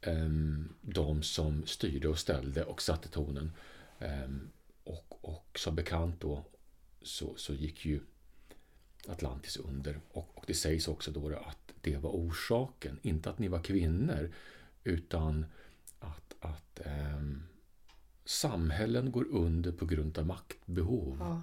ehm, 0.00 0.74
de 0.80 1.22
som 1.22 1.66
styrde 1.66 2.08
och 2.08 2.18
ställde 2.18 2.64
och 2.64 2.82
satte 2.82 3.08
tonen. 3.08 3.52
Ehm, 3.98 4.50
och, 4.84 5.18
och 5.20 5.58
som 5.58 5.74
bekant 5.74 6.20
då 6.20 6.44
så, 7.02 7.36
så 7.36 7.54
gick 7.54 7.86
ju 7.86 8.00
Atlantis 9.06 9.56
under. 9.56 10.00
Och, 10.12 10.28
och 10.34 10.44
det 10.46 10.54
sägs 10.54 10.88
också 10.88 11.10
då 11.10 11.28
att 11.28 11.72
det 11.80 11.96
var 11.96 12.10
orsaken. 12.10 12.98
Inte 13.02 13.30
att 13.30 13.38
ni 13.38 13.48
var 13.48 13.62
kvinnor 13.62 14.30
utan 14.84 15.46
att, 16.80 16.86
ehm, 16.86 17.42
samhällen 18.24 19.12
går 19.12 19.26
under 19.30 19.72
på 19.72 19.86
grund 19.86 20.18
av 20.18 20.26
maktbehov. 20.26 21.16
Ja. 21.20 21.42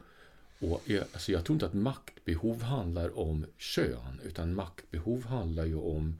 Och 0.68 0.82
jag, 0.86 1.06
alltså 1.14 1.32
jag 1.32 1.46
tror 1.46 1.56
inte 1.56 1.66
att 1.66 1.74
maktbehov 1.74 2.62
handlar 2.62 3.20
om 3.20 3.46
kön, 3.58 4.22
utan 4.24 4.56
maktbehov 4.56 5.26
handlar 5.26 5.66
ju 5.66 5.76
om 5.76 6.20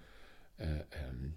eh, 0.58 0.76
ehm, 0.76 1.34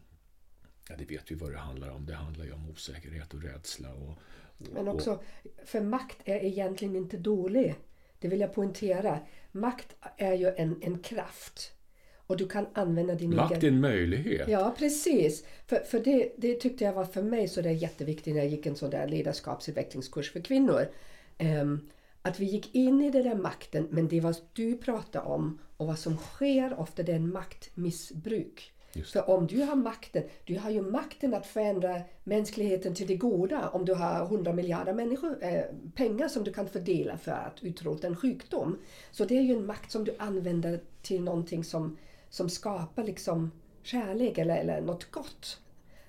Ja, 0.89 0.97
det 0.97 1.05
vet 1.05 1.31
vi 1.31 1.35
vad 1.35 1.53
det 1.53 1.59
handlar 1.59 1.91
om. 1.91 2.07
Det 2.07 2.15
handlar 2.15 2.45
ju 2.45 2.53
om 2.53 2.71
osäkerhet 2.71 3.35
och 3.35 3.43
rädsla. 3.43 3.95
Och, 3.95 4.09
och, 4.09 4.73
Men 4.73 4.89
och, 4.89 4.95
också, 4.95 5.23
för 5.65 5.81
makt 5.81 6.17
är 6.25 6.45
egentligen 6.45 6.97
inte 6.97 7.17
dålig. 7.17 7.75
Det 8.19 8.29
vill 8.29 8.41
jag 8.41 8.55
poängtera. 8.55 9.19
Makt 9.53 9.97
är 10.17 10.35
ju 10.35 10.55
en, 10.57 10.83
en 10.83 10.99
kraft. 10.99 11.73
Och 12.29 12.37
du 12.37 12.49
kan 12.49 12.67
använda 12.73 13.15
din 13.15 13.37
makt 13.37 13.53
egen... 13.53 13.65
är 13.65 13.77
en 13.77 13.81
möjlighet. 13.81 14.49
Ja, 14.49 14.75
precis. 14.79 15.45
För, 15.67 15.77
för 15.77 16.01
det, 16.01 16.33
det 16.37 16.55
tyckte 16.55 16.85
jag 16.85 16.93
var 16.93 17.05
för 17.05 17.23
mig 17.23 17.49
så 17.49 17.61
det 17.61 17.69
är 17.69 17.73
jätteviktigt 17.73 18.35
när 18.35 18.41
jag 18.41 18.51
gick 18.51 18.67
en 18.67 18.77
sån 18.77 18.91
där 18.91 19.09
ledarskapsutvecklingskurs 19.09 20.33
för 20.33 20.41
kvinnor. 20.41 20.89
Ehm, 21.39 21.89
att 22.23 22.41
vi 22.41 22.45
gick 22.45 22.75
in 22.75 23.03
i 23.03 23.11
den 23.11 23.23
där 23.23 23.35
makten, 23.35 23.89
men 23.91 24.09
det 24.09 24.21
var 24.21 24.37
du 24.53 24.77
pratade 24.77 25.25
om 25.25 25.59
och 25.77 25.87
vad 25.87 25.99
som 25.99 26.17
sker 26.17 26.81
ofta 26.81 27.03
det 27.03 27.13
är 27.13 27.17
en 27.17 27.33
maktmissbruk. 27.33 28.73
Just 28.93 29.13
För 29.13 29.31
om 29.31 29.47
du 29.47 29.63
har 29.63 29.77
makten, 29.77 30.23
du 30.45 30.59
har 30.59 30.71
ju 30.71 30.83
makten 30.83 31.35
att 31.35 31.47
förändra 31.47 32.01
mänskligheten 32.25 32.95
till 32.95 33.07
det 33.07 33.17
goda 33.17 33.69
om 33.69 33.85
du 33.85 33.95
har 33.95 34.25
100 34.25 34.53
miljarder 34.53 34.93
människor, 34.93 35.45
eh, 35.45 35.63
pengar 35.95 36.29
som 36.29 36.45
du 36.45 36.53
kan 36.53 36.69
fördela 36.69 37.19
för 37.19 37.33
att 37.33 37.63
utrota 37.63 38.07
en 38.07 38.17
sjukdom. 38.17 38.79
Så 39.11 39.25
det 39.25 39.39
är 39.39 39.43
ju 39.43 39.53
en 39.53 39.67
makt 39.67 39.93
som 39.93 40.05
du 40.05 40.15
använder 40.19 40.81
till 41.03 41.23
någonting 41.23 41.65
som, 41.65 41.97
som 42.31 42.49
skapar 42.49 43.05
liksom 43.05 43.51
kärlek 43.83 44.39
eller, 44.39 44.57
eller 44.57 44.81
något 44.81 45.11
gott. 45.11 45.61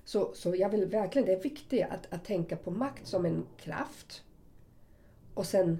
Så, 0.03 0.31
så 0.33 0.55
jag 0.55 0.69
vill 0.69 0.85
verkligen, 0.85 1.25
det 1.25 1.33
är 1.33 1.43
viktigt 1.43 1.85
att, 1.89 2.13
att 2.13 2.25
tänka 2.25 2.55
på 2.55 2.71
makt 2.71 3.07
som 3.07 3.25
en 3.25 3.45
kraft. 3.57 4.23
Och 5.33 5.45
sen 5.45 5.79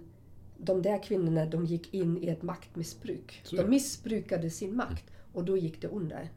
de 0.58 0.82
där 0.82 1.04
kvinnorna, 1.04 1.46
de 1.46 1.66
gick 1.66 1.94
in 1.94 2.24
i 2.24 2.28
ett 2.28 2.42
maktmissbruk. 2.42 3.42
Så. 3.44 3.56
De 3.56 3.70
missbrukade 3.70 4.50
sin 4.50 4.76
makt 4.76 5.04
och 5.34 5.44
då 5.44 5.58
gick 5.58 5.82
det 5.82 5.88
under. 5.88 6.30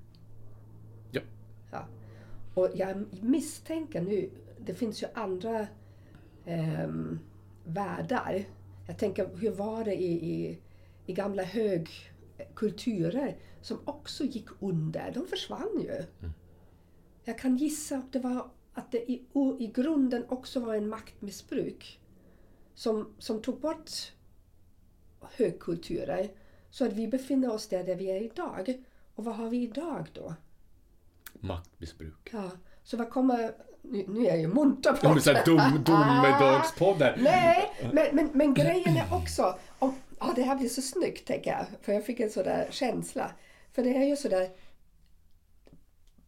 Ja. 1.11 1.21
Ja. 1.73 1.87
Och 2.55 2.71
jag 2.75 3.05
misstänker 3.23 4.01
nu, 4.01 4.31
det 4.59 4.75
finns 4.75 5.03
ju 5.03 5.07
andra 5.15 5.67
ehm, 6.45 7.19
världar. 7.65 8.45
Jag 8.87 8.99
tänker, 8.99 9.29
hur 9.37 9.51
var 9.51 9.85
det 9.85 9.95
i, 9.95 10.13
i, 10.13 10.59
i 11.07 11.13
gamla 11.13 11.43
högkulturer 12.43 13.37
som 13.61 13.79
också 13.85 14.25
gick 14.25 14.47
under? 14.61 15.11
De 15.15 15.27
försvann 15.27 15.81
ju. 15.81 16.05
Jag 17.25 17.39
kan 17.39 17.57
gissa 17.57 17.97
att 17.97 18.13
det 18.13 18.19
var 18.19 18.51
att 18.75 18.93
det 18.93 19.11
i, 19.11 19.23
i 19.59 19.67
grunden 19.67 20.25
också 20.29 20.61
var 20.61 20.75
en 20.75 20.89
maktmissbruk 20.89 22.01
som, 22.75 23.15
som 23.19 23.43
tog 23.43 23.61
bort 23.61 23.91
högkulturer 25.21 26.31
så 26.71 26.87
att 26.87 26.93
vi 26.93 27.09
befinner 27.09 27.53
oss 27.53 27.69
där, 27.69 27.85
där 27.85 27.95
vi 27.95 28.11
är 28.11 28.21
idag. 28.21 28.83
Och 29.15 29.25
vad 29.25 29.37
har 29.37 29.49
vi 29.49 29.63
idag 29.63 30.07
då? 30.13 30.35
Maktmissbruk. 31.33 32.31
Ja, 32.33 32.51
så 32.83 32.97
vad 32.97 33.11
kommer... 33.11 33.55
Nu, 33.83 34.05
nu 34.09 34.21
är 34.21 34.29
jag 34.29 34.41
ju 34.41 34.49
munter 34.49 34.93
Det 34.93 35.09
på 35.09 35.15
är 35.15 35.19
så 35.19 35.33
här 35.33 35.45
dom, 35.45 35.85
domedagspoddar. 35.85 37.17
Nej, 37.21 37.71
men, 37.93 38.17
men, 38.17 38.31
men 38.33 38.55
grejen 38.55 38.97
är 38.97 39.15
också... 39.15 39.59
Om, 39.79 39.95
ja, 40.23 40.33
det 40.37 40.43
här 40.43 40.57
blir 40.57 40.69
så 40.69 40.83
snyggt, 40.83 41.27
tänker 41.27 41.51
jag. 41.51 41.67
För 41.83 41.93
jag 41.93 42.07
fick 42.07 42.21
en 42.21 42.31
sån 42.31 42.45
där 42.45 42.69
känsla. 42.71 43.33
För 43.73 43.83
det 43.83 43.97
är 43.97 44.05
ju 44.05 44.17
sådär... 44.17 44.51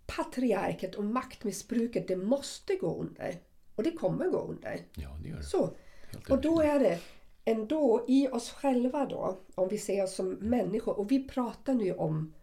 Patriarket 0.07 0.95
och 0.95 1.05
maktmissbruket, 1.05 2.09
det 2.09 2.17
måste 2.17 2.75
gå 2.75 3.01
under. 3.01 3.37
Och 3.75 3.83
det 3.83 3.91
kommer 3.91 4.29
gå 4.29 4.39
under. 4.39 4.81
Ja, 4.95 5.09
det 5.23 5.29
gör 5.29 5.37
det. 5.37 5.43
Så. 5.43 5.77
Helt 6.13 6.31
Och 6.31 6.41
då 6.41 6.61
är 6.61 6.81
det 6.81 6.99
ändå 7.45 8.05
i 8.09 8.29
oss 8.29 8.51
själva 8.51 9.07
då, 9.07 9.39
om 9.55 9.69
vi 9.69 9.79
ser 9.79 10.05
oss 10.05 10.15
som 10.15 10.31
människor. 10.31 10.99
Och 10.99 11.11
vi 11.11 11.29
pratar 11.29 11.75
nu 11.75 11.93
om, 11.93 12.35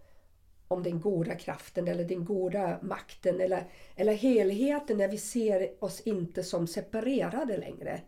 om 0.68 0.84
den 0.84 1.02
goda 1.02 1.36
kraften 1.36 1.88
eller 1.88 2.04
den 2.04 2.26
goda 2.26 2.80
makten 2.82 3.42
eller, 3.42 3.70
eller 3.96 4.14
helheten 4.14 4.98
när 4.98 5.08
vi 5.08 5.18
ser 5.18 5.84
oss 5.84 6.02
inte 6.02 6.44
som 6.44 6.68
separerade 6.68 7.58
längre. 7.58 8.02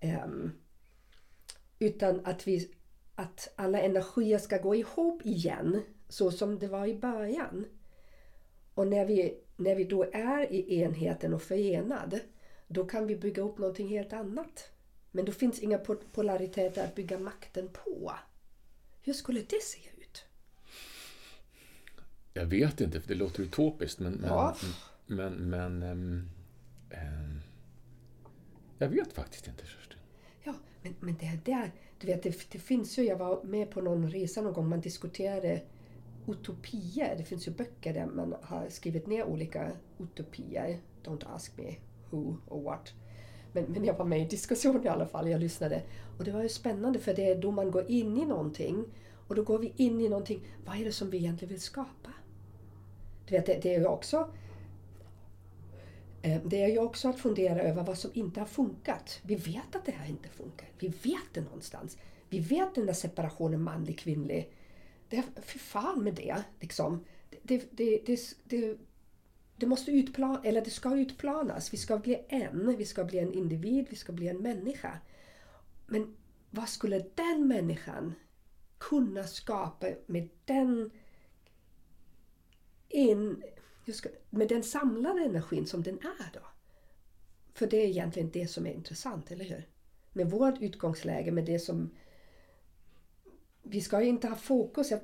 Ehm, 0.00 0.52
utan 1.82 2.20
att 2.24 2.48
vi 2.48 2.70
att 3.14 3.52
alla 3.56 3.80
energier 3.80 4.38
ska 4.38 4.58
gå 4.58 4.74
ihop 4.74 5.26
igen 5.26 5.82
så 6.08 6.30
som 6.30 6.58
det 6.58 6.68
var 6.68 6.86
i 6.86 6.94
början. 6.94 7.64
Och 8.74 8.86
när 8.86 9.04
vi, 9.04 9.40
när 9.56 9.74
vi 9.74 9.84
då 9.84 10.04
är 10.12 10.52
i 10.52 10.80
enheten 10.80 11.34
och 11.34 11.42
förenad 11.42 12.20
då 12.68 12.84
kan 12.84 13.06
vi 13.06 13.16
bygga 13.16 13.42
upp 13.42 13.58
någonting 13.58 13.88
helt 13.88 14.12
annat. 14.12 14.70
Men 15.10 15.24
då 15.24 15.32
finns 15.32 15.60
inga 15.60 15.78
polariteter 16.12 16.84
att 16.84 16.94
bygga 16.94 17.18
makten 17.18 17.68
på. 17.68 18.12
Hur 19.02 19.12
skulle 19.12 19.40
det 19.40 19.62
se 19.62 19.78
ut? 19.98 20.24
Jag 22.34 22.46
vet 22.46 22.80
inte, 22.80 23.00
för 23.00 23.08
det 23.08 23.14
låter 23.14 23.42
utopiskt. 23.42 24.00
Men, 24.00 24.24
ja. 24.26 24.56
men, 25.06 25.16
men, 25.16 25.50
men 25.50 25.82
ähm, 25.82 26.30
ähm, 26.90 27.40
jag 28.78 28.88
vet 28.88 29.12
faktiskt 29.12 29.48
inte, 29.48 29.66
Kerstin. 29.66 29.91
Men, 30.82 30.94
men 31.00 31.16
det 31.20 31.52
där, 31.52 31.72
du 31.98 32.06
vet, 32.06 32.22
det, 32.22 32.52
det, 32.52 32.58
finns 32.58 32.98
ju, 32.98 33.02
jag 33.02 33.16
var 33.16 33.42
med 33.42 33.70
på 33.70 33.80
någon 33.80 34.10
resa 34.10 34.42
någon 34.42 34.52
gång, 34.52 34.68
man 34.68 34.80
diskuterade 34.80 35.62
utopier. 36.26 37.14
Det 37.18 37.24
finns 37.24 37.48
ju 37.48 37.52
böcker 37.52 37.94
där 37.94 38.06
man 38.06 38.34
har 38.42 38.68
skrivit 38.68 39.06
ner 39.06 39.24
olika 39.24 39.70
utopier. 39.98 40.78
Don't 41.04 41.34
ask 41.34 41.58
me 41.58 41.76
who 42.10 42.36
or 42.48 42.62
what. 42.62 42.92
Men, 43.52 43.64
men 43.64 43.84
jag 43.84 43.94
var 43.94 44.04
med 44.04 44.20
i 44.20 44.24
diskussionen 44.24 44.84
i 44.84 44.88
alla 44.88 45.06
fall, 45.06 45.30
jag 45.30 45.40
lyssnade. 45.40 45.82
Och 46.18 46.24
det 46.24 46.30
var 46.30 46.42
ju 46.42 46.48
spännande 46.48 46.98
för 46.98 47.14
det 47.14 47.30
är 47.30 47.36
då 47.36 47.50
man 47.50 47.70
går 47.70 47.90
in 47.90 48.18
i 48.18 48.24
någonting 48.24 48.84
och 49.28 49.34
då 49.34 49.42
går 49.42 49.58
vi 49.58 49.72
in 49.76 50.00
i 50.00 50.08
någonting, 50.08 50.46
vad 50.64 50.76
är 50.76 50.84
det 50.84 50.92
som 50.92 51.10
vi 51.10 51.18
egentligen 51.18 51.52
vill 51.52 51.60
skapa? 51.60 52.10
Du 53.26 53.34
vet, 53.34 53.46
det, 53.46 53.62
det 53.62 53.74
är 53.74 53.78
ju 53.78 53.86
också 53.86 54.28
Eh, 56.22 56.42
det 56.44 56.62
är 56.62 56.68
ju 56.68 56.78
också 56.78 57.08
att 57.08 57.20
fundera 57.20 57.60
över 57.62 57.82
vad 57.82 57.98
som 57.98 58.10
inte 58.14 58.40
har 58.40 58.46
funkat. 58.46 59.20
Vi 59.22 59.34
vet 59.34 59.76
att 59.76 59.84
det 59.84 59.92
här 59.92 60.08
inte 60.08 60.28
funkar. 60.28 60.68
Vi 60.78 60.88
vet 60.88 61.34
det 61.34 61.40
någonstans. 61.40 61.96
Vi 62.28 62.40
vet 62.40 62.74
den 62.74 62.86
där 62.86 62.92
separationen 62.92 63.62
manlig-kvinnlig. 63.62 64.52
Det, 65.08 65.22
fy 65.42 65.58
fan 65.58 66.04
med 66.04 66.14
det. 66.14 66.42
Liksom. 66.60 67.04
Det, 67.42 67.76
det, 67.76 68.00
det, 68.06 68.36
det, 68.44 68.78
det 69.56 69.66
måste 69.66 69.90
utplan 69.90 70.38
eller 70.44 70.60
det 70.60 70.70
ska 70.70 70.96
utplanas. 70.96 71.72
Vi 71.72 71.76
ska 71.76 71.98
bli 71.98 72.24
en, 72.28 72.76
vi 72.76 72.84
ska 72.84 73.04
bli 73.04 73.18
en 73.18 73.32
individ, 73.32 73.86
vi 73.90 73.96
ska 73.96 74.12
bli 74.12 74.28
en 74.28 74.42
människa. 74.42 74.98
Men 75.86 76.16
vad 76.50 76.68
skulle 76.68 77.04
den 77.14 77.48
människan 77.48 78.14
kunna 78.78 79.24
skapa 79.24 79.86
med 80.06 80.28
den 80.44 80.90
en 82.88 83.42
ska, 83.86 84.08
med 84.30 84.48
den 84.48 84.62
samlade 84.62 85.24
energin 85.24 85.66
som 85.66 85.82
den 85.82 85.98
är 85.98 86.30
då? 86.32 86.40
För 87.54 87.66
det 87.66 87.76
är 87.76 87.86
egentligen 87.86 88.30
det 88.30 88.46
som 88.46 88.66
är 88.66 88.72
intressant, 88.72 89.30
eller 89.30 89.44
hur? 89.44 89.68
Med 90.12 90.30
vårt 90.30 90.62
utgångsläge, 90.62 91.30
med 91.30 91.44
det 91.44 91.58
som... 91.58 91.90
Vi 93.62 93.80
ska 93.80 94.02
ju 94.02 94.08
inte 94.08 94.28
ha 94.28 94.36
fokus. 94.36 94.90
Jag, 94.90 95.00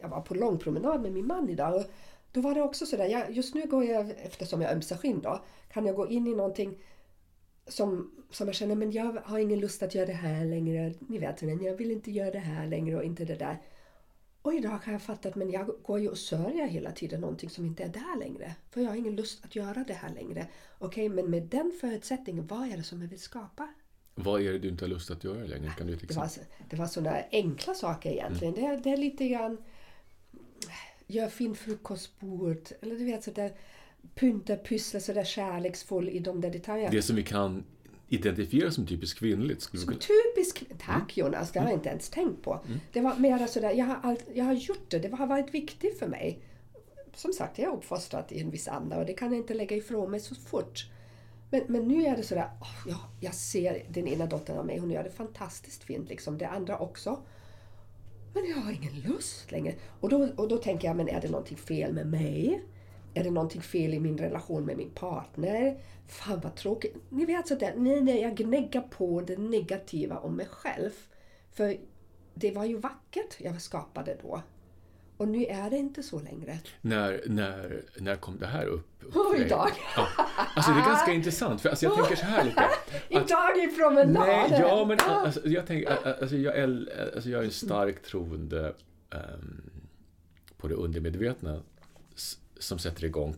jag 0.00 0.08
var 0.08 0.20
på 0.20 0.34
lång 0.34 0.58
promenad 0.58 1.02
med 1.02 1.12
min 1.12 1.26
man 1.26 1.48
idag 1.48 1.74
och 1.74 1.84
då 2.32 2.40
var 2.40 2.54
det 2.54 2.62
också 2.62 2.86
sådär, 2.86 3.06
jag, 3.06 3.30
just 3.30 3.54
nu 3.54 3.66
går 3.66 3.84
jag, 3.84 4.10
eftersom 4.10 4.62
jag 4.62 4.72
ömsar 4.72 4.96
skinn 4.96 5.20
då, 5.20 5.44
kan 5.72 5.86
jag 5.86 5.96
gå 5.96 6.08
in 6.08 6.26
i 6.26 6.34
någonting 6.34 6.78
som, 7.66 8.10
som 8.30 8.46
jag 8.46 8.54
känner, 8.54 8.74
men 8.74 8.92
jag 8.92 9.12
har 9.24 9.38
ingen 9.38 9.60
lust 9.60 9.82
att 9.82 9.94
göra 9.94 10.06
det 10.06 10.12
här 10.12 10.44
längre. 10.44 10.94
Ni 10.98 11.18
vet, 11.18 11.42
men 11.42 11.64
jag 11.64 11.76
vill 11.76 11.90
inte 11.90 12.10
göra 12.10 12.30
det 12.30 12.38
här 12.38 12.66
längre 12.66 12.96
och 12.96 13.04
inte 13.04 13.24
det 13.24 13.34
där. 13.34 13.62
Och 14.48 14.54
idag 14.54 14.78
har 14.84 14.92
jag 14.92 15.02
fattat, 15.02 15.34
men 15.34 15.50
jag 15.50 15.70
går 15.82 16.00
ju 16.00 16.08
och 16.08 16.18
sörjer 16.18 16.66
hela 16.66 16.92
tiden 16.92 17.20
någonting 17.20 17.50
som 17.50 17.66
inte 17.66 17.82
är 17.82 17.88
där 17.88 18.18
längre. 18.18 18.54
För 18.70 18.80
jag 18.80 18.88
har 18.88 18.96
ingen 18.96 19.16
lust 19.16 19.44
att 19.44 19.56
göra 19.56 19.84
det 19.86 19.92
här 19.92 20.14
längre. 20.14 20.46
Okej, 20.78 21.10
okay, 21.10 21.22
men 21.22 21.30
med 21.30 21.42
den 21.42 21.72
förutsättningen, 21.80 22.46
vad 22.46 22.68
är 22.68 22.76
det 22.76 22.82
som 22.82 23.02
jag 23.02 23.08
vill 23.08 23.20
skapa? 23.20 23.68
Vad 24.14 24.42
är 24.42 24.52
det 24.52 24.58
du 24.58 24.68
inte 24.68 24.84
har 24.84 24.88
lust 24.88 25.10
att 25.10 25.24
göra 25.24 25.46
längre? 25.46 25.72
Kan 25.78 25.86
du 25.86 25.96
det, 25.96 26.16
var, 26.16 26.30
det 26.70 26.76
var 26.76 26.86
sådana 26.86 27.16
enkla 27.32 27.74
saker 27.74 28.10
egentligen. 28.10 28.54
Mm. 28.54 28.70
Det, 28.70 28.82
det 28.82 28.90
är 28.90 28.96
lite 28.96 29.28
grann 29.28 29.58
gör 31.06 31.28
fin 31.28 31.54
frukostbord. 31.54 32.68
Eller 32.80 32.96
du 32.96 33.04
vet 33.04 33.24
sådär 33.24 33.52
pynta, 34.14 34.56
pyssla 34.56 35.00
sådär 35.00 35.24
kärleksfull 35.24 36.08
i 36.08 36.18
de 36.18 36.40
där 36.40 36.50
detaljerna. 36.50 36.90
Det 36.90 37.02
som 37.02 37.16
vi 37.16 37.22
kan 37.22 37.64
identifiera 38.08 38.70
som 38.70 38.86
typiskt 38.86 39.18
kvinnligt. 39.18 39.62
Skulle 39.62 39.82
som 39.82 39.94
typiskt 39.94 40.62
Tack 40.78 41.18
mm. 41.18 41.26
Jonas, 41.26 41.52
det 41.52 41.60
har 41.60 41.66
jag 41.66 41.76
inte 41.76 41.88
ens 41.88 42.08
tänkt 42.08 42.42
på. 42.42 42.60
Mm. 42.66 42.80
Det 42.92 43.00
var 43.00 43.16
mer 43.16 43.46
sådär, 43.46 43.70
jag 43.70 43.86
har, 43.86 43.98
all, 44.02 44.16
jag 44.34 44.44
har 44.44 44.52
gjort 44.52 44.90
det, 44.90 44.98
det 44.98 45.16
har 45.16 45.26
varit 45.26 45.54
viktigt 45.54 45.98
för 45.98 46.06
mig. 46.06 46.38
Som 47.14 47.32
sagt, 47.32 47.58
jag 47.58 47.72
är 47.72 47.76
uppfostrad 47.76 48.24
i 48.28 48.40
en 48.40 48.50
viss 48.50 48.68
anda 48.68 48.98
och 48.98 49.06
det 49.06 49.12
kan 49.12 49.32
jag 49.32 49.36
inte 49.36 49.54
lägga 49.54 49.76
ifrån 49.76 50.10
mig 50.10 50.20
så 50.20 50.34
fort. 50.34 50.90
Men, 51.50 51.62
men 51.68 51.88
nu 51.88 52.04
är 52.04 52.16
det 52.16 52.22
sådär, 52.22 52.50
oh, 52.60 52.88
ja, 52.88 52.98
jag 53.20 53.34
ser 53.34 53.86
den 53.88 54.08
ena 54.08 54.26
dottern 54.26 54.58
av 54.58 54.66
mig, 54.66 54.78
hon 54.78 54.90
gör 54.90 55.04
det 55.04 55.10
fantastiskt 55.10 55.84
fint. 55.84 56.08
Liksom. 56.08 56.38
Det 56.38 56.48
andra 56.48 56.78
också. 56.78 57.22
Men 58.34 58.50
jag 58.50 58.56
har 58.56 58.72
ingen 58.72 59.00
lust 59.00 59.52
längre. 59.52 59.74
Och 60.00 60.08
då, 60.08 60.28
och 60.36 60.48
då 60.48 60.56
tänker 60.56 60.88
jag, 60.88 60.96
men 60.96 61.08
är 61.08 61.20
det 61.20 61.30
någonting 61.30 61.56
fel 61.56 61.92
med 61.92 62.06
mig? 62.06 62.62
Är 63.14 63.24
det 63.24 63.30
någonting 63.30 63.62
fel 63.62 63.94
i 63.94 64.00
min 64.00 64.18
relation 64.18 64.64
med 64.64 64.76
min 64.76 64.90
partner? 64.90 65.78
Fan 66.06 66.40
vad 66.40 66.54
tråkigt. 66.54 66.96
Ni 67.08 67.24
vet 67.24 67.48
sådär, 67.48 67.74
nej 67.76 68.00
nej, 68.00 68.20
jag 68.22 68.34
gnäggar 68.34 68.80
på 68.80 69.20
det 69.20 69.36
negativa 69.36 70.18
om 70.18 70.36
mig 70.36 70.46
själv. 70.50 70.90
För 71.52 71.76
det 72.34 72.50
var 72.50 72.64
ju 72.64 72.76
vackert 72.76 73.36
jag 73.38 73.62
skapade 73.62 74.16
då. 74.22 74.42
Och 75.16 75.28
nu 75.28 75.44
är 75.44 75.70
det 75.70 75.76
inte 75.76 76.02
så 76.02 76.20
längre. 76.20 76.58
När, 76.80 77.22
när, 77.26 77.82
när 77.98 78.16
kom 78.16 78.38
det 78.38 78.46
här 78.46 78.66
upp? 78.66 79.14
Oh, 79.14 79.40
idag! 79.40 79.70
Ja. 79.96 80.08
Alltså 80.54 80.72
det 80.72 80.80
är 80.80 80.86
ganska 80.86 81.12
intressant, 81.12 81.60
för 81.60 81.68
alltså 81.68 81.86
jag 81.86 81.94
tänker 81.94 82.16
så 82.16 82.24
här 82.24 82.44
lite. 82.44 82.60
Att, 82.60 82.92
idag 83.08 83.58
i 83.58 83.76
promenaden! 83.76 84.50
Nej, 84.50 84.60
ja, 84.60 84.84
men 84.84 84.98
alltså, 85.00 85.48
jag, 85.48 85.66
tänker, 85.66 86.06
alltså, 86.20 86.36
jag, 86.36 86.56
är, 86.56 87.10
alltså 87.14 87.30
jag 87.30 87.40
är 87.40 87.44
en 87.44 87.50
stark 87.50 88.02
troende 88.02 88.74
um, 89.10 89.70
på 90.56 90.68
det 90.68 90.74
undermedvetna 90.74 91.62
som 92.58 92.78
sätter 92.78 93.04
igång 93.04 93.36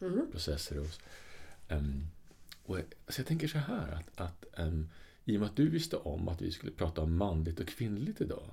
mm. 0.00 0.26
processer 0.30 0.76
hos 0.76 1.00
um, 1.68 2.06
och, 2.64 2.76
alltså 2.76 3.20
jag 3.20 3.26
tänker 3.26 3.48
så 3.48 3.58
här 3.58 3.92
att, 3.92 4.20
att 4.20 4.44
um, 4.58 4.90
i 5.24 5.36
och 5.36 5.40
med 5.40 5.48
att 5.48 5.56
du 5.56 5.68
visste 5.68 5.96
om 5.96 6.28
att 6.28 6.42
vi 6.42 6.52
skulle 6.52 6.72
prata 6.72 7.00
om 7.00 7.16
manligt 7.16 7.60
och 7.60 7.68
kvinnligt 7.68 8.20
idag 8.20 8.50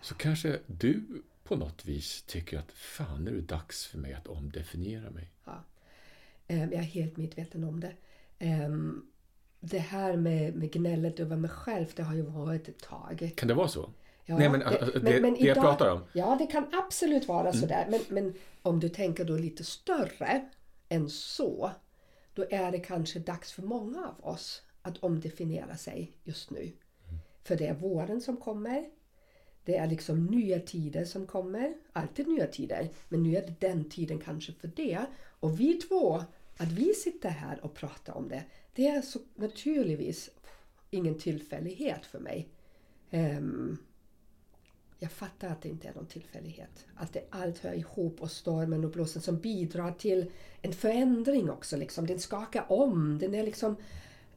så 0.00 0.14
kanske 0.14 0.58
du 0.66 1.22
på 1.44 1.56
något 1.56 1.84
vis 1.84 2.22
tycker 2.22 2.58
att 2.58 2.72
fan, 2.72 3.24
nu 3.24 3.30
är 3.30 3.34
det 3.34 3.40
dags 3.40 3.86
för 3.86 3.98
mig 3.98 4.12
att 4.12 4.26
omdefiniera 4.26 5.10
mig. 5.10 5.30
Ja. 5.44 5.64
Ehm, 6.46 6.72
jag 6.72 6.80
är 6.80 6.86
helt 6.86 7.16
medveten 7.16 7.64
om 7.64 7.80
det. 7.80 7.92
Det 9.60 9.78
här 9.78 10.16
med, 10.16 10.54
med 10.54 10.72
gnället 10.72 11.20
över 11.20 11.36
mig 11.36 11.50
själv, 11.50 11.86
det 11.96 12.02
har 12.02 12.14
ju 12.14 12.22
varit 12.22 12.68
ett 12.68 12.78
tag. 12.78 13.32
Kan 13.36 13.48
det 13.48 13.54
vara 13.54 13.68
så? 13.68 13.90
Ja, 14.28 14.38
Nej, 14.38 14.48
men, 14.48 14.60
det, 14.60 14.66
alltså, 14.66 14.98
det, 14.98 15.10
men, 15.10 15.22
men 15.22 15.34
det 15.34 15.40
idag, 15.40 15.56
jag 15.56 15.64
pratar 15.64 15.90
om? 15.90 16.04
Ja, 16.12 16.36
det 16.38 16.46
kan 16.46 16.66
absolut 16.72 17.28
vara 17.28 17.48
mm. 17.48 17.60
sådär. 17.60 17.86
Men, 17.90 18.00
men 18.08 18.34
om 18.62 18.80
du 18.80 18.88
tänker 18.88 19.24
då 19.24 19.36
lite 19.36 19.64
större 19.64 20.48
än 20.88 21.08
så, 21.08 21.70
då 22.34 22.46
är 22.50 22.72
det 22.72 22.78
kanske 22.78 23.18
dags 23.18 23.52
för 23.52 23.62
många 23.62 24.08
av 24.08 24.30
oss 24.30 24.62
att 24.82 24.98
omdefiniera 24.98 25.76
sig 25.76 26.12
just 26.24 26.50
nu. 26.50 26.60
Mm. 26.60 27.18
För 27.42 27.56
det 27.56 27.66
är 27.66 27.74
våren 27.74 28.20
som 28.20 28.36
kommer. 28.36 28.84
Det 29.64 29.76
är 29.76 29.86
liksom 29.86 30.26
nya 30.26 30.60
tider 30.60 31.04
som 31.04 31.26
kommer. 31.26 31.74
Alltid 31.92 32.28
nya 32.28 32.46
tider. 32.46 32.88
Men 33.08 33.22
nu 33.22 33.36
är 33.36 33.42
det 33.46 33.60
den 33.60 33.90
tiden 33.90 34.18
kanske 34.18 34.52
för 34.52 34.70
det. 34.76 35.06
Och 35.40 35.60
vi 35.60 35.74
två, 35.74 36.22
att 36.56 36.72
vi 36.72 36.94
sitter 36.94 37.28
här 37.28 37.64
och 37.64 37.74
pratar 37.74 38.12
om 38.12 38.28
det. 38.28 38.42
Det 38.74 38.86
är 38.86 39.02
så 39.02 39.18
naturligtvis 39.34 40.30
ingen 40.90 41.18
tillfällighet 41.18 42.06
för 42.06 42.18
mig. 42.18 42.48
Um, 43.10 43.78
jag 44.98 45.12
fattar 45.12 45.48
att 45.48 45.62
det 45.62 45.68
inte 45.68 45.88
är 45.88 45.94
någon 45.94 46.06
tillfällighet. 46.06 46.86
Att 46.94 47.12
det 47.12 47.24
allt 47.30 47.58
hör 47.58 47.72
ihop 47.72 48.22
och 48.22 48.30
stormen 48.30 48.84
och 48.84 48.90
blåsen 48.90 49.22
som 49.22 49.38
bidrar 49.38 49.92
till 49.92 50.30
en 50.62 50.72
förändring 50.72 51.50
också. 51.50 51.76
Liksom. 51.76 52.06
Den 52.06 52.18
skakar 52.18 52.72
om. 52.72 53.18
Den 53.18 53.34
är 53.34 53.44
liksom 53.44 53.76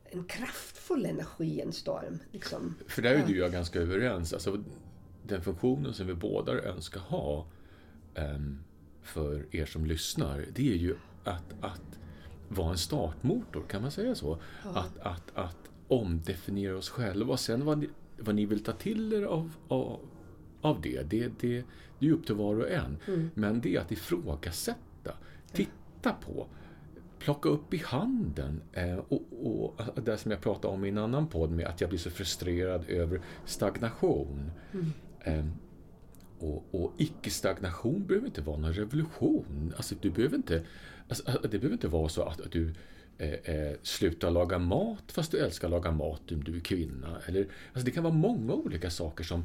en 0.04 0.24
kraftfull 0.24 1.06
energi, 1.06 1.62
en 1.62 1.74
storm. 1.74 2.20
Liksom. 2.32 2.76
För 2.88 3.02
där 3.02 3.12
är 3.12 3.28
du 3.28 3.34
och 3.34 3.46
jag 3.46 3.52
ganska 3.52 3.80
överens. 3.80 4.34
Alltså, 4.34 4.64
den 5.24 5.44
funktionen 5.44 5.94
som 5.94 6.08
vi 6.08 6.14
båda 6.14 6.52
önskar 6.62 7.00
ha 7.00 7.48
um, 8.16 8.60
för 9.02 9.56
er 9.56 9.66
som 9.66 9.86
lyssnar, 9.86 10.46
det 10.54 10.72
är 10.72 10.76
ju 10.76 10.96
att, 11.24 11.54
att 11.62 12.00
vara 12.48 12.72
en 12.72 12.78
startmotor, 12.78 13.64
kan 13.70 13.82
man 13.82 13.92
säga 13.92 14.16
så? 14.16 14.38
Ja. 14.64 14.70
Att, 14.70 15.00
att, 15.00 15.32
att 15.34 15.58
omdefiniera 15.88 16.78
oss 16.78 16.90
själva 16.90 17.34
och 17.34 17.40
sen 17.40 17.66
vad 17.66 17.78
ni, 17.78 17.90
vad 18.18 18.36
ni 18.36 18.46
vill 18.46 18.64
ta 18.64 18.72
till 18.72 19.14
er 19.14 19.24
av, 19.24 19.52
av, 19.68 20.00
av 20.62 20.82
det, 20.82 21.10
det, 21.10 21.32
det, 21.40 21.64
det 22.00 22.08
är 22.08 22.12
upp 22.12 22.26
till 22.26 22.36
var 22.36 22.56
och 22.56 22.70
en. 22.70 22.98
Mm. 23.08 23.30
Men 23.34 23.62
det 23.62 23.76
är 23.76 23.80
att 23.80 23.92
ifrågasätta, 23.92 25.14
titta 25.52 26.12
på, 26.12 26.48
plocka 27.20 27.50
upp 27.50 27.74
i 27.74 27.78
handen. 27.78 28.62
Eh, 28.74 28.98
och, 28.98 29.24
och 29.44 29.82
det 30.04 30.18
som 30.18 30.32
jag 30.32 30.42
pratade 30.42 30.74
om 30.74 30.86
i 30.86 30.90
en 30.90 30.98
annan 30.98 31.28
podd 31.28 31.52
med 31.52 31.68
att 31.68 31.82
jag 31.82 31.90
blir 31.90 32.00
så 32.00 32.10
frustrerad 32.10 32.90
över 32.90 33.22
stagnation. 33.46 34.52
Mm. 34.74 34.94
Ehm, 35.22 35.52
och, 36.40 36.66
och 36.72 36.94
icke-stagnation 36.98 38.06
behöver 38.06 38.28
inte 38.28 38.42
vara 38.42 38.58
någon 38.58 38.74
revolution. 38.74 39.74
Alltså, 39.76 39.96
du 40.02 40.10
behöver 40.10 40.36
inte, 40.36 40.64
alltså, 41.08 41.24
det 41.42 41.50
behöver 41.50 41.72
inte 41.72 41.88
vara 41.88 42.10
så 42.10 42.22
att, 42.22 42.42
att 42.42 42.52
du 42.52 42.74
Eh, 43.22 43.56
eh, 43.56 43.76
sluta 43.84 44.30
laga 44.30 44.60
mat 44.60 45.12
fast 45.12 45.32
du 45.32 45.40
älskar 45.40 45.68
att 45.68 45.72
laga 45.72 45.92
mat 45.92 46.32
om 46.32 46.44
du 46.44 46.56
är 46.56 46.60
kvinna. 46.60 47.22
Eller, 47.28 47.48
alltså 47.74 47.86
det 47.86 47.92
kan 47.92 48.04
vara 48.04 48.14
många 48.14 48.54
olika 48.54 48.90
saker 48.90 49.24
som, 49.24 49.44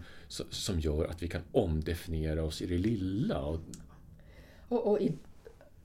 som 0.51 0.81
gör 0.81 1.05
att 1.05 1.23
vi 1.23 1.29
kan 1.29 1.43
omdefiniera 1.53 2.45
oss 2.45 2.63
i 2.63 2.67
det 2.67 2.79
lilla. 2.79 3.41
Och, 3.41 3.61
och, 4.69 4.87
och 4.87 5.01
i, 5.01 5.13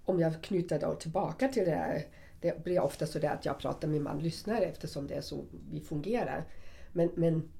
om 0.05 0.19
jag 0.19 0.41
knyter 0.41 0.79
då 0.79 0.95
tillbaka 0.95 1.47
till 1.47 1.65
det 1.65 1.71
här, 1.71 2.05
det 2.41 2.63
blir 2.63 2.79
ofta 2.79 3.05
så 3.05 3.27
att 3.27 3.45
jag 3.45 3.59
pratar 3.59 3.87
med 3.87 4.01
man 4.01 4.19
lyssnar 4.19 4.61
eftersom 4.61 5.07
det 5.07 5.13
är 5.13 5.21
så 5.21 5.45
vi 5.71 5.79
fungerar. 5.79 6.45
Men, 6.91 7.09
men 7.15 7.51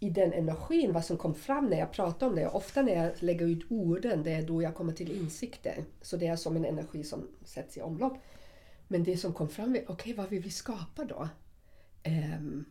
i 0.00 0.10
den 0.10 0.32
energin, 0.32 0.92
vad 0.92 1.04
som 1.04 1.16
kom 1.16 1.34
fram 1.34 1.66
när 1.66 1.78
jag 1.78 1.92
pratar 1.92 2.26
om 2.26 2.36
det, 2.36 2.48
ofta 2.48 2.82
när 2.82 3.04
jag 3.04 3.12
lägger 3.18 3.46
ut 3.46 3.66
orden, 3.68 4.22
det 4.22 4.32
är 4.32 4.42
då 4.42 4.62
jag 4.62 4.74
kommer 4.74 4.92
till 4.92 5.12
insikter. 5.12 5.84
Så 6.02 6.16
det 6.16 6.26
är 6.26 6.36
som 6.36 6.56
en 6.56 6.64
energi 6.64 7.04
som 7.04 7.28
sätts 7.44 7.76
i 7.76 7.80
omlopp. 7.80 8.18
Men 8.92 9.04
det 9.04 9.16
som 9.16 9.32
kom 9.32 9.48
fram, 9.48 9.70
okej 9.70 9.86
okay, 9.88 10.14
vad 10.14 10.28
vill 10.28 10.42
vi 10.42 10.50
skapa 10.50 11.04
då? 11.04 11.28
Um, 12.04 12.64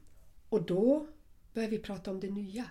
och 0.50 0.66
då 0.66 1.08
börjar 1.54 1.70
vi 1.70 1.80
prata 1.80 2.12
om 2.12 2.20
det 2.20 2.30
nya. 2.30 2.66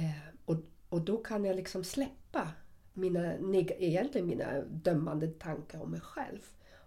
Uh, 0.00 0.34
och, 0.44 0.56
och 0.88 1.00
då 1.00 1.16
kan 1.16 1.44
jag 1.44 1.56
liksom 1.56 1.84
släppa 1.84 2.48
mina, 2.92 3.34
egentligen 3.78 4.26
mina 4.26 4.60
dömande 4.60 5.28
tankar 5.28 5.80
om 5.80 5.90
mig 5.90 6.00
själv. 6.00 6.40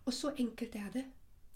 Och 0.04 0.14
så 0.14 0.32
enkelt 0.36 0.76
är 0.76 0.90
det. 0.94 1.12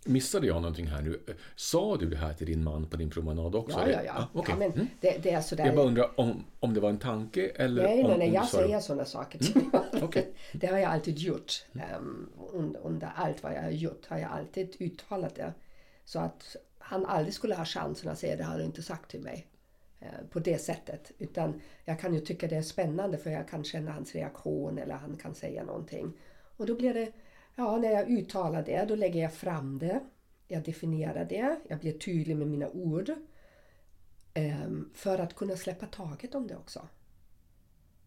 Missade 0.05 0.47
jag 0.47 0.61
någonting 0.61 0.87
här 0.87 1.01
nu? 1.01 1.19
Sa 1.55 1.97
du 1.97 2.09
det 2.09 2.17
här 2.17 2.33
till 2.33 2.47
din 2.47 2.63
man 2.63 2.87
på 2.87 2.97
din 2.97 3.09
promenad 3.09 3.55
också? 3.55 3.79
Ja, 3.79 3.89
ja, 3.89 4.03
ja. 4.05 4.13
Ah, 4.33 4.39
okay. 4.39 4.53
ja 4.53 4.59
men 4.59 4.71
mm. 4.71 4.87
det, 4.99 5.17
det, 5.23 5.31
är 5.31 5.41
sådär. 5.41 5.65
Jag 5.65 5.75
bara 5.75 5.85
undrar 5.85 6.19
om, 6.19 6.45
om 6.59 6.73
det 6.73 6.79
var 6.79 6.89
en 6.89 6.97
tanke 6.97 7.47
eller 7.55 7.83
Nej, 7.83 8.03
nej, 8.03 8.17
nej. 8.17 8.33
Jag 8.33 8.47
säger 8.47 8.79
sådana 8.79 9.05
saker 9.05 9.39
till 9.39 9.55
mm. 9.55 10.03
okay. 10.03 10.25
Det 10.53 10.67
har 10.67 10.77
jag 10.77 10.91
alltid 10.91 11.17
gjort. 11.17 11.65
Um, 11.73 12.29
under, 12.53 12.79
under, 12.85 13.11
allt 13.15 13.43
vad 13.43 13.53
jag 13.53 13.61
har 13.61 13.69
gjort 13.69 14.05
har 14.07 14.17
jag 14.17 14.31
alltid 14.31 14.75
uttalat 14.79 15.35
det. 15.35 15.53
Så 16.05 16.19
att 16.19 16.55
han 16.79 17.05
aldrig 17.05 17.33
skulle 17.33 17.55
ha 17.55 17.65
chansen 17.65 18.11
att 18.11 18.19
säga 18.19 18.35
det 18.35 18.43
har 18.43 18.57
du 18.57 18.63
inte 18.63 18.83
sagt 18.83 19.11
till 19.11 19.21
mig. 19.21 19.47
Uh, 20.01 20.27
på 20.29 20.39
det 20.39 20.57
sättet. 20.57 21.11
Utan 21.17 21.61
jag 21.85 21.99
kan 21.99 22.13
ju 22.13 22.19
tycka 22.19 22.47
det 22.47 22.55
är 22.55 22.61
spännande 22.61 23.17
för 23.17 23.29
jag 23.29 23.47
kan 23.47 23.63
känna 23.63 23.91
hans 23.91 24.15
reaktion 24.15 24.77
eller 24.77 24.95
han 24.95 25.17
kan 25.17 25.35
säga 25.35 25.63
någonting. 25.63 26.13
Och 26.57 26.65
då 26.65 26.75
blir 26.75 26.93
det 26.93 27.11
Ja, 27.55 27.77
när 27.77 27.91
jag 27.91 28.09
uttalar 28.09 28.63
det, 28.63 28.85
då 28.85 28.95
lägger 28.95 29.21
jag 29.21 29.33
fram 29.33 29.79
det. 29.79 29.99
Jag 30.47 30.63
definierar 30.63 31.25
det. 31.25 31.59
Jag 31.67 31.79
blir 31.79 31.91
tydlig 31.91 32.37
med 32.37 32.47
mina 32.47 32.69
ord. 32.69 33.11
Ehm, 34.33 34.89
för 34.93 35.19
att 35.19 35.35
kunna 35.35 35.55
släppa 35.55 35.85
taget 35.85 36.35
om 36.35 36.47
det 36.47 36.55
också. 36.55 36.87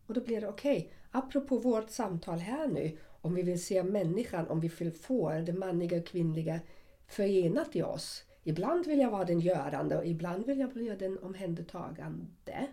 Och 0.06 0.14
då 0.14 0.20
blir 0.20 0.40
det 0.40 0.48
okej, 0.48 0.78
okay, 0.78 0.90
apropå 1.10 1.58
vårt 1.58 1.90
samtal 1.90 2.38
här 2.38 2.68
nu, 2.68 2.98
om 3.20 3.34
vi 3.34 3.42
vill 3.42 3.64
se 3.64 3.82
människan, 3.82 4.48
om 4.48 4.60
vi 4.60 4.68
vill 4.68 4.92
få 4.92 5.30
det 5.30 5.52
manliga 5.52 5.98
och 5.98 6.06
kvinnliga 6.06 6.60
förenat 7.06 7.76
i 7.76 7.82
oss. 7.82 8.24
Ibland 8.42 8.86
vill 8.86 8.98
jag 8.98 9.10
vara 9.10 9.24
den 9.24 9.40
görande 9.40 9.96
och 9.96 10.06
ibland 10.06 10.46
vill 10.46 10.58
jag 10.58 10.72
bli 10.72 10.96
den 10.96 11.18
omhändertagande. 11.18 12.68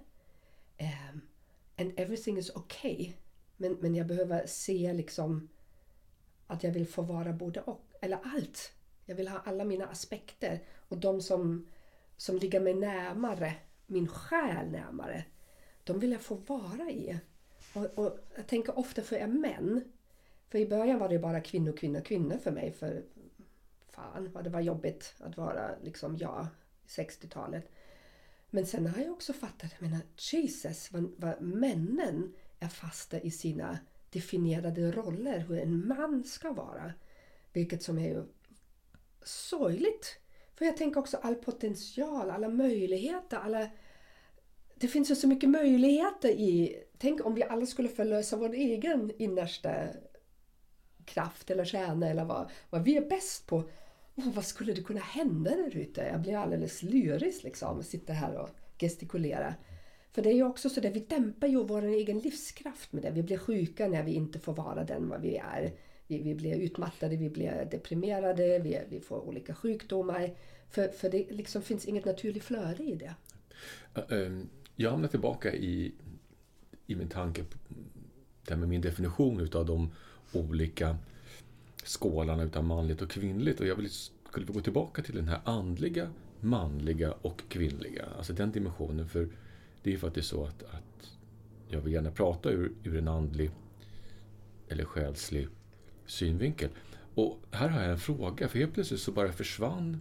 Um, 0.80 1.22
and 1.78 1.94
everything 2.00 2.38
is 2.38 2.56
okay. 2.56 3.14
Men, 3.58 3.78
men 3.80 3.96
jag 3.96 4.08
behöver 4.08 4.46
se 4.46 4.94
liksom 4.94 5.50
att 6.52 6.64
jag 6.64 6.72
vill 6.72 6.88
få 6.88 7.02
vara 7.02 7.34
både 7.34 7.62
och, 7.62 7.82
eller 8.02 8.20
allt. 8.24 8.74
Jag 9.06 9.16
vill 9.16 9.28
ha 9.28 9.40
alla 9.46 9.64
mina 9.64 9.86
aspekter 9.86 10.60
och 10.90 10.98
de 10.98 11.22
som, 11.22 11.68
som 12.18 12.38
ligger 12.38 12.60
mig 12.60 12.74
närmare, 12.74 13.54
min 13.86 14.08
själ 14.08 14.72
närmare, 14.72 15.26
de 15.84 16.00
vill 16.00 16.12
jag 16.12 16.22
få 16.22 16.36
vara 16.36 16.90
i. 16.92 17.20
Och, 17.74 17.86
och 17.86 18.20
jag 18.36 18.48
tänker 18.48 18.80
ofta 18.80 19.02
för 19.02 19.16
er 19.16 19.28
män, 19.28 19.84
för 20.50 20.60
i 20.60 20.68
början 20.68 21.00
var 21.00 21.10
det 21.10 21.20
bara 21.20 21.42
kvinnor, 21.42 21.72
kvinnor, 21.72 22.02
kvinnor 22.02 22.38
för 22.38 22.52
mig. 22.52 22.72
För 22.72 23.04
fan 23.90 24.32
vad 24.32 24.44
det 24.44 24.50
var 24.50 24.62
jobbigt 24.62 25.14
att 25.20 25.38
vara 25.38 25.76
liksom 25.84 26.18
jag, 26.18 26.48
60-talet. 26.88 27.72
Men 28.50 28.66
sen 28.66 28.88
har 28.88 29.04
jag 29.04 29.12
också 29.12 29.34
fattat, 29.34 29.72
jag 29.80 29.90
menar 29.90 30.02
Jesus, 30.18 30.92
vad, 30.92 31.12
vad 31.18 31.42
männen 31.42 32.34
är 32.60 32.68
fasta 32.68 33.20
i 33.20 33.32
sina 33.32 33.78
definierade 34.14 34.92
roller, 34.92 35.40
hur 35.40 35.60
en 35.60 35.88
man 35.88 36.24
ska 36.24 36.52
vara. 36.52 36.94
Vilket 37.54 37.84
som 37.84 37.98
är 37.98 38.08
ju 38.08 38.24
sorgligt. 39.24 40.18
För 40.56 40.66
jag 40.66 40.78
tänker 40.78 41.00
också 41.00 41.18
all 41.18 41.36
potential, 41.36 42.30
alla 42.30 42.50
möjligheter, 42.50 43.38
alla... 43.38 43.70
Det 44.76 44.88
finns 44.88 45.12
ju 45.12 45.16
så 45.16 45.28
mycket 45.28 45.50
möjligheter 45.50 46.30
i... 46.30 46.84
Tänk 46.98 47.26
om 47.26 47.36
vi 47.36 47.44
alla 47.44 47.66
skulle 47.66 47.90
förlösa 47.90 48.38
vår 48.38 48.54
egen 48.54 49.12
innersta 49.18 49.88
kraft 51.06 51.52
eller 51.52 51.66
kärna 51.66 52.10
eller 52.10 52.26
vad, 52.26 52.50
vad 52.70 52.84
vi 52.84 52.98
är 52.98 53.10
bäst 53.10 53.48
på. 53.48 53.64
Vad 54.16 54.46
skulle 54.46 54.74
det 54.74 54.84
kunna 54.84 55.00
hända 55.00 55.50
där 55.50 55.78
ute? 55.78 56.02
Jag 56.02 56.22
blir 56.22 56.38
alldeles 56.38 56.84
lyrisk 56.84 57.44
liksom, 57.44 57.84
Sitter 57.84 58.14
här 58.14 58.38
och 58.38 58.50
gestikulera. 58.80 59.56
För 60.12 60.22
det 60.22 60.30
är 60.30 60.34
ju 60.34 60.44
också 60.44 60.70
så 60.70 60.80
att 60.80 60.96
vi 60.96 61.00
dämpar 61.00 61.48
ju 61.48 61.64
vår 61.64 61.82
egen 61.82 62.20
livskraft 62.20 62.94
med 62.94 63.04
det. 63.04 63.12
Vi 63.12 63.24
blir 63.24 63.38
sjuka 63.38 63.88
när 63.88 64.04
vi 64.04 64.14
inte 64.14 64.40
får 64.40 64.54
vara 64.54 64.84
den 64.84 65.10
vad 65.10 65.22
vi 65.22 65.38
är. 65.38 65.74
Vi, 66.08 66.22
vi 66.22 66.36
blir 66.36 66.56
utmattade, 66.56 67.16
vi 67.16 67.30
blir 67.30 67.68
deprimerade, 67.72 68.60
vi, 68.60 68.82
vi 68.90 69.00
får 69.00 69.20
olika 69.20 69.56
sjukdomar. 69.56 70.36
För, 70.70 70.88
för 70.88 71.10
det 71.10 71.32
liksom 71.32 71.62
finns 71.62 71.86
inget 71.86 72.06
naturligt 72.06 72.44
flöde 72.44 72.84
i 72.84 72.96
det. 72.96 73.16
Ehm, 74.16 74.50
jag 74.76 74.92
hamnar 74.92 75.08
tillbaka 75.08 75.54
i, 75.54 75.94
i 76.88 76.96
min 76.96 77.10
tanke 77.10 77.44
där 78.48 78.56
med 78.56 78.70
min 78.70 78.82
definition 78.82 79.40
utav 79.40 79.66
de 79.66 79.92
olika 80.34 80.98
skålarna 81.84 82.44
utav 82.44 82.64
manligt 82.64 83.02
och 83.02 83.10
kvinnligt. 83.10 83.60
Och 83.60 83.68
jag 83.68 83.76
vill, 83.76 83.90
skulle 84.30 84.46
gå 84.46 84.62
tillbaka 84.62 85.02
till 85.02 85.16
den 85.16 85.28
här 85.28 85.40
andliga, 85.44 86.10
manliga 86.40 87.12
och 87.12 87.42
kvinnliga. 87.50 88.06
Alltså 88.18 88.34
den 88.34 88.52
dimensionen. 88.52 89.10
för 89.10 89.30
det 89.84 89.90
är 89.90 89.92
ju 89.92 90.00
faktiskt 90.00 90.28
så 90.28 90.46
att, 90.46 90.64
att 90.64 91.18
jag 91.68 91.82
vill 91.82 91.94
gärna 91.94 92.12
prata 92.12 92.50
ur, 92.50 92.72
ur 92.84 92.98
en 92.98 93.08
andlig 93.08 93.52
eller 94.68 94.86
själslig 94.86 95.48
synvinkel. 96.06 96.70
Och 97.16 97.40
här 97.52 97.70
har 97.70 97.82
jag 97.82 97.92
en 97.92 98.00
fråga, 98.00 98.48
för 98.48 98.60
helt 98.60 98.74
plötsligt 98.74 99.00
så 99.00 99.12
bara 99.12 99.32
försvann 99.32 100.00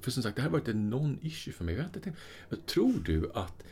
för 0.00 0.10
som 0.10 0.22
sagt, 0.22 0.36
det 0.36 0.42
här 0.42 0.50
har 0.50 0.58
varit 0.58 0.68
en 0.68 0.94
non-issue 0.94 1.52
för 1.52 1.64
mig. 1.64 1.74
Jag 1.74 1.84
inte 1.84 2.00
tänkt, 2.00 2.18
tror 2.66 3.02
du 3.04 3.32
att 3.34 3.64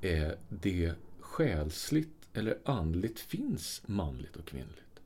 eh, 0.00 0.30
det 0.48 0.94
själsligt 1.20 2.28
eller 2.32 2.58
andligt 2.64 3.20
finns 3.20 3.82
manligt 3.86 4.36
och 4.36 4.44
kvinnligt? 4.44 5.00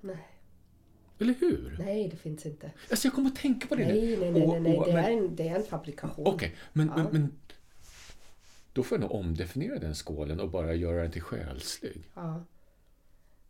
Nej. 0.00 0.37
Eller 1.20 1.34
hur? 1.34 1.76
Nej, 1.78 2.08
det 2.08 2.16
finns 2.16 2.46
inte. 2.46 2.70
Alltså 2.90 3.06
jag 3.06 3.14
kommer 3.14 3.30
att 3.30 3.36
tänka 3.36 3.66
på 3.66 3.74
det 3.74 3.86
Nej, 3.86 4.16
nej, 4.16 4.30
nej, 4.30 4.46
nej, 4.46 4.60
nej. 4.60 4.80
det, 4.84 4.92
är 4.92 5.10
en, 5.10 5.36
det 5.36 5.48
är 5.48 5.56
en 5.56 5.62
fabrikation. 5.62 6.26
Okej, 6.26 6.34
okay, 6.34 6.58
men, 6.72 6.88
ja. 6.88 6.96
men, 6.96 7.12
men 7.12 7.32
då 8.72 8.82
får 8.82 8.98
jag 8.98 9.00
nog 9.00 9.20
omdefiniera 9.20 9.78
den 9.78 9.94
skålen 9.94 10.40
och 10.40 10.50
bara 10.50 10.74
göra 10.74 11.02
den 11.02 11.10
till 11.10 11.22
själslig. 11.22 12.10
Ja. 12.14 12.44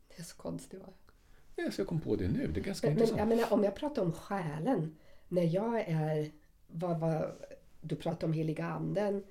Det 0.08 0.22
är 0.22 0.24
så 0.24 0.36
konstigt 0.36 0.80
va? 0.80 0.92
Ja, 1.56 1.70
så 1.70 1.80
jag 1.80 1.88
kom 1.88 2.00
på 2.00 2.16
det 2.16 2.28
nu. 2.28 2.46
Det 2.46 2.60
är 2.60 2.64
ganska 2.64 2.86
men, 2.86 2.92
intressant. 2.92 3.18
Men, 3.18 3.28
jag 3.28 3.36
menar, 3.36 3.52
om 3.52 3.64
jag 3.64 3.74
pratar 3.74 4.02
om 4.02 4.12
själen. 4.12 4.96
När 5.28 5.42
jag 5.42 5.80
är... 5.80 6.30
Vad, 6.66 7.00
vad, 7.00 7.32
du 7.80 7.96
pratar 7.96 8.26
om 8.26 8.32
heliga 8.32 8.66
anden. 8.66 9.24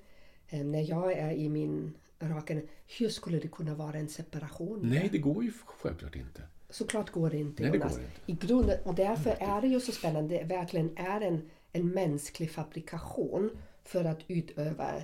Eh, 0.48 0.64
när 0.64 0.90
jag 0.90 1.12
är 1.12 1.32
i 1.32 1.48
min 1.48 1.94
raka... 2.20 2.60
Hur 2.98 3.08
skulle 3.08 3.38
det 3.38 3.48
kunna 3.48 3.74
vara 3.74 3.98
en 3.98 4.08
separation? 4.08 4.80
Nej, 4.82 5.08
det 5.12 5.18
går 5.18 5.44
ju 5.44 5.52
självklart 5.66 6.16
inte. 6.16 6.42
Såklart 6.70 7.10
går 7.10 7.30
det 7.30 7.36
inte, 7.36 7.62
Nej, 7.62 7.72
det 7.72 7.78
går 7.78 7.90
inte. 7.90 8.10
I 8.26 8.32
grunden, 8.32 8.78
och 8.84 8.94
därför 8.94 9.30
är 9.30 9.60
det 9.60 9.68
ju 9.68 9.80
så 9.80 9.92
spännande. 9.92 10.38
Det 10.38 10.44
verkligen 10.44 10.96
är 10.96 11.20
en, 11.20 11.50
en 11.72 11.88
mänsklig 11.88 12.50
fabrikation 12.50 13.50
för 13.84 14.04
att 14.04 14.18
utöva 14.26 15.02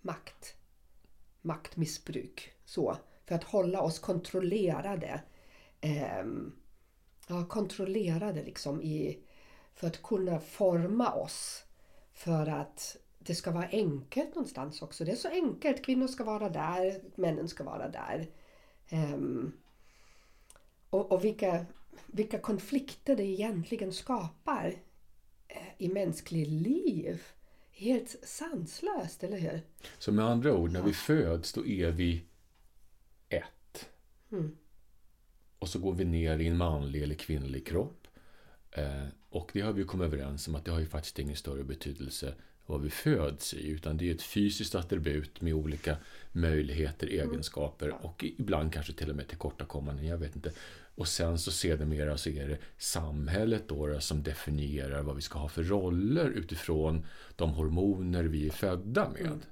makt. 0.00 0.54
Maktmissbruk. 1.42 2.52
Så. 2.64 2.96
För 3.24 3.34
att 3.34 3.44
hålla 3.44 3.80
oss 3.80 3.98
kontrollerade. 3.98 5.22
Eh, 5.80 6.24
ja, 7.26 7.46
kontrollerade 7.48 8.42
liksom 8.42 8.82
i, 8.82 9.18
för 9.74 9.86
att 9.86 10.02
kunna 10.02 10.40
forma 10.40 11.12
oss. 11.14 11.64
För 12.12 12.46
att 12.46 12.96
det 13.18 13.34
ska 13.34 13.50
vara 13.50 13.68
enkelt 13.68 14.34
någonstans 14.34 14.82
också. 14.82 15.04
Det 15.04 15.12
är 15.12 15.16
så 15.16 15.28
enkelt. 15.28 15.84
Kvinnor 15.84 16.06
ska 16.06 16.24
vara 16.24 16.48
där, 16.48 17.00
männen 17.14 17.48
ska 17.48 17.64
vara 17.64 17.88
där. 17.88 18.26
Um, 18.92 19.52
och, 20.94 21.12
och 21.12 21.24
vilka, 21.24 21.66
vilka 22.06 22.38
konflikter 22.38 23.16
det 23.16 23.24
egentligen 23.24 23.92
skapar 23.92 24.74
eh, 25.48 25.56
i 25.78 25.88
mänskligt 25.88 26.48
liv. 26.48 27.22
Helt 27.72 28.16
sanslöst, 28.22 29.24
eller 29.24 29.38
hur? 29.38 29.60
Så 29.98 30.12
med 30.12 30.24
andra 30.24 30.54
ord, 30.56 30.70
när 30.72 30.82
vi 30.82 30.92
föds 30.92 31.52
då 31.52 31.66
är 31.66 31.90
vi 31.90 32.24
ett. 33.28 33.88
Mm. 34.32 34.56
Och 35.58 35.68
så 35.68 35.78
går 35.78 35.92
vi 35.92 36.04
ner 36.04 36.38
i 36.38 36.46
en 36.46 36.56
manlig 36.56 37.02
eller 37.02 37.14
kvinnlig 37.14 37.66
kropp. 37.66 38.06
Eh, 38.70 39.06
och 39.30 39.50
det 39.52 39.60
har 39.60 39.72
vi 39.72 39.84
kommit 39.84 40.06
överens 40.06 40.48
om 40.48 40.54
att 40.54 40.64
det 40.64 40.70
har 40.70 40.80
ju 40.80 40.86
faktiskt 40.86 41.18
ingen 41.18 41.36
större 41.36 41.64
betydelse 41.64 42.34
vad 42.66 42.82
vi 42.82 42.90
föds 42.90 43.54
i, 43.54 43.68
utan 43.68 43.96
det 43.96 44.10
är 44.10 44.14
ett 44.14 44.22
fysiskt 44.22 44.74
attribut 44.74 45.40
med 45.40 45.54
olika 45.54 45.96
möjligheter, 46.32 47.06
mm. 47.06 47.30
egenskaper 47.30 48.04
och 48.04 48.24
ibland 48.24 48.72
kanske 48.72 48.92
till 48.92 49.10
och 49.10 49.16
med 49.16 49.28
tillkortakommanden, 49.28 50.06
jag 50.06 50.18
vet 50.18 50.36
inte. 50.36 50.52
Och 50.94 51.08
sen 51.08 51.38
så 51.38 51.52
sedermera 51.52 52.18
så 52.18 52.30
är 52.30 52.48
det 52.48 52.58
samhället 52.78 53.68
då 53.68 54.00
som 54.00 54.22
definierar 54.22 55.02
vad 55.02 55.16
vi 55.16 55.22
ska 55.22 55.38
ha 55.38 55.48
för 55.48 55.62
roller 55.62 56.30
utifrån 56.30 57.06
de 57.36 57.50
hormoner 57.50 58.24
vi 58.24 58.46
är 58.46 58.52
födda 58.52 59.08
med. 59.08 59.26
Mm. 59.26 59.42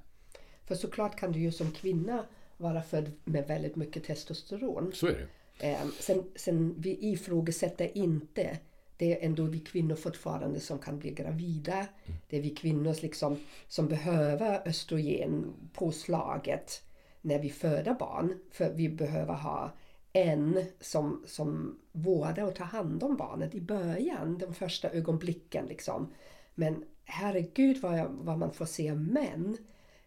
För 0.64 0.74
såklart 0.74 1.18
kan 1.18 1.32
du 1.32 1.40
ju 1.40 1.52
som 1.52 1.72
kvinna 1.72 2.24
vara 2.56 2.82
född 2.82 3.10
med 3.24 3.46
väldigt 3.46 3.76
mycket 3.76 4.04
testosteron. 4.04 4.92
Så 4.94 5.06
är 5.06 5.28
det. 5.58 5.70
Eh, 5.70 5.86
sen, 6.00 6.24
sen 6.36 6.74
vi 6.78 7.12
ifrågasätter 7.12 7.98
inte 7.98 8.58
det 9.02 9.12
är 9.12 9.26
ändå 9.26 9.44
vi 9.44 9.60
kvinnor 9.60 9.94
fortfarande 9.94 10.60
som 10.60 10.78
kan 10.78 10.98
bli 10.98 11.10
gravida. 11.10 11.76
Mm. 11.76 12.18
Det 12.28 12.36
är 12.36 12.42
vi 12.42 12.50
kvinnor 12.50 12.96
liksom, 13.02 13.36
som 13.68 13.88
behöver 13.88 14.68
östrogen 14.68 15.54
påslaget 15.74 16.82
när 17.20 17.38
vi 17.38 17.50
föder 17.50 17.94
barn. 17.94 18.38
För 18.50 18.72
vi 18.72 18.88
behöver 18.88 19.34
ha 19.34 19.72
en 20.12 20.64
som, 20.80 21.22
som 21.26 21.78
vårdar 21.92 22.44
och 22.44 22.54
tar 22.54 22.64
hand 22.64 23.02
om 23.02 23.16
barnet 23.16 23.54
i 23.54 23.60
början, 23.60 24.38
de 24.38 24.54
första 24.54 24.90
ögonblicken. 24.90 25.66
Liksom. 25.66 26.14
Men 26.54 26.84
herregud 27.04 27.80
vad, 27.82 27.98
jag, 27.98 28.08
vad 28.08 28.38
man 28.38 28.52
får 28.52 28.66
se 28.66 28.94
män 28.94 29.56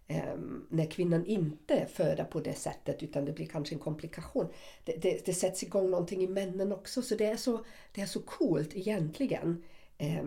eh, 0.07 0.37
när 0.69 0.91
kvinnan 0.91 1.25
inte 1.25 1.85
föder 1.85 2.23
på 2.23 2.39
det 2.39 2.53
sättet 2.53 3.03
utan 3.03 3.25
det 3.25 3.31
blir 3.31 3.47
kanske 3.47 3.75
en 3.75 3.79
komplikation. 3.79 4.47
Det, 4.83 5.01
det, 5.01 5.25
det, 5.25 5.33
sätts 5.33 5.63
igång 5.63 5.89
någonting 5.89 6.23
i 6.23 6.27
männen 6.27 6.71
också 6.71 7.01
så 7.01 7.15
det 7.15 7.25
är 7.25 7.37
så, 7.37 7.65
det 7.91 8.01
är 8.01 8.05
så 8.05 8.19
coolt 8.19 8.75
egentligen. 8.75 9.63
Eh, 9.97 10.23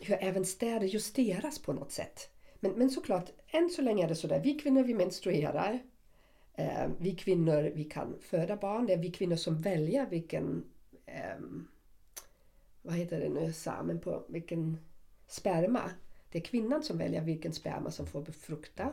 hur 0.00 0.16
även 0.20 0.44
städer 0.44 0.86
justeras 0.86 1.58
på 1.58 1.72
något 1.72 1.92
sätt. 1.92 2.28
Men, 2.60 2.72
men 2.72 2.90
såklart, 2.90 3.30
än 3.46 3.70
så 3.70 3.82
länge 3.82 4.04
är 4.04 4.08
det 4.08 4.14
sådär. 4.14 4.40
Vi 4.44 4.54
kvinnor 4.54 4.82
vi 4.82 4.94
menstruerar. 4.94 5.82
Eh, 6.54 6.88
vi 6.98 7.14
kvinnor 7.14 7.72
vi 7.74 7.84
kan 7.84 8.18
föda 8.20 8.56
barn. 8.56 8.86
Det 8.86 8.92
är 8.92 8.98
vi 8.98 9.10
kvinnor 9.10 9.36
som 9.36 9.60
väljer 9.60 10.06
vilken 10.06 10.64
ehm, 11.06 11.68
vad 12.82 12.94
heter 12.94 13.20
det 13.20 13.28
nu, 13.28 13.52
samen 13.52 14.00
på 14.00 14.24
vilken 14.28 14.78
sperma 15.26 15.90
det 16.34 16.38
är 16.38 16.42
kvinnan 16.42 16.82
som 16.82 16.98
väljer 16.98 17.20
vilken 17.20 17.52
sperma 17.52 17.90
som 17.90 18.06
får 18.06 18.22
befrukta. 18.22 18.92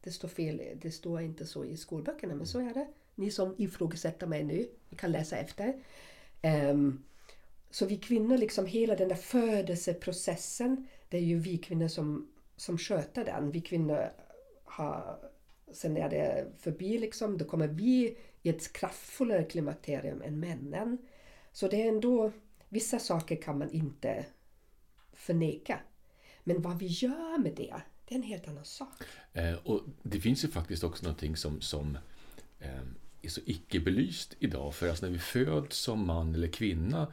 Det 0.00 0.10
står 0.10 0.28
fel, 0.28 0.62
det 0.82 0.90
står 0.90 1.20
inte 1.20 1.46
så 1.46 1.64
i 1.64 1.76
skolböckerna 1.76 2.34
men 2.34 2.46
så 2.46 2.60
är 2.60 2.74
det. 2.74 2.86
Ni 3.14 3.30
som 3.30 3.54
ifrågasätter 3.58 4.26
mig 4.26 4.44
nu, 4.44 4.68
ni 4.88 4.96
kan 4.96 5.12
läsa 5.12 5.36
efter. 5.36 5.74
Um, 6.70 7.04
så 7.70 7.86
vi 7.86 7.96
kvinnor, 7.96 8.36
liksom 8.36 8.66
hela 8.66 8.96
den 8.96 9.08
där 9.08 9.16
födelseprocessen, 9.16 10.86
det 11.08 11.16
är 11.16 11.22
ju 11.22 11.38
vi 11.38 11.58
kvinnor 11.58 11.88
som, 11.88 12.28
som 12.56 12.78
sköter 12.78 13.24
den. 13.24 13.50
Vi 13.50 13.60
kvinnor 13.60 14.10
har, 14.64 15.18
sen 15.72 15.96
är 15.96 16.10
det 16.10 16.46
förbi 16.58 16.98
liksom, 16.98 17.38
då 17.38 17.44
kommer 17.44 17.68
vi 17.68 18.16
i 18.42 18.48
ett 18.48 18.72
kraftfullare 18.72 19.44
klimakterium 19.44 20.22
än 20.22 20.40
männen. 20.40 20.98
Så 21.52 21.68
det 21.68 21.82
är 21.82 21.88
ändå, 21.88 22.32
vissa 22.68 22.98
saker 22.98 23.36
kan 23.36 23.58
man 23.58 23.70
inte 23.70 24.26
förneka. 25.12 25.80
Men 26.44 26.62
vad 26.62 26.78
vi 26.78 26.86
gör 26.86 27.38
med 27.38 27.54
det, 27.56 27.74
det 28.08 28.14
är 28.14 28.18
en 28.18 28.22
helt 28.22 28.48
annan 28.48 28.64
sak. 28.64 29.02
Eh, 29.32 29.54
och 29.54 29.82
Det 30.02 30.20
finns 30.20 30.44
ju 30.44 30.48
faktiskt 30.48 30.84
också 30.84 31.04
någonting 31.04 31.36
som, 31.36 31.60
som 31.60 31.98
eh, 32.58 32.80
är 33.22 33.28
så 33.28 33.40
icke-belyst 33.44 34.36
idag. 34.38 34.74
För 34.74 34.88
alltså 34.88 35.06
när 35.06 35.12
vi 35.12 35.18
föds 35.18 35.76
som 35.76 36.06
man 36.06 36.34
eller 36.34 36.48
kvinna 36.48 37.12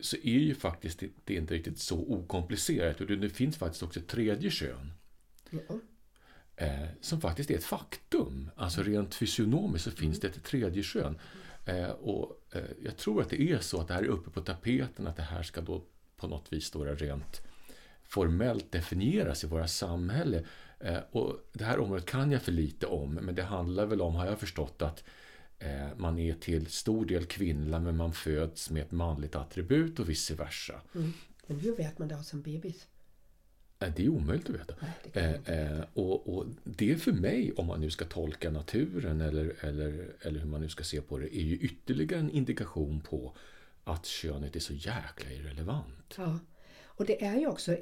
så 0.00 0.16
är 0.16 0.38
ju 0.38 0.54
faktiskt 0.54 1.02
det, 1.24 1.34
inte 1.34 1.54
riktigt 1.54 1.78
så 1.78 1.98
okomplicerat. 1.98 3.00
Och 3.00 3.06
det 3.06 3.30
finns 3.30 3.56
faktiskt 3.56 3.82
också 3.82 4.00
ett 4.00 4.08
tredje 4.08 4.50
kön. 4.50 4.92
Ja. 5.50 5.78
Eh, 6.56 6.86
som 7.00 7.20
faktiskt 7.20 7.50
är 7.50 7.54
ett 7.54 7.64
faktum. 7.64 8.50
Alltså 8.56 8.82
rent 8.82 9.14
fysionomiskt 9.14 9.84
så 9.84 9.90
finns 9.90 10.20
det 10.20 10.28
ett 10.28 10.44
tredje 10.44 10.82
kön. 10.82 11.18
Eh, 11.66 11.90
och 11.90 12.46
eh, 12.52 12.62
jag 12.84 12.96
tror 12.96 13.22
att 13.22 13.30
det 13.30 13.42
är 13.42 13.58
så 13.58 13.80
att 13.80 13.88
det 13.88 13.94
här 13.94 14.02
är 14.02 14.06
uppe 14.06 14.30
på 14.30 14.40
tapeten, 14.40 15.06
att 15.06 15.16
det 15.16 15.22
här 15.22 15.42
ska 15.42 15.60
då 15.60 15.84
på 16.16 16.26
något 16.26 16.52
vis 16.52 16.74
vara 16.74 16.94
rent 16.94 17.42
formellt 18.12 18.72
definieras 18.72 19.44
i 19.44 19.46
våra 19.46 19.68
samhälle. 19.68 20.44
Eh, 20.80 20.98
och 21.10 21.48
det 21.52 21.64
här 21.64 21.78
området 21.78 22.06
kan 22.06 22.32
jag 22.32 22.42
för 22.42 22.52
lite 22.52 22.86
om, 22.86 23.14
men 23.14 23.34
det 23.34 23.42
handlar 23.42 23.86
väl 23.86 24.00
om, 24.00 24.14
har 24.14 24.26
jag 24.26 24.40
förstått, 24.40 24.82
att 24.82 25.04
eh, 25.58 25.88
man 25.96 26.18
är 26.18 26.34
till 26.34 26.66
stor 26.66 27.06
del 27.06 27.24
kvinna 27.24 27.80
men 27.80 27.96
man 27.96 28.12
föds 28.12 28.70
med 28.70 28.82
ett 28.82 28.92
manligt 28.92 29.36
attribut 29.36 29.98
och 29.98 30.08
vice 30.08 30.34
versa. 30.34 30.80
Mm. 30.94 31.12
Men 31.46 31.60
hur 31.60 31.76
vet 31.76 31.98
man 31.98 32.08
det 32.08 32.24
en 32.32 32.42
bebis? 32.42 32.86
Eh, 33.82 33.92
det 33.96 34.04
är 34.04 34.08
omöjligt 34.08 34.50
att 34.50 34.54
veta. 34.54 34.74
Nej, 35.12 35.40
eh, 35.44 35.84
och, 35.94 36.36
och, 36.36 36.46
det 36.64 36.96
för 36.96 37.12
mig, 37.12 37.52
om 37.52 37.66
man 37.66 37.80
nu 37.80 37.90
ska 37.90 38.04
tolka 38.04 38.50
naturen 38.50 39.20
eller, 39.20 39.54
eller, 39.60 40.12
eller 40.20 40.40
hur 40.40 40.48
man 40.48 40.60
nu 40.60 40.68
ska 40.68 40.84
se 40.84 41.00
på 41.00 41.18
det, 41.18 41.36
är 41.36 41.42
ju 41.42 41.56
ytterligare 41.56 42.20
en 42.20 42.30
indikation 42.30 43.00
på 43.00 43.36
att 43.84 44.06
könet 44.06 44.56
är 44.56 44.60
så 44.60 44.72
jäkla 44.72 45.30
irrelevant. 45.30 46.14
Ja, 46.16 46.38
och 46.82 47.06
det 47.06 47.24
är 47.24 47.36
ju 47.36 47.46
också 47.46 47.76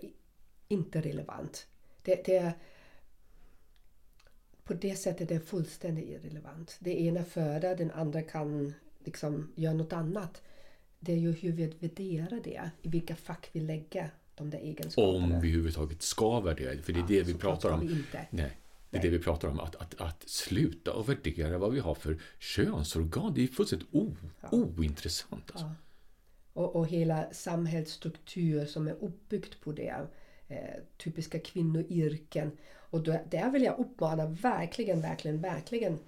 inte 0.69 1.01
relevant. 1.01 1.67
Det, 2.03 2.25
det 2.25 2.37
är, 2.37 2.53
på 4.65 4.75
det 4.75 4.95
sättet 4.97 5.29
det 5.29 5.35
är 5.35 5.41
fullständigt 5.41 6.09
irrelevant. 6.09 6.77
Det 6.81 7.01
ena 7.01 7.25
föder, 7.25 7.77
den 7.77 7.91
andra 7.91 8.23
kan 8.23 8.75
liksom 9.05 9.53
göra 9.55 9.75
något 9.75 9.93
annat. 9.93 10.43
Det 10.99 11.13
är 11.13 11.17
ju 11.17 11.33
hur 11.33 11.53
vi 11.53 11.67
värderar 11.67 12.41
det, 12.45 12.71
i 12.83 12.89
vilka 12.89 13.17
fack 13.17 13.49
vi 13.53 13.61
lägger 13.61 14.11
de 14.41 14.51
där 14.51 14.59
egenskaperna. 14.59 15.17
Om 15.17 15.29
vi 15.29 15.37
överhuvudtaget 15.37 16.03
ska 16.03 16.41
värdera 16.41 16.83
För 16.83 16.93
det 16.93 16.99
är 16.99 17.01
ja, 17.01 17.07
det 17.09 17.23
vi 17.23 17.35
pratar 17.35 17.71
om. 17.71 17.81
Vi. 17.81 18.05
Nej. 18.13 18.57
Det 18.91 18.97
är 18.97 19.01
Nej. 19.01 19.11
det 19.11 19.19
vi 19.19 19.25
pratar 19.25 19.49
om, 19.49 19.61
att, 19.61 19.77
att, 19.77 20.01
att 20.01 20.29
sluta 20.29 20.93
och 20.93 21.09
värdera 21.09 21.59
vad 21.59 21.73
vi 21.73 21.81
har 21.81 21.95
för 21.95 22.21
könsorgan. 22.39 23.35
Det 23.35 23.43
är 23.43 23.47
fullständigt 23.47 23.89
o, 23.93 24.17
ja. 24.41 24.49
ointressant. 24.51 25.51
Alltså. 25.51 25.67
Ja. 25.67 25.75
Och, 26.53 26.77
och 26.77 26.87
hela 26.87 27.33
samhällsstruktur 27.33 28.67
som 28.67 28.89
är 28.89 28.97
uppbyggt 29.01 29.61
på 29.61 29.73
det 29.73 29.95
eh, 30.49 30.57
typiska 30.97 31.39
kvinnoyrken. 31.39 32.51
Och 32.73 33.03
då, 33.03 33.21
där 33.31 33.51
vill 33.51 33.63
jag 33.63 33.79
uppmana 33.79 34.27
verkligen, 34.27 35.01
verkligen, 35.01 35.41
verkligen 35.41 35.99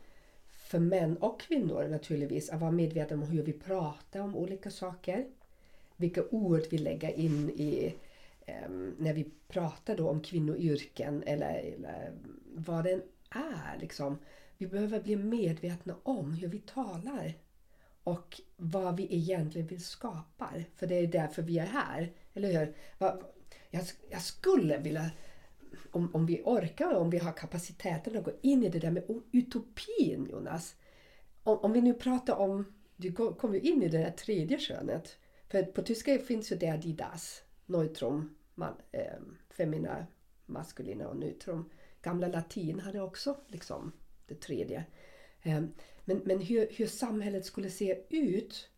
för 0.72 0.78
män 0.78 1.16
och 1.16 1.40
kvinnor 1.40 1.88
naturligtvis 1.88 2.50
att 2.50 2.60
vara 2.60 2.70
medvetna 2.70 3.16
om 3.16 3.22
hur 3.22 3.42
vi 3.42 3.52
pratar 3.52 4.20
om 4.20 4.36
olika 4.36 4.70
saker. 4.70 5.26
Vilka 5.96 6.22
ord 6.30 6.62
vi 6.70 6.78
lägger 6.78 7.18
in 7.18 7.50
i 7.50 7.94
Ehm, 8.46 8.96
när 8.98 9.12
vi 9.12 9.30
pratar 9.48 9.96
då 9.96 10.08
om 10.08 10.20
kvinnoyrken 10.20 11.22
eller, 11.22 11.54
eller 11.54 12.12
vad 12.54 12.84
den 12.84 13.02
är. 13.30 13.78
Liksom. 13.80 14.18
Vi 14.58 14.66
behöver 14.66 15.00
bli 15.00 15.16
medvetna 15.16 15.96
om 16.02 16.32
hur 16.32 16.48
vi 16.48 16.58
talar 16.58 17.34
och 18.04 18.40
vad 18.56 18.96
vi 18.96 19.16
egentligen 19.16 19.66
vill 19.66 19.84
skapa. 19.84 20.50
För 20.76 20.86
det 20.86 20.94
är 20.94 21.06
därför 21.06 21.42
vi 21.42 21.58
är 21.58 21.66
här. 21.66 22.12
Eller 22.34 22.52
hur? 22.52 22.74
Jag, 23.70 23.84
jag 24.10 24.22
skulle 24.22 24.78
vilja, 24.78 25.10
om, 25.90 26.14
om 26.14 26.26
vi 26.26 26.42
orkar, 26.44 26.94
om 26.94 27.10
vi 27.10 27.18
har 27.18 27.32
kapaciteten 27.32 28.16
att 28.16 28.24
gå 28.24 28.32
in 28.42 28.64
i 28.64 28.68
det 28.68 28.78
där 28.78 28.90
med 28.90 29.04
utopin 29.32 30.28
Jonas. 30.30 30.76
Om, 31.42 31.58
om 31.58 31.72
vi 31.72 31.80
nu 31.80 31.94
pratar 31.94 32.36
om, 32.36 32.74
du 32.96 33.12
kommer 33.12 33.54
ju 33.54 33.60
in 33.60 33.82
i 33.82 33.88
det 33.88 33.98
där 33.98 34.10
tredje 34.10 34.58
könet. 34.58 35.16
För 35.48 35.62
på 35.62 35.82
tyska 35.82 36.18
finns 36.18 36.52
ju 36.52 36.56
det 36.56 36.70
Adidas 36.70 37.42
neutrum, 37.72 38.34
man, 38.54 38.74
eh, 38.92 39.18
femina, 39.50 40.06
maskulina 40.46 41.08
och 41.08 41.16
neutrum. 41.16 41.70
Gamla 42.02 42.28
latin 42.28 42.80
hade 42.80 43.00
också 43.00 43.36
liksom 43.48 43.92
det 44.26 44.34
tredje. 44.34 44.84
Eh, 45.42 45.62
men, 46.04 46.22
men 46.24 46.40
hur, 46.40 46.68
hur 46.70 46.86
samhället 46.86 47.46
skulle 47.46 47.70
se 47.70 48.02
ut 48.10 48.68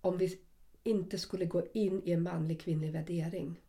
om 0.00 0.18
vi 0.18 0.40
inte 0.82 1.18
skulle 1.18 1.44
gå 1.44 1.66
in 1.74 2.02
i 2.04 2.12
en 2.12 2.22
manlig 2.22 2.60
kvinnlig 2.60 2.92
värdering. 2.92 3.60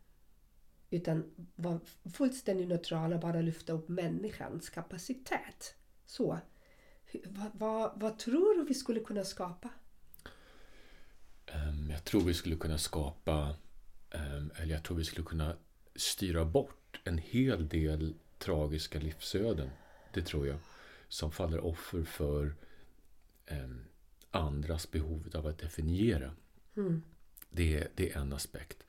Utan 0.90 1.30
vara 1.54 1.80
fullständigt 2.14 2.68
neutrala, 2.68 3.14
och 3.14 3.20
bara 3.20 3.40
lyfta 3.40 3.72
upp 3.72 3.88
människans 3.88 4.70
kapacitet. 4.70 5.74
Så. 6.06 6.38
Vad, 7.24 7.50
vad, 7.54 8.00
vad 8.00 8.18
tror 8.18 8.58
du 8.58 8.64
vi 8.64 8.74
skulle 8.74 9.00
kunna 9.00 9.24
skapa? 9.24 9.70
Ehm, 11.46 11.90
jag 11.90 12.04
tror 12.04 12.20
vi 12.20 12.34
skulle 12.34 12.56
kunna 12.56 12.78
skapa, 12.78 13.54
eller 14.10 14.74
jag 14.74 14.82
tror 14.84 14.96
vi 14.96 15.04
skulle 15.04 15.26
kunna 15.26 15.56
styra 15.96 16.44
bort 16.44 17.00
en 17.04 17.18
hel 17.18 17.68
del 17.68 18.14
tragiska 18.38 18.98
livsöden. 18.98 19.70
Det 20.12 20.22
tror 20.22 20.46
jag. 20.46 20.58
Som 21.08 21.32
faller 21.32 21.60
offer 21.60 22.02
för 22.02 22.54
um, 23.50 23.84
andras 24.30 24.90
behov 24.90 25.30
av 25.34 25.46
att 25.46 25.58
definiera. 25.58 26.30
Mm. 26.76 27.02
Det, 27.50 27.88
det 27.94 28.12
är 28.12 28.20
en 28.20 28.32
aspekt. 28.32 28.84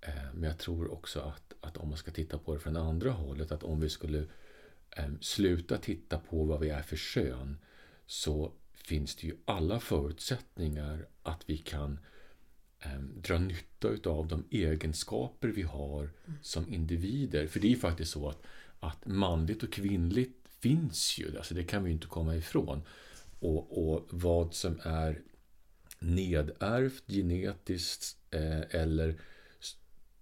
Eh, 0.00 0.34
men 0.34 0.42
jag 0.42 0.58
tror 0.58 0.92
också 0.92 1.20
att, 1.20 1.54
att 1.60 1.76
om 1.76 1.88
man 1.88 1.98
ska 1.98 2.10
titta 2.10 2.38
på 2.38 2.54
det 2.54 2.60
från 2.60 2.76
andra 2.76 3.10
hållet, 3.10 3.52
att 3.52 3.62
om 3.62 3.80
vi 3.80 3.88
skulle 3.88 4.26
sluta 5.20 5.78
titta 5.78 6.18
på 6.18 6.44
vad 6.44 6.60
vi 6.60 6.68
är 6.68 6.82
för 6.82 6.96
kön, 6.96 7.58
så 8.06 8.52
finns 8.72 9.16
det 9.16 9.26
ju 9.26 9.36
alla 9.44 9.80
förutsättningar 9.80 11.06
att 11.22 11.42
vi 11.46 11.58
kan 11.58 11.98
Ehm, 12.82 13.20
dra 13.22 13.38
nytta 13.38 14.10
av 14.10 14.28
de 14.28 14.44
egenskaper 14.50 15.48
vi 15.48 15.62
har 15.62 16.00
mm. 16.00 16.38
som 16.42 16.68
individer. 16.68 17.46
För 17.46 17.60
det 17.60 17.66
är 17.66 17.70
ju 17.70 17.76
faktiskt 17.76 18.12
så 18.12 18.28
att, 18.28 18.42
att 18.80 19.06
manligt 19.06 19.62
och 19.62 19.72
kvinnligt 19.72 20.48
finns 20.60 21.18
ju, 21.18 21.36
alltså 21.36 21.54
det 21.54 21.64
kan 21.64 21.84
vi 21.84 21.90
ju 21.90 21.94
inte 21.94 22.06
komma 22.06 22.36
ifrån. 22.36 22.82
och, 23.40 23.92
och 23.92 24.06
vad 24.10 24.54
som 24.54 24.80
är 24.82 25.20
nedärvt 25.98 27.04
genetiskt 27.06 28.16
eh, 28.30 28.60
eller 28.80 29.20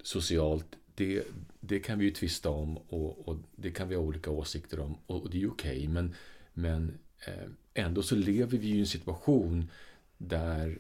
socialt 0.03 0.67
det, 0.95 1.23
det 1.61 1.81
kan 1.81 1.99
vi 1.99 2.05
ju 2.05 2.11
tvista 2.11 2.51
om 2.51 2.79
och, 2.79 3.29
och, 3.29 3.37
det 3.57 3.71
kan 3.71 3.89
vi 3.89 3.95
ha 3.95 4.03
olika 4.03 4.31
åsikter 4.31 4.81
om 4.81 4.99
och, 5.07 5.23
och 5.23 5.31
det 5.31 5.37
är 5.37 5.41
ju 5.41 5.49
okej 5.49 5.79
okay, 5.79 5.89
men, 5.89 6.15
men 6.53 6.99
eh, 7.27 7.49
ändå 7.75 8.03
så 8.03 8.15
lever 8.15 8.59
vi 8.59 8.67
ju 8.67 8.77
i 8.77 8.81
en 8.81 8.87
situation 8.87 9.71
där 10.19 10.79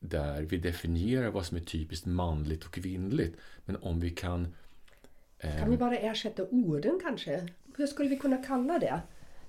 där 0.00 0.42
vi 0.42 0.56
definierar 0.56 1.30
vad 1.30 1.46
som 1.46 1.56
är 1.56 1.60
typiskt 1.60 2.06
manligt 2.06 2.64
och 2.64 2.72
kvinnligt. 2.72 3.36
Men 3.64 3.76
om 3.76 4.00
vi 4.00 4.10
kan... 4.10 4.54
Eh... 5.38 5.58
Kan 5.58 5.70
vi 5.70 5.76
bara 5.76 5.98
ersätta 5.98 6.46
orden 6.50 7.00
kanske? 7.02 7.48
Hur 7.76 7.86
skulle 7.86 8.08
vi 8.08 8.16
kunna 8.16 8.36
kalla 8.36 8.78
det? 8.78 9.00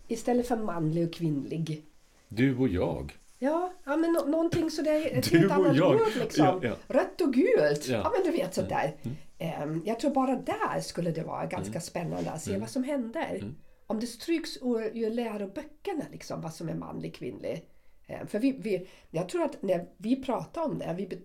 Istället 0.07 0.47
för 0.47 0.57
manlig 0.57 1.07
och 1.07 1.13
kvinnlig. 1.13 1.85
Du 2.27 2.57
och 2.57 2.67
jag. 2.67 3.17
Ja, 3.39 3.73
ja 3.85 3.97
men 3.97 4.11
no 4.11 4.25
någonting 4.25 4.71
sådär, 4.71 5.09
ett 5.11 5.27
helt 5.27 5.51
annat 5.51 5.81
ord 5.81 5.99
liksom. 6.19 6.45
Ja, 6.45 6.59
ja. 6.61 6.75
Rött 6.87 7.21
och 7.21 7.33
gult. 7.33 7.87
Ja. 7.87 7.97
ja, 7.97 8.11
men 8.15 8.31
du 8.31 8.37
vet 8.37 8.53
sådär. 8.53 8.95
Mm. 9.01 9.69
Um, 9.69 9.83
jag 9.85 9.99
tror 9.99 10.11
bara 10.11 10.35
där 10.35 10.79
skulle 10.79 11.11
det 11.11 11.23
vara 11.23 11.45
ganska 11.45 11.71
mm. 11.71 11.81
spännande 11.81 12.31
att 12.31 12.41
se 12.41 12.49
mm. 12.49 12.61
vad 12.61 12.69
som 12.69 12.83
händer. 12.83 13.35
Mm. 13.35 13.55
Om 13.87 13.99
det 13.99 14.07
stryks 14.07 14.57
ur 14.57 15.09
läroböckerna 15.09 16.05
liksom, 16.11 16.41
vad 16.41 16.53
som 16.53 16.69
är 16.69 16.75
manlig 16.75 17.15
kvinnlig. 17.15 17.65
Um, 18.07 18.27
för 18.27 18.39
vi, 18.39 18.51
vi, 18.51 18.87
jag 19.11 19.29
tror 19.29 19.43
att 19.43 19.61
när 19.61 19.85
vi 19.97 20.23
pratar 20.23 20.61
om 20.61 20.79
det, 20.79 20.95
vi, 20.97 21.21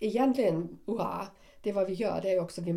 egentligen, 0.00 0.78
uh, 0.88 1.22
det 1.62 1.72
vad 1.72 1.86
vi 1.86 1.92
gör 1.92 2.20
det 2.22 2.30
är 2.30 2.40
också 2.40 2.60
vi 2.60 2.72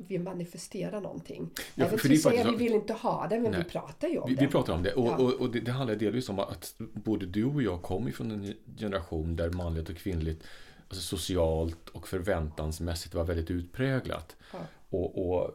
vi 0.00 0.18
manifesterar 0.18 1.00
någonting. 1.00 1.50
Ja, 1.56 1.62
jag 1.74 1.88
vill 1.88 2.12
inte 2.12 2.22
säga 2.22 2.48
att 2.48 2.52
vi 2.52 2.56
vill 2.56 2.72
inte 2.72 2.92
ha 2.92 3.26
det, 3.30 3.40
men 3.40 3.50
nej, 3.50 3.62
vi 3.62 3.70
pratar 3.70 4.08
ju 4.08 4.18
om 4.18 4.28
vi, 4.28 4.34
det. 4.34 4.40
Vi 4.40 4.48
pratar 4.48 4.72
om 4.72 4.82
det 4.82 4.92
och, 4.92 5.06
ja. 5.06 5.16
och, 5.16 5.32
och 5.32 5.50
det, 5.50 5.60
det, 5.60 5.72
handlar 5.72 5.96
delvis 5.96 6.28
om 6.28 6.38
att 6.38 6.74
både 6.78 7.26
du 7.26 7.44
och 7.44 7.62
jag 7.62 7.82
kommer 7.82 8.10
från 8.10 8.30
en 8.30 8.54
generation 8.78 9.36
där 9.36 9.50
manligt 9.50 9.88
och 9.88 9.96
kvinnligt 9.96 10.44
alltså 10.88 11.16
socialt 11.16 11.88
och 11.88 12.08
förväntansmässigt 12.08 13.14
var 13.14 13.24
väldigt 13.24 13.50
utpräglat. 13.50 14.36
Ja. 14.52 14.58
Och, 14.88 15.28
och 15.28 15.50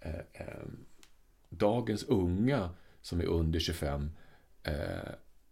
eh, 0.00 0.14
eh, 0.32 0.68
dagens 1.48 2.04
unga 2.04 2.70
som 3.02 3.20
är 3.20 3.26
under 3.26 3.60
25 3.60 4.10
eh, 4.62 4.72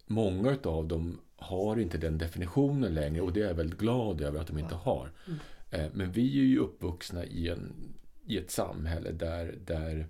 många 0.06 0.56
av 0.62 0.88
dem 0.88 1.20
har 1.36 1.78
inte 1.78 1.98
den 1.98 2.18
definitionen 2.18 2.94
längre 2.94 3.20
och 3.20 3.32
det 3.32 3.42
är 3.42 3.46
jag 3.46 3.54
väldigt 3.54 3.78
glad 3.78 4.20
över 4.20 4.40
att 4.40 4.46
de 4.46 4.58
inte 4.58 4.74
har. 4.74 5.12
Mm. 5.26 5.38
Eh, 5.70 5.90
men 5.94 6.12
vi 6.12 6.38
är 6.38 6.44
ju 6.44 6.58
uppvuxna 6.58 7.24
i 7.24 7.48
en 7.48 7.72
i 8.26 8.38
ett 8.38 8.50
samhälle 8.50 9.12
där, 9.12 9.58
där 9.64 10.06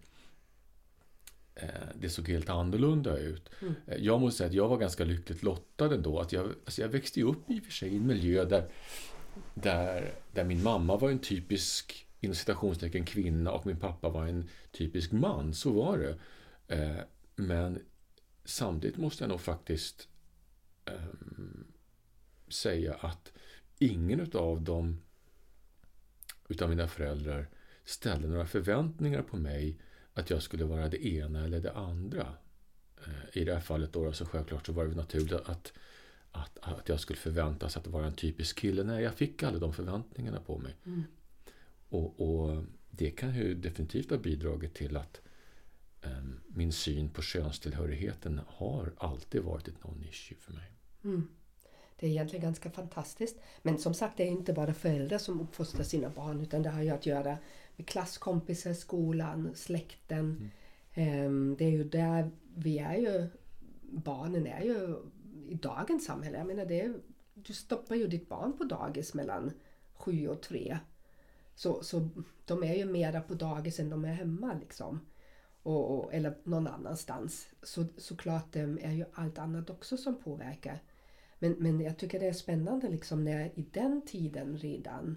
eh, 1.54 1.68
det 1.94 2.08
såg 2.08 2.28
helt 2.28 2.50
annorlunda 2.50 3.18
ut. 3.18 3.50
Mm. 3.62 3.74
Eh, 3.86 3.96
jag 3.98 4.20
måste 4.20 4.38
säga 4.38 4.48
att 4.48 4.54
jag 4.54 4.68
var 4.68 4.76
ganska 4.76 5.04
lyckligt 5.04 5.42
lottad 5.42 5.94
ändå. 5.94 6.20
Att 6.20 6.32
jag, 6.32 6.46
alltså 6.64 6.82
jag 6.82 6.88
växte 6.88 7.22
upp 7.22 7.50
i 7.50 7.60
och 7.60 7.64
för 7.64 7.72
sig 7.72 7.88
i 7.88 7.96
en 7.96 8.06
miljö 8.06 8.44
där, 8.44 8.68
där, 9.54 10.14
där 10.32 10.44
min 10.44 10.62
mamma 10.62 10.96
var 10.96 11.10
en 11.10 11.18
typisk 11.18 12.06
inom 12.20 12.34
citationstecken 12.34 13.04
kvinna 13.04 13.52
och 13.52 13.66
min 13.66 13.80
pappa 13.80 14.08
var 14.08 14.26
en 14.26 14.48
typisk 14.72 15.12
man. 15.12 15.54
Så 15.54 15.72
var 15.72 15.98
det. 15.98 16.16
Men 17.36 17.78
samtidigt 18.46 18.96
måste 18.96 19.24
jag 19.24 19.28
nog 19.28 19.40
faktiskt 19.40 20.08
um, 20.84 21.64
säga 22.48 22.94
att 22.94 23.32
ingen 23.78 24.30
av 24.34 24.62
dem 24.62 25.02
utav 26.48 26.70
mina 26.70 26.88
föräldrar 26.88 27.48
ställde 27.84 28.28
några 28.28 28.46
förväntningar 28.46 29.22
på 29.22 29.36
mig 29.36 29.78
att 30.14 30.30
jag 30.30 30.42
skulle 30.42 30.64
vara 30.64 30.88
det 30.88 31.06
ena 31.06 31.44
eller 31.44 31.60
det 31.60 31.72
andra. 31.72 32.34
Eh, 33.06 33.38
I 33.40 33.44
det 33.44 33.54
här 33.54 33.60
fallet 33.60 33.92
då, 33.92 34.12
så 34.12 34.26
självklart 34.26 34.66
så 34.66 34.72
var 34.72 34.86
det 34.86 34.94
naturligt 34.94 35.32
att, 35.32 35.72
att, 36.30 36.58
att 36.60 36.88
jag 36.88 37.00
skulle 37.00 37.18
förväntas 37.18 37.76
att 37.76 37.86
vara 37.86 38.06
en 38.06 38.14
typisk 38.14 38.58
kille. 38.58 38.84
Nej, 38.84 39.02
jag 39.02 39.14
fick 39.14 39.42
alla 39.42 39.58
de 39.58 39.72
förväntningarna 39.72 40.40
på 40.40 40.58
mig. 40.58 40.74
Mm. 40.84 41.04
Och, 41.88 42.20
och, 42.20 42.64
det 42.90 43.10
kan 43.10 43.34
ju 43.34 43.54
definitivt 43.54 44.10
ha 44.10 44.18
bidragit 44.18 44.74
till 44.74 44.96
att 44.96 45.20
min 46.46 46.72
syn 46.72 47.08
på 47.08 47.22
könstillhörigheten 47.22 48.40
har 48.46 48.92
alltid 48.98 49.42
varit 49.42 49.68
ett 49.68 49.82
non-issue 49.82 50.36
för 50.38 50.52
mig. 50.52 50.72
Mm. 51.04 51.28
Det 51.98 52.06
är 52.06 52.10
egentligen 52.10 52.42
ganska 52.42 52.70
fantastiskt. 52.70 53.36
Men 53.62 53.78
som 53.78 53.94
sagt, 53.94 54.16
det 54.16 54.22
är 54.22 54.30
inte 54.30 54.52
bara 54.52 54.74
föräldrar 54.74 55.18
som 55.18 55.40
uppfostrar 55.40 55.84
sina 55.84 56.10
barn 56.10 56.40
utan 56.40 56.62
det 56.62 56.70
har 56.70 56.82
ju 56.82 56.90
att 56.90 57.06
göra 57.06 57.38
med 57.76 57.86
klasskompisar, 57.86 58.72
skolan, 58.72 59.50
släkten. 59.54 60.50
Mm. 60.94 61.56
Det 61.58 61.64
är 61.64 61.70
ju 61.70 61.84
där 61.84 62.30
vi 62.54 62.78
är 62.78 62.96
ju, 62.96 63.28
barnen 63.82 64.46
är 64.46 64.60
ju 64.60 64.96
i 65.48 65.54
dagens 65.54 66.04
samhälle. 66.04 66.38
Jag 66.38 66.46
menar 66.46 66.66
det 66.66 66.80
är, 66.80 66.94
du 67.34 67.52
stoppar 67.52 67.94
ju 67.94 68.06
ditt 68.06 68.28
barn 68.28 68.58
på 68.58 68.64
dagis 68.64 69.14
mellan 69.14 69.50
sju 69.94 70.28
och 70.28 70.42
tre. 70.42 70.78
Så, 71.54 71.82
så 71.82 72.08
de 72.44 72.62
är 72.62 72.74
ju 72.74 72.84
mera 72.84 73.20
på 73.20 73.34
dagis 73.34 73.80
än 73.80 73.90
de 73.90 74.04
är 74.04 74.12
hemma 74.12 74.54
liksom. 74.60 75.00
Och, 75.66 75.98
och, 75.98 76.14
eller 76.14 76.34
någon 76.44 76.66
annanstans. 76.66 77.48
Så 77.62 77.84
såklart 77.96 78.52
det 78.52 78.60
är 78.60 78.92
ju 78.92 79.04
allt 79.12 79.38
annat 79.38 79.70
också 79.70 79.96
som 79.96 80.20
påverkar. 80.20 80.78
Men, 81.38 81.52
men 81.52 81.80
jag 81.80 81.98
tycker 81.98 82.20
det 82.20 82.26
är 82.26 82.32
spännande 82.32 82.88
liksom 82.88 83.24
när 83.24 83.44
i 83.44 83.66
den 83.72 84.02
tiden 84.06 84.58
redan, 84.58 85.16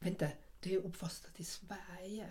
vänta, 0.00 0.26
det 0.60 0.74
är 0.74 0.78
uppfostrat 0.78 1.40
i 1.40 1.44
Sverige. 1.44 2.26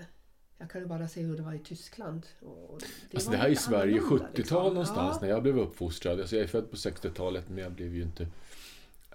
Jag 0.57 0.69
kan 0.69 0.81
ju 0.81 0.87
bara 0.87 1.07
se 1.07 1.21
hur 1.21 1.37
det 1.37 1.43
var 1.43 1.53
i 1.53 1.59
Tyskland. 1.59 2.27
Det, 2.39 3.17
alltså 3.17 3.31
det 3.31 3.37
här 3.37 3.47
är 3.47 3.51
i 3.51 3.55
Sverige 3.55 3.99
70-tal 3.99 4.31
liksom. 4.35 4.57
någonstans 4.57 5.15
ja. 5.15 5.21
när 5.21 5.29
jag 5.29 5.43
blev 5.43 5.59
uppfostrad. 5.59 6.19
Alltså 6.19 6.35
jag 6.35 6.43
är 6.43 6.47
född 6.47 6.71
på 6.71 6.75
60-talet 6.75 7.49
men 7.49 7.57
jag 7.57 7.71
blev 7.71 7.95
ju 7.95 8.01
inte... 8.01 8.23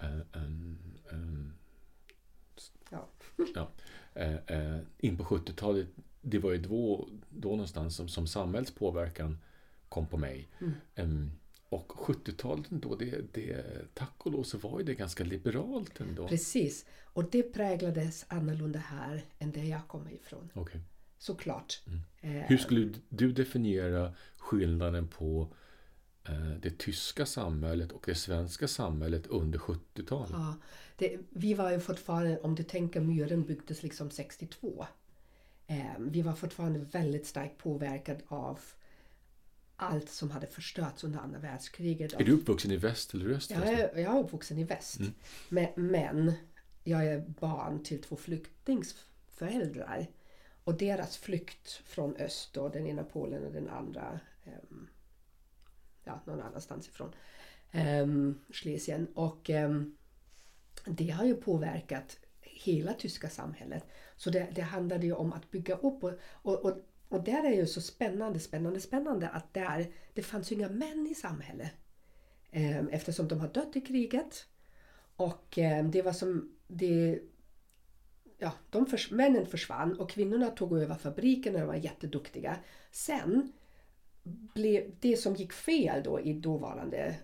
Uh, 0.03 0.19
um, 0.33 0.77
um, 1.11 1.53
ja. 2.89 3.07
ja. 3.55 3.69
Uh, 4.17 4.57
uh, 4.57 4.79
in 4.97 5.17
på 5.17 5.23
70-talet, 5.23 5.87
det 6.21 6.39
var 6.39 6.51
ju 6.51 6.57
då, 6.57 7.09
då 7.29 7.49
någonstans 7.49 7.95
som, 7.95 8.07
som 8.07 8.27
samhällspåverkan 8.27 9.37
kom 9.89 10.07
på 10.07 10.17
mig. 10.17 10.49
Mm. 10.59 10.73
Um, 10.95 11.31
och 11.69 11.91
70-talet 11.91 12.65
då, 12.69 12.95
det, 12.95 13.33
det, 13.33 13.65
tack 13.93 14.13
och 14.17 14.31
lov 14.31 14.43
så 14.43 14.57
var 14.57 14.79
ju 14.79 14.85
det 14.85 14.93
ganska 14.93 15.23
liberalt 15.23 15.99
ändå. 15.99 16.27
Precis. 16.27 16.85
Och 17.03 17.29
det 17.29 17.43
präglades 17.43 18.25
annorlunda 18.27 18.79
här 18.79 19.23
än 19.39 19.51
där 19.51 19.63
jag 19.63 19.87
kommer 19.87 20.11
ifrån. 20.11 20.49
Okay. 20.55 20.81
Såklart. 21.17 21.81
Mm. 21.87 22.01
Eh, 22.21 22.47
Hur 22.47 22.57
skulle 22.57 22.93
du 23.09 23.31
definiera 23.31 24.13
skillnaden 24.37 25.07
på 25.07 25.53
eh, 26.27 26.51
det 26.61 26.77
tyska 26.77 27.25
samhället 27.25 27.91
och 27.91 28.03
det 28.05 28.15
svenska 28.15 28.67
samhället 28.67 29.27
under 29.27 29.59
70-talet? 29.59 30.31
Ja, 30.31 30.55
det, 30.97 31.17
vi 31.29 31.53
var 31.53 31.71
ju 31.71 31.79
fortfarande, 31.79 32.39
om 32.39 32.55
du 32.55 32.63
tänker 32.63 33.01
muren 33.01 33.43
byggdes 33.43 33.83
liksom 33.83 34.11
62. 34.11 34.85
Eh, 35.69 35.99
vi 35.99 36.21
var 36.21 36.33
fortfarande 36.33 36.79
väldigt 36.79 37.25
starkt 37.25 37.57
påverkade 37.57 38.21
av 38.27 38.59
allt 39.75 40.09
som 40.09 40.31
hade 40.31 40.47
förstörts 40.47 41.03
under 41.03 41.19
andra 41.19 41.39
världskriget. 41.39 42.13
Är 42.13 42.23
du 42.23 42.31
uppvuxen 42.31 42.71
i 42.71 42.77
väst 42.77 43.13
eller 43.13 43.29
öst? 43.29 43.51
Jag 43.51 43.67
är, 43.67 43.99
jag 43.99 44.17
är 44.17 44.19
uppvuxen 44.19 44.57
i 44.57 44.63
väst. 44.63 44.99
Mm. 44.99 45.13
Men, 45.49 45.67
men, 45.75 46.33
jag 46.83 47.05
är 47.05 47.19
barn 47.19 47.83
till 47.83 48.01
två 48.01 48.15
flyktingsföräldrar. 48.15 50.07
Och 50.63 50.77
deras 50.77 51.17
flykt 51.17 51.69
från 51.69 52.15
öst, 52.15 52.53
då, 52.53 52.69
den 52.69 52.87
ena 52.87 53.03
Polen 53.03 53.45
och 53.45 53.51
den 53.51 53.69
andra 53.69 54.19
um, 54.45 54.89
ja, 56.03 56.21
någon 56.25 56.41
annanstans 56.41 56.87
ifrån. 56.87 57.11
Um, 57.73 58.39
Schlesien. 58.49 59.07
Och 59.13 59.49
um, 59.49 59.97
det 60.85 61.09
har 61.09 61.25
ju 61.25 61.35
påverkat 61.35 62.17
hela 62.41 62.93
tyska 62.93 63.29
samhället. 63.29 63.83
Så 64.19 64.29
det, 64.29 64.47
det 64.55 64.61
handlade 64.61 65.05
ju 65.05 65.13
om 65.13 65.33
att 65.33 65.51
bygga 65.51 65.75
upp 65.75 66.03
och, 66.03 66.13
och, 66.41 66.65
och 66.65 66.77
och 67.09 67.23
där 67.23 67.43
är 67.43 67.55
ju 67.55 67.67
så 67.67 67.81
spännande, 67.81 68.39
spännande, 68.39 68.79
spännande 68.79 69.29
att 69.29 69.53
där, 69.53 69.93
det 70.13 70.21
fanns 70.21 70.51
ju 70.51 70.55
inga 70.55 70.69
män 70.69 71.07
i 71.11 71.15
samhället. 71.15 71.71
Eh, 72.51 72.77
eftersom 72.77 73.27
de 73.27 73.39
har 73.39 73.47
dött 73.47 73.75
i 73.75 73.81
kriget. 73.81 74.45
Och 75.15 75.57
eh, 75.57 75.85
det 75.85 76.01
var 76.01 76.13
som, 76.13 76.55
det, 76.67 77.19
ja, 78.37 78.51
de 78.69 78.85
förs, 78.85 79.11
männen 79.11 79.45
försvann 79.45 79.99
och 79.99 80.09
kvinnorna 80.09 80.49
tog 80.49 80.77
över 80.77 80.95
fabriken 80.95 81.53
och 81.55 81.61
de 81.61 81.67
var 81.67 81.75
jätteduktiga. 81.75 82.57
Sen 82.91 83.51
blev 84.53 84.91
det 84.99 85.17
som 85.17 85.35
gick 85.35 85.53
fel 85.53 86.03
då 86.03 86.19
i 86.19 86.33
dåvarande 86.33 87.15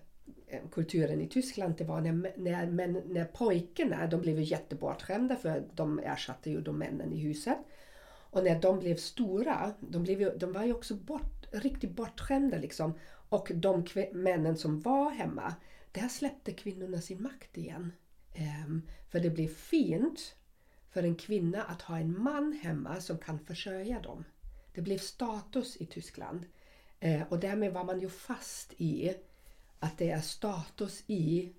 Eh, 0.48 0.60
kulturen 0.72 1.20
i 1.20 1.28
Tyskland, 1.28 1.74
det 1.78 1.84
var 1.84 2.00
när, 2.00 2.32
när, 2.36 2.66
men, 2.66 2.92
när 2.92 3.24
pojkarna, 3.24 4.06
de 4.06 4.20
blev 4.20 4.38
ju 4.38 4.44
jättebortskämda 4.44 5.36
för 5.36 5.64
de 5.74 5.98
ersatte 5.98 6.50
ju 6.50 6.60
de 6.60 6.78
männen 6.78 7.12
i 7.12 7.18
huset. 7.18 7.58
Och 8.30 8.44
när 8.44 8.60
de 8.60 8.78
blev 8.78 8.96
stora, 8.96 9.74
de, 9.80 10.02
blev 10.02 10.20
ju, 10.20 10.30
de 10.30 10.52
var 10.52 10.64
ju 10.64 10.72
också 10.72 10.94
bort, 10.94 11.46
riktigt 11.50 11.90
bortskämda 11.90 12.58
liksom. 12.58 12.94
Och 13.28 13.50
de 13.54 13.86
männen 14.12 14.56
som 14.56 14.80
var 14.80 15.10
hemma, 15.10 15.54
där 15.92 16.08
släppte 16.08 16.52
kvinnorna 16.52 17.00
sin 17.00 17.22
makt 17.22 17.58
igen. 17.58 17.92
Um, 18.66 18.82
för 19.08 19.20
det 19.20 19.30
blev 19.30 19.48
fint 19.48 20.36
för 20.90 21.02
en 21.02 21.16
kvinna 21.16 21.62
att 21.62 21.82
ha 21.82 21.98
en 21.98 22.22
man 22.22 22.52
hemma 22.62 23.00
som 23.00 23.18
kan 23.18 23.38
försörja 23.38 24.00
dem. 24.00 24.24
Det 24.74 24.82
blev 24.82 24.98
status 24.98 25.76
i 25.76 25.86
Tyskland. 25.86 26.46
Uh, 27.04 27.22
och 27.28 27.40
därmed 27.40 27.72
var 27.72 27.84
man 27.84 28.00
ju 28.00 28.08
fast 28.08 28.72
i 28.76 29.14
att 29.78 29.98
det 29.98 30.10
är 30.10 30.20
status 30.20 31.02
i 31.06 31.52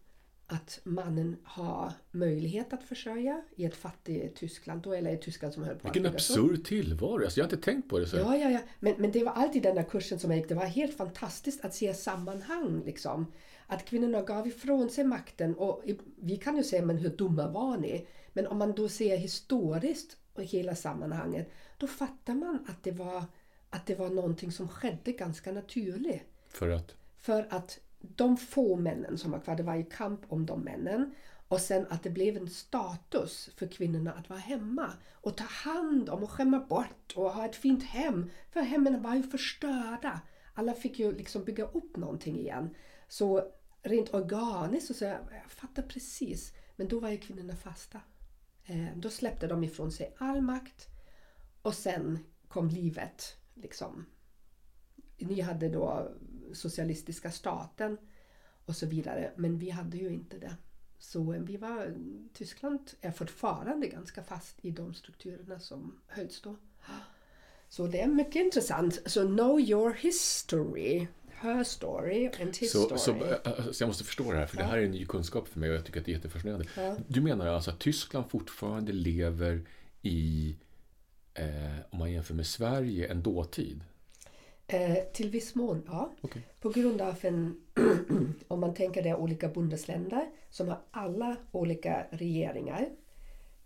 att 0.47 0.80
mannen 0.84 1.38
har 1.43 1.93
möjlighet 2.11 2.74
att 2.74 2.84
försörja 2.84 3.41
i 3.55 3.65
ett 3.65 3.76
fattigt 3.76 4.36
Tyskland, 4.36 4.82
då 4.82 4.93
eller 4.93 5.11
i 5.11 5.18
Tyskland 5.18 5.53
som 5.53 5.63
höll 5.63 5.76
på 5.76 5.88
Vilken 5.88 6.05
att 6.05 6.13
absurd 6.13 6.65
tillvaro. 6.65 7.24
Alltså, 7.24 7.39
jag 7.39 7.45
har 7.45 7.53
inte 7.53 7.65
tänkt 7.65 7.89
på 7.89 7.99
det 7.99 8.07
så. 8.07 8.18
Ja, 8.18 8.38
ja, 8.38 8.49
ja. 8.49 8.59
Men, 8.80 8.93
men 8.97 9.11
det 9.11 9.24
var 9.24 9.32
alltid 9.32 9.63
den 9.63 9.76
där 9.76 9.84
kursen 9.84 10.20
som 10.20 10.32
jag 10.32 10.39
gick. 10.39 10.49
Det 10.49 10.55
var 10.55 10.65
helt 10.65 10.97
fantastiskt 10.97 11.65
att 11.65 11.74
se 11.74 11.93
sammanhang. 11.93 12.84
Liksom. 12.86 13.32
Att 13.68 13.86
kvinnorna 13.86 14.22
gav 14.22 14.47
ifrån 14.47 14.89
sig 14.89 15.03
makten. 15.03 15.55
Och 15.55 15.84
vi 16.15 16.38
kan 16.38 16.57
ju 16.57 16.63
säga, 16.63 16.86
men 16.86 16.97
hur 16.97 17.09
dumma 17.09 17.47
var 17.47 17.78
ni? 17.78 18.07
Men 18.34 18.47
om 18.47 18.57
man 18.57 18.74
då 18.76 18.89
ser 18.89 19.18
historiskt 19.18 20.18
och 20.34 20.43
hela 20.43 20.76
sammanhanget, 20.76 21.51
då 21.78 21.88
fattar 21.88 22.34
man 22.34 22.65
att 22.68 22.84
det 22.84 22.91
var, 22.91 23.24
att 23.70 23.86
det 23.86 23.95
var 23.95 24.09
någonting 24.09 24.51
som 24.51 24.68
skedde 24.68 25.11
ganska 25.11 25.51
naturligt. 25.51 26.24
För 26.49 26.70
att... 26.70 26.95
För 27.18 27.47
att 27.49 27.80
de 28.16 28.38
få 28.38 28.76
männen 28.76 29.18
som 29.18 29.32
var 29.32 29.39
kvar, 29.39 29.55
det 29.55 29.64
var 29.64 29.76
ju 29.76 29.86
kamp 29.86 30.22
om 30.28 30.45
de 30.45 30.62
männen. 30.62 31.16
Och 31.47 31.62
sen 31.62 31.86
att 31.89 32.03
det 32.03 32.10
blev 32.10 32.38
en 32.38 32.49
status 32.49 33.49
för 33.55 33.68
kvinnorna 33.68 34.14
att 34.14 34.30
vara 34.30 34.39
hemma 34.39 34.93
och 35.14 35.38
ta 35.38 35.43
hand 35.43 36.10
om 36.10 36.24
och 36.24 36.32
skämma 36.32 36.60
bort 36.60 37.14
och 37.16 37.32
ha 37.32 37.45
ett 37.45 37.55
fint 37.55 37.84
hem. 37.84 38.30
För 38.51 38.62
hemmen 38.62 39.01
var 39.01 39.16
ju 39.16 39.24
förstörda. 39.24 40.22
Alla 40.53 40.74
fick 40.74 40.99
ju 40.99 41.12
liksom 41.12 41.43
bygga 41.43 41.66
upp 41.66 41.97
någonting 41.97 42.39
igen. 42.39 42.76
Så 43.08 43.51
rent 43.82 44.14
organiskt 44.14 44.88
så, 44.88 44.93
så 44.93 45.05
jag, 45.05 45.20
jag 45.32 45.51
fattar 45.51 45.84
precis. 45.84 46.53
Men 46.76 46.88
då 46.88 46.99
var 46.99 47.10
ju 47.10 47.18
kvinnorna 47.18 47.55
fasta. 47.55 48.01
Eh, 48.66 48.88
då 48.95 49.10
släppte 49.10 49.47
de 49.47 49.64
ifrån 49.64 49.91
sig 49.91 50.16
all 50.18 50.41
makt 50.41 50.88
och 51.62 51.74
sen 51.74 52.20
kom 52.47 52.70
livet. 52.70 53.38
Liksom. 53.53 54.05
Ni 55.18 55.41
hade 55.41 55.70
då 55.70 56.12
socialistiska 56.54 57.32
staten 57.32 57.98
och 58.66 58.76
så 58.76 58.86
vidare. 58.86 59.32
Men 59.36 59.58
vi 59.60 59.70
hade 59.70 59.98
ju 59.98 60.10
inte 60.10 60.38
det. 60.38 60.56
Så 61.00 61.34
eh, 61.34 61.41
vi 61.41 61.58
var, 61.58 61.93
Tyskland 62.34 62.91
är 63.02 63.12
fortfarande 63.12 63.88
ganska 63.88 64.24
fast 64.24 64.56
i 64.62 64.72
de 64.72 64.93
strukturerna 64.93 65.60
som 65.60 66.00
hölls 66.08 66.41
då. 66.41 66.56
Så 67.70 67.88
det 67.88 68.02
är 68.02 68.08
mycket 68.08 68.36
intressant. 68.36 69.02
Så 69.06 69.26
know 69.28 69.60
your 69.60 69.93
history. 69.93 71.08
Her 71.39 71.64
story 71.64 72.30
and 72.41 72.58
his 72.58 72.72
Så, 72.72 72.98
story. 72.98 73.00
så, 73.00 73.50
äh, 73.50 73.72
så 73.72 73.84
jag 73.84 73.88
måste 73.88 74.04
förstå 74.04 74.32
det 74.32 74.38
här, 74.38 74.45
för 74.45 74.58
det 74.58 74.64
här 74.64 74.78
är 74.78 74.84
en 74.84 74.91
ny 74.91 75.06
kunskap 75.06 75.48
för 75.48 75.60
mig 75.60 75.70
och 75.70 75.76
jag 75.76 75.86
tycker 75.86 76.00
att 76.00 76.06
det 76.06 76.12
är 76.12 76.14
jättefascinerande. 76.14 76.66
Ja. 76.78 76.95
Du 77.08 77.22
menar 77.22 77.48
alltså 77.48 77.72
att 77.72 77.80
Tyskland 77.80 78.30
fortfarande 78.30 78.91
lever 78.91 79.66
i, 80.02 80.56
eh, 81.34 81.45
om 81.89 82.00
man 82.00 82.12
jämför 82.12 82.34
med 82.34 82.48
Sverige, 82.48 83.08
en 83.12 83.24
dåtid? 83.24 83.84
Eh, 84.68 84.97
till 85.13 85.30
viss 85.30 85.55
mån, 85.55 85.84
ja. 85.88 86.15
Okej. 86.22 86.41
På 86.59 86.70
grund 86.70 87.01
av 87.01 87.15
en, 87.22 87.61
om 88.47 88.59
man 88.59 88.74
tänker 88.74 89.03
det 89.03 89.15
olika 89.15 89.47
bundesländer 89.47 90.30
som 90.49 90.68
har 90.68 90.80
alla 90.91 91.36
olika 91.51 92.05
regeringar 92.09 92.89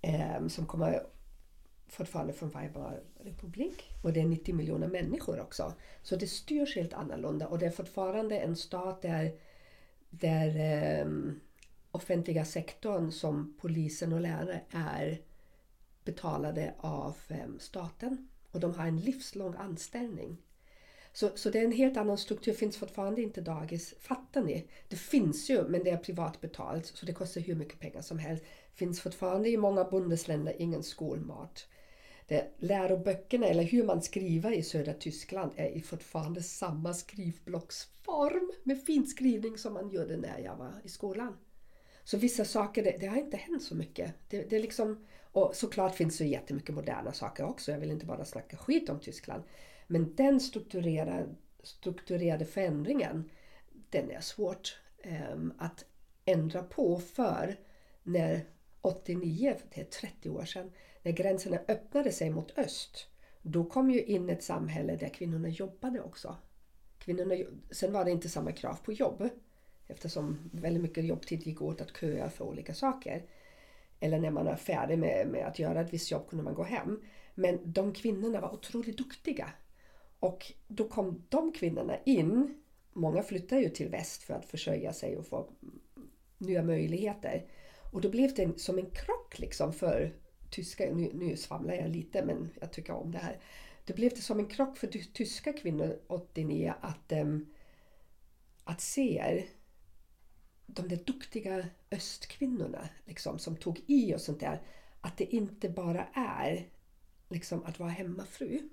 eh, 0.01 0.47
som 0.47 0.65
kommer 0.65 1.03
fortfarande 1.87 2.33
från 2.33 2.49
Weimar 2.49 3.03
republik 3.19 3.83
och 4.03 4.13
det 4.13 4.21
är 4.21 4.25
90 4.25 4.55
miljoner 4.55 4.87
människor 4.87 5.39
också. 5.39 5.73
Så 6.01 6.15
det 6.15 6.27
styrs 6.27 6.75
helt 6.75 6.93
annorlunda 6.93 7.47
och 7.47 7.59
det 7.59 7.65
är 7.65 7.71
fortfarande 7.71 8.39
en 8.39 8.55
stat 8.55 9.01
där, 9.01 9.31
där 10.09 10.47
eh, 10.57 11.07
offentliga 11.91 12.45
sektorn 12.45 13.11
som 13.11 13.57
polisen 13.61 14.13
och 14.13 14.21
lärare 14.21 14.61
är 14.71 15.21
betalade 16.03 16.73
av 16.77 17.17
eh, 17.27 17.37
staten 17.59 18.27
och 18.51 18.59
de 18.59 18.73
har 18.73 18.87
en 18.87 18.97
livslång 18.99 19.55
anställning. 19.55 20.37
Så, 21.13 21.29
så 21.35 21.49
det 21.49 21.59
är 21.59 21.65
en 21.65 21.71
helt 21.71 21.97
annan 21.97 22.17
struktur. 22.17 22.53
finns 22.53 22.77
fortfarande 22.77 23.21
inte 23.21 23.41
dagis. 23.41 23.93
Fattar 23.99 24.41
ni? 24.41 24.67
Det 24.87 24.95
finns 24.95 25.49
ju, 25.49 25.67
men 25.67 25.83
det 25.83 25.89
är 25.89 25.97
privat 25.97 26.41
betalt. 26.41 26.85
Så 26.85 27.05
det 27.05 27.13
kostar 27.13 27.41
hur 27.41 27.55
mycket 27.55 27.79
pengar 27.79 28.01
som 28.01 28.19
helst. 28.19 28.43
finns 28.73 29.01
fortfarande 29.01 29.49
i 29.49 29.57
många 29.57 29.83
bundesländer 29.83 30.55
ingen 30.59 30.83
skolmat. 30.83 31.67
Det, 32.27 32.51
läroböckerna, 32.57 33.47
eller 33.47 33.63
hur 33.63 33.83
man 33.83 34.01
skriver 34.01 34.51
i 34.51 34.63
södra 34.63 34.93
Tyskland, 34.93 35.51
är 35.55 35.69
i 35.69 35.81
fortfarande 35.81 36.43
samma 36.43 36.93
skrivblocksform 36.93 38.51
med 38.63 38.83
fin 38.83 39.07
skrivning 39.07 39.57
som 39.57 39.73
man 39.73 39.89
gjorde 39.89 40.17
när 40.17 40.39
jag 40.39 40.55
var 40.55 40.73
i 40.83 40.89
skolan. 40.89 41.37
Så 42.03 42.17
vissa 42.17 42.45
saker, 42.45 42.83
det, 42.83 42.97
det 42.99 43.05
har 43.05 43.17
inte 43.17 43.37
hänt 43.37 43.63
så 43.63 43.75
mycket. 43.75 44.13
Det, 44.29 44.49
det 44.49 44.59
liksom, 44.59 45.05
och 45.31 45.55
såklart 45.55 45.95
finns 45.95 46.17
det 46.17 46.25
jättemycket 46.25 46.75
moderna 46.75 47.13
saker 47.13 47.45
också. 47.45 47.71
Jag 47.71 47.79
vill 47.79 47.91
inte 47.91 48.05
bara 48.05 48.25
snacka 48.25 48.57
skit 48.57 48.89
om 48.89 48.99
Tyskland. 48.99 49.43
Men 49.91 50.15
den 50.15 50.39
strukturerade, 50.39 51.35
strukturerade 51.63 52.45
förändringen, 52.45 53.29
den 53.89 54.11
är 54.11 54.19
svårt 54.21 54.79
eh, 55.03 55.37
att 55.57 55.85
ändra 56.25 56.63
på 56.63 56.99
för 56.99 57.55
när 58.03 58.45
89, 58.81 59.55
det 59.73 59.81
är 59.81 59.85
30 59.85 60.29
år 60.29 60.45
sedan, 60.45 60.71
när 61.01 61.11
gränserna 61.11 61.59
öppnade 61.67 62.11
sig 62.11 62.29
mot 62.29 62.57
öst, 62.57 63.07
då 63.41 63.63
kom 63.63 63.91
ju 63.91 64.03
in 64.03 64.29
ett 64.29 64.43
samhälle 64.43 64.95
där 64.95 65.09
kvinnorna 65.09 65.49
jobbade 65.49 66.01
också. 66.01 66.35
Kvinnorna, 66.97 67.35
sen 67.71 67.93
var 67.93 68.05
det 68.05 68.11
inte 68.11 68.29
samma 68.29 68.51
krav 68.51 68.77
på 68.83 68.93
jobb 68.93 69.29
eftersom 69.87 70.49
väldigt 70.53 70.83
mycket 70.83 71.05
jobbtid 71.05 71.47
gick 71.47 71.61
åt 71.61 71.81
att 71.81 71.97
köa 71.97 72.29
för 72.29 72.45
olika 72.45 72.73
saker. 72.73 73.25
Eller 73.99 74.19
när 74.19 74.31
man 74.31 74.45
var 74.45 74.55
färdig 74.55 74.99
med, 74.99 75.27
med 75.27 75.47
att 75.47 75.59
göra 75.59 75.81
ett 75.81 75.93
visst 75.93 76.11
jobb 76.11 76.29
kunde 76.29 76.43
man 76.43 76.53
gå 76.53 76.63
hem. 76.63 77.01
Men 77.35 77.59
de 77.63 77.93
kvinnorna 77.93 78.41
var 78.41 78.53
otroligt 78.53 78.97
duktiga. 78.97 79.53
Och 80.21 80.53
då 80.67 80.87
kom 80.87 81.23
de 81.29 81.51
kvinnorna 81.51 81.97
in. 82.05 82.61
Många 82.93 83.23
flyttade 83.23 83.61
ju 83.61 83.69
till 83.69 83.89
väst 83.89 84.23
för 84.23 84.33
att 84.33 84.45
försörja 84.45 84.93
sig 84.93 85.17
och 85.17 85.27
få 85.27 85.49
nya 86.37 86.63
möjligheter. 86.63 87.45
Och 87.91 88.01
då 88.01 88.09
blev 88.09 88.33
det 88.35 88.43
en, 88.43 88.59
som 88.59 88.77
en 88.77 88.89
krock 88.89 89.39
liksom 89.39 89.73
för 89.73 90.13
tyska, 90.49 90.93
nu, 90.93 91.11
nu 91.13 91.37
svamlar 91.37 91.73
jag 91.73 91.89
lite 91.89 92.25
men 92.25 92.49
jag 92.61 92.73
tycker 92.73 92.93
om 92.93 93.11
det 93.11 93.17
här. 93.17 93.39
Det 93.85 93.93
blev 93.93 94.09
det 94.09 94.21
som 94.21 94.39
en 94.39 94.45
krock 94.45 94.77
för 94.77 94.87
tyska 94.87 95.53
kvinnor 95.53 95.99
89 96.07 96.73
att, 96.81 97.11
um, 97.11 97.53
att 98.63 98.81
se 98.81 99.43
de 100.65 100.87
där 100.87 100.99
duktiga 101.05 101.65
östkvinnorna 101.91 102.89
liksom, 103.05 103.39
som 103.39 103.57
tog 103.57 103.79
i 103.87 104.15
och 104.15 104.21
sånt 104.21 104.39
där. 104.39 104.61
Att 105.01 105.17
det 105.17 105.35
inte 105.35 105.69
bara 105.69 106.05
är 106.13 106.69
liksom, 107.29 107.63
att 107.63 107.79
vara 107.79 107.89
hemmafru. 107.89 108.69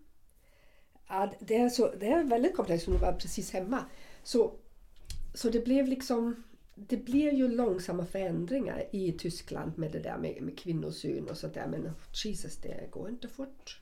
Ja, 1.09 1.33
det, 1.41 1.57
är 1.57 1.69
så, 1.69 1.95
det 2.01 2.07
är 2.07 2.25
väldigt 2.25 2.57
komplext 2.57 2.85
för 2.85 2.95
att 2.95 3.01
vara 3.01 3.13
precis 3.13 3.53
hemma. 3.53 3.85
Så, 4.23 4.53
så 5.35 5.51
det 5.51 5.65
blev 5.65 5.89
liksom 5.89 6.45
det 6.75 6.97
blir 6.97 7.33
ju 7.33 7.49
långsamma 7.49 8.07
förändringar 8.07 8.85
i 8.93 9.13
Tyskland 9.13 9.79
med 9.79 9.93
det 9.93 9.99
där 9.99 10.19
med, 10.19 10.43
med 10.43 10.59
kvinnosyn 10.59 11.29
och 11.29 11.37
sånt 11.37 11.55
där. 11.55 11.67
Men 11.67 11.91
Jesus, 12.25 12.57
det 12.57 12.91
går 12.91 13.09
inte 13.09 13.29
fort. 13.29 13.81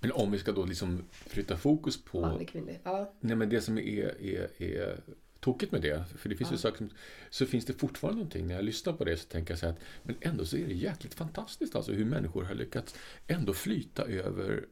Men 0.00 0.12
om 0.12 0.30
vi 0.30 0.38
ska 0.38 0.52
då 0.52 0.64
liksom 0.64 1.04
flytta 1.10 1.56
fokus 1.56 2.04
på 2.04 2.20
Manlig, 2.20 2.48
kvinnlig. 2.48 2.80
Ja, 2.84 3.14
nej, 3.20 3.36
men 3.36 3.48
det 3.48 3.60
som 3.60 3.78
är, 3.78 4.22
är, 4.22 4.62
är 4.62 5.00
tokigt 5.40 5.72
med 5.72 5.82
det, 5.82 6.04
för 6.18 6.28
det 6.28 6.36
finns 6.36 6.52
ju 6.52 6.56
saker 6.56 6.78
som, 6.78 6.90
så 7.30 7.46
finns 7.46 7.64
det 7.64 7.72
fortfarande 7.72 8.18
någonting, 8.18 8.46
när 8.46 8.54
jag 8.54 8.64
lyssnar 8.64 8.92
på 8.92 9.04
det 9.04 9.16
så 9.16 9.28
tänker 9.28 9.52
jag 9.52 9.58
så 9.58 9.66
här 9.66 9.72
att, 9.72 9.80
men 10.02 10.16
ändå 10.20 10.44
så 10.44 10.56
är 10.56 10.66
det 10.66 10.74
jäkligt 10.74 11.14
fantastiskt 11.14 11.76
alltså 11.76 11.92
hur 11.92 12.04
människor 12.04 12.44
har 12.44 12.54
lyckats 12.54 12.94
ändå 13.26 13.52
flyta 13.52 14.04
över 14.04 14.66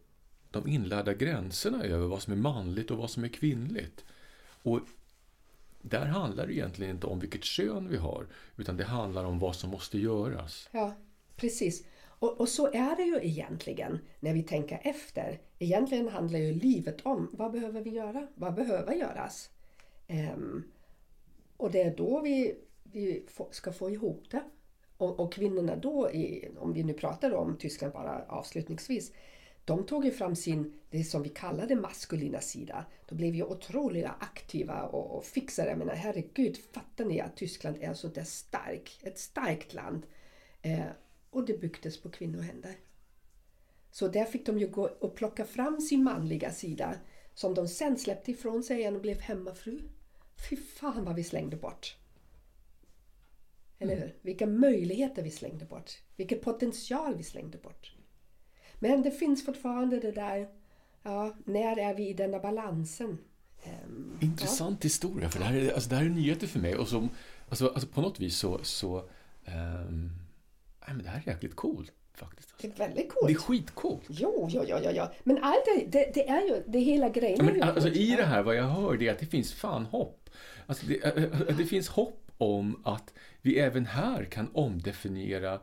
de 0.63 0.71
inlärda 0.71 1.15
gränserna 1.15 1.85
över 1.85 2.07
vad 2.07 2.23
som 2.23 2.33
är 2.33 2.37
manligt 2.37 2.91
och 2.91 2.99
vad 2.99 3.11
som 3.11 3.25
är 3.25 3.29
kvinnligt. 3.29 4.05
Och 4.63 4.81
där 5.83 6.07
handlar 6.07 6.47
det 6.47 6.55
egentligen 6.55 6.95
inte 6.95 7.07
om 7.07 7.19
vilket 7.19 7.45
kön 7.45 7.89
vi 7.89 7.97
har, 7.97 8.27
utan 8.57 8.77
det 8.77 8.85
handlar 8.85 9.25
om 9.25 9.39
vad 9.39 9.57
som 9.57 9.71
måste 9.71 9.99
göras. 9.99 10.69
ja 10.73 10.95
precis. 11.39 11.85
Och, 12.19 12.41
och 12.41 12.49
så 12.49 12.67
är 12.67 12.97
det 12.97 13.03
ju 13.03 13.19
egentligen 13.23 13.99
när 14.21 14.35
vi 14.35 14.43
tänker 14.43 14.81
efter. 14.85 15.41
Egentligen 15.59 16.09
handlar 16.09 16.39
ju 16.39 16.53
livet 16.53 17.01
om 17.07 17.31
vad 17.33 17.53
behöver 17.53 17.81
vi 17.81 17.91
göra? 17.91 18.27
Vad 18.35 18.55
behöver 18.55 18.95
göras? 18.95 19.51
Ehm, 20.07 20.65
och 21.57 21.71
det 21.71 21.83
är 21.83 21.97
då 21.97 22.21
vi, 22.21 22.55
vi 22.83 23.25
få, 23.29 23.49
ska 23.51 23.73
få 23.73 23.91
ihop 23.91 24.25
det. 24.31 24.43
Och, 24.97 25.21
och 25.21 25.33
kvinnorna 25.33 25.77
då, 25.77 26.11
i, 26.11 26.49
om 26.59 26.73
vi 26.73 26.85
nu 26.85 26.93
pratar 26.93 27.35
om 27.35 27.57
Tyskland 27.57 27.93
bara 27.93 28.25
avslutningsvis, 28.29 29.13
de 29.69 29.87
tog 29.87 30.05
ju 30.05 30.11
fram 30.11 30.37
sin, 30.37 30.73
det 30.91 31.05
som 31.05 31.23
vi 31.23 31.29
kallade 31.29 31.77
maskulina 31.77 32.41
sida. 32.41 32.87
De 33.09 33.15
blev 33.15 33.35
ju 33.35 33.45
otroliga 33.45 34.15
aktiva 34.21 34.83
och, 34.83 35.17
och 35.17 35.25
fixade. 35.25 35.69
Jag 35.69 35.79
menar 35.79 35.95
herregud, 35.95 36.57
fattar 36.73 37.05
ni 37.05 37.21
att 37.21 37.37
Tyskland 37.37 37.77
är 37.81 37.95
så 37.95 38.09
där 38.09 38.25
stark, 38.25 39.01
ett 39.03 39.19
starkt 39.19 39.75
land. 39.75 40.07
Eh, 40.63 40.87
och 41.31 41.47
det 41.47 41.61
byggdes 41.61 42.03
på 42.03 42.11
kvinnohänder. 42.11 42.75
Så 43.91 44.09
där 44.09 44.25
fick 44.25 44.47
de 44.47 44.59
ju 44.59 44.69
gå 44.69 44.83
och 44.83 45.15
plocka 45.15 45.45
fram 45.45 45.81
sin 45.81 46.05
manliga 46.05 46.51
sida 46.51 46.95
som 47.35 47.55
de 47.55 47.69
sen 47.69 47.99
släppte 47.99 48.31
ifrån 48.31 48.63
sig 48.63 48.79
igen 48.79 48.97
och 48.97 49.03
blev 49.03 49.21
hemmafru. 49.21 49.81
Fy 50.51 50.57
fan 50.57 51.05
vad 51.05 51.15
vi 51.15 51.25
slängde 51.25 51.57
bort. 51.57 51.97
Eller 53.79 53.97
hur? 53.97 54.17
Vilka 54.23 54.47
möjligheter 54.47 55.23
vi 55.23 55.31
slängde 55.31 55.65
bort. 55.65 55.93
Vilken 56.17 56.39
potential 56.39 57.17
vi 57.17 57.23
slängde 57.23 57.59
bort. 57.59 57.98
Men 58.79 59.03
det 59.03 59.11
finns 59.11 59.45
fortfarande 59.45 60.01
det 60.01 60.13
där, 60.13 60.49
ja, 61.03 61.35
när 61.45 61.79
är 61.79 61.95
vi 61.95 62.09
i 62.09 62.13
denna 62.13 62.39
balansen? 62.39 63.19
Ehm, 63.65 64.19
Intressant 64.21 64.85
historia, 64.85 65.29
för 65.31 65.39
det 65.39 65.45
här, 65.45 65.55
är, 65.55 65.73
alltså, 65.73 65.91
det 65.91 65.97
här 65.97 66.05
är 66.05 66.09
nyheter 66.09 66.47
för 66.47 66.59
mig. 66.59 66.77
Och 66.77 66.89
som, 66.89 67.09
alltså, 67.49 67.69
alltså 67.69 67.87
på 67.89 68.01
något 68.01 68.21
vis 68.21 68.37
så... 68.37 68.59
så 68.63 68.99
ehm, 69.45 70.11
nej, 70.87 70.97
men 70.97 71.03
det 71.03 71.09
här 71.11 71.23
är 71.27 71.33
jäkligt 71.33 71.57
coolt 71.57 71.93
faktiskt. 72.15 72.55
Det 72.61 72.67
är 72.69 72.73
väldigt 72.73 73.13
coolt. 73.13 73.27
Det 73.27 73.33
är 73.33 73.39
skitcoolt. 73.39 74.05
Jo, 74.09 74.49
jo, 74.51 74.65
jo, 74.69 74.79
jo, 74.85 74.91
jo. 74.95 75.05
Men 75.25 75.39
allt 75.43 75.65
det, 75.65 75.87
det, 75.87 76.11
det 76.15 76.29
är 76.29 76.41
ju, 76.43 76.63
det 76.67 76.79
hela 76.79 77.09
grejen 77.09 77.37
Ja, 77.39 77.45
är 77.45 77.47
men, 77.47 77.55
ju 77.55 77.63
alltså, 77.63 77.89
coolt. 77.89 77.97
I 77.97 78.17
det 78.17 78.25
här, 78.25 78.43
vad 78.43 78.57
jag 78.57 78.65
hör, 78.65 78.97
det 78.97 79.09
är 79.09 79.13
att 79.13 79.19
det 79.19 79.27
finns 79.27 79.53
fan 79.53 79.85
hopp. 79.85 80.31
Alltså, 80.67 80.87
det, 80.87 81.05
äh, 81.05 81.25
äh, 81.25 81.57
det 81.57 81.65
finns 81.65 81.89
hopp 81.89 82.31
om 82.39 82.83
att 82.85 83.13
vi 83.43 83.59
även 83.59 83.87
här 83.87 84.25
kan 84.25 84.51
omdefiniera 84.53 85.61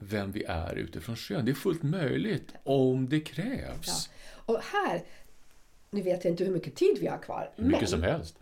vem 0.00 0.32
vi 0.32 0.44
är 0.44 0.74
utifrån 0.74 1.16
kön. 1.16 1.44
Det 1.44 1.50
är 1.50 1.54
fullt 1.54 1.82
möjligt 1.82 2.54
om 2.64 3.08
det 3.08 3.20
krävs. 3.20 4.10
Och 4.46 4.60
här, 4.60 5.02
nu 5.90 6.02
vet 6.02 6.24
jag 6.24 6.32
inte 6.32 6.44
hur 6.44 6.52
mycket 6.52 6.74
tid 6.74 6.98
vi 7.00 7.06
har 7.06 7.18
kvar. 7.18 7.50
Hur 7.56 7.64
mycket 7.64 7.80
men, 7.80 7.88
som 7.88 8.02
helst. 8.02 8.38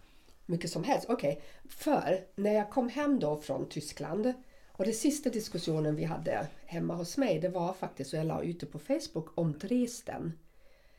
Mycket 0.46 0.70
som 0.70 0.84
helst, 0.84 1.06
okej. 1.08 1.42
För 1.68 2.20
när 2.36 2.52
jag 2.52 2.70
kom 2.70 2.88
hem 2.88 3.20
då 3.20 3.40
från 3.40 3.68
Tyskland 3.68 4.32
och 4.72 4.84
den 4.84 4.94
sista 4.94 5.30
diskussionen 5.30 5.96
vi 5.96 6.04
hade 6.04 6.46
hemma 6.64 6.94
hos 6.94 7.16
mig 7.16 7.40
det 7.40 7.48
var 7.48 7.72
faktiskt, 7.72 8.12
och 8.12 8.18
jag 8.18 8.26
la 8.26 8.42
ut 8.42 8.60
det 8.60 8.66
på 8.66 8.78
Facebook, 8.78 9.38
om 9.38 9.58
Dresden. 9.58 10.32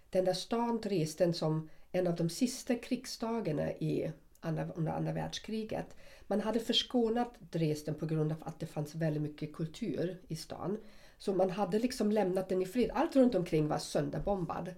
Den 0.09 0.25
där 0.25 0.33
stan 0.33 0.81
Dresden 0.81 1.33
som 1.33 1.69
en 1.91 2.07
av 2.07 2.15
de 2.15 2.29
sista 2.29 2.75
krigsdagarna 2.75 3.71
i 3.71 4.11
andra, 4.43 4.67
under 4.75 4.91
andra 4.91 5.11
världskriget. 5.11 5.95
Man 6.27 6.41
hade 6.41 6.59
förskånat 6.59 7.33
Dresden 7.39 7.95
på 7.95 8.05
grund 8.05 8.31
av 8.31 8.37
att 8.41 8.59
det 8.59 8.65
fanns 8.65 8.95
väldigt 8.95 9.23
mycket 9.23 9.53
kultur 9.53 10.17
i 10.27 10.35
stan. 10.35 10.77
Så 11.17 11.33
man 11.33 11.49
hade 11.49 11.79
liksom 11.79 12.11
lämnat 12.11 12.49
den 12.49 12.61
i 12.61 12.65
fred. 12.65 12.91
Allt 12.93 13.15
runt 13.15 13.35
omkring 13.35 13.67
var 13.67 13.77
sönderbombad. 13.77 14.67
Um, 14.67 14.73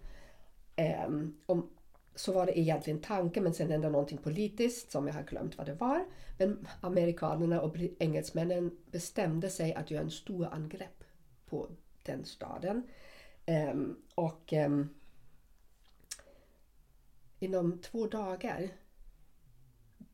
ehm, 0.75 1.37
om, 1.45 1.69
så 2.15 2.33
var 2.33 2.45
det 2.45 2.59
egentligen 2.59 3.01
tanken 3.01 3.43
men 3.43 3.53
sen 3.53 3.71
hände 3.71 3.89
någonting 3.89 4.17
politiskt 4.17 4.91
som 4.91 5.07
jag 5.07 5.13
har 5.13 5.23
glömt 5.23 5.57
vad 5.57 5.67
det 5.67 5.73
var. 5.73 6.05
Men 6.37 6.67
amerikanerna 6.81 7.61
och 7.61 7.75
engelsmännen 7.99 8.77
bestämde 8.91 9.49
sig 9.49 9.73
att 9.73 9.91
göra 9.91 10.03
en 10.03 10.11
stor 10.11 10.47
angrepp 10.51 11.03
på 11.45 11.69
den 12.03 12.25
staden. 12.25 12.83
Um, 13.47 13.97
och 14.15 14.53
um, 14.53 14.89
inom 17.39 17.79
två 17.79 18.07
dagar 18.07 18.69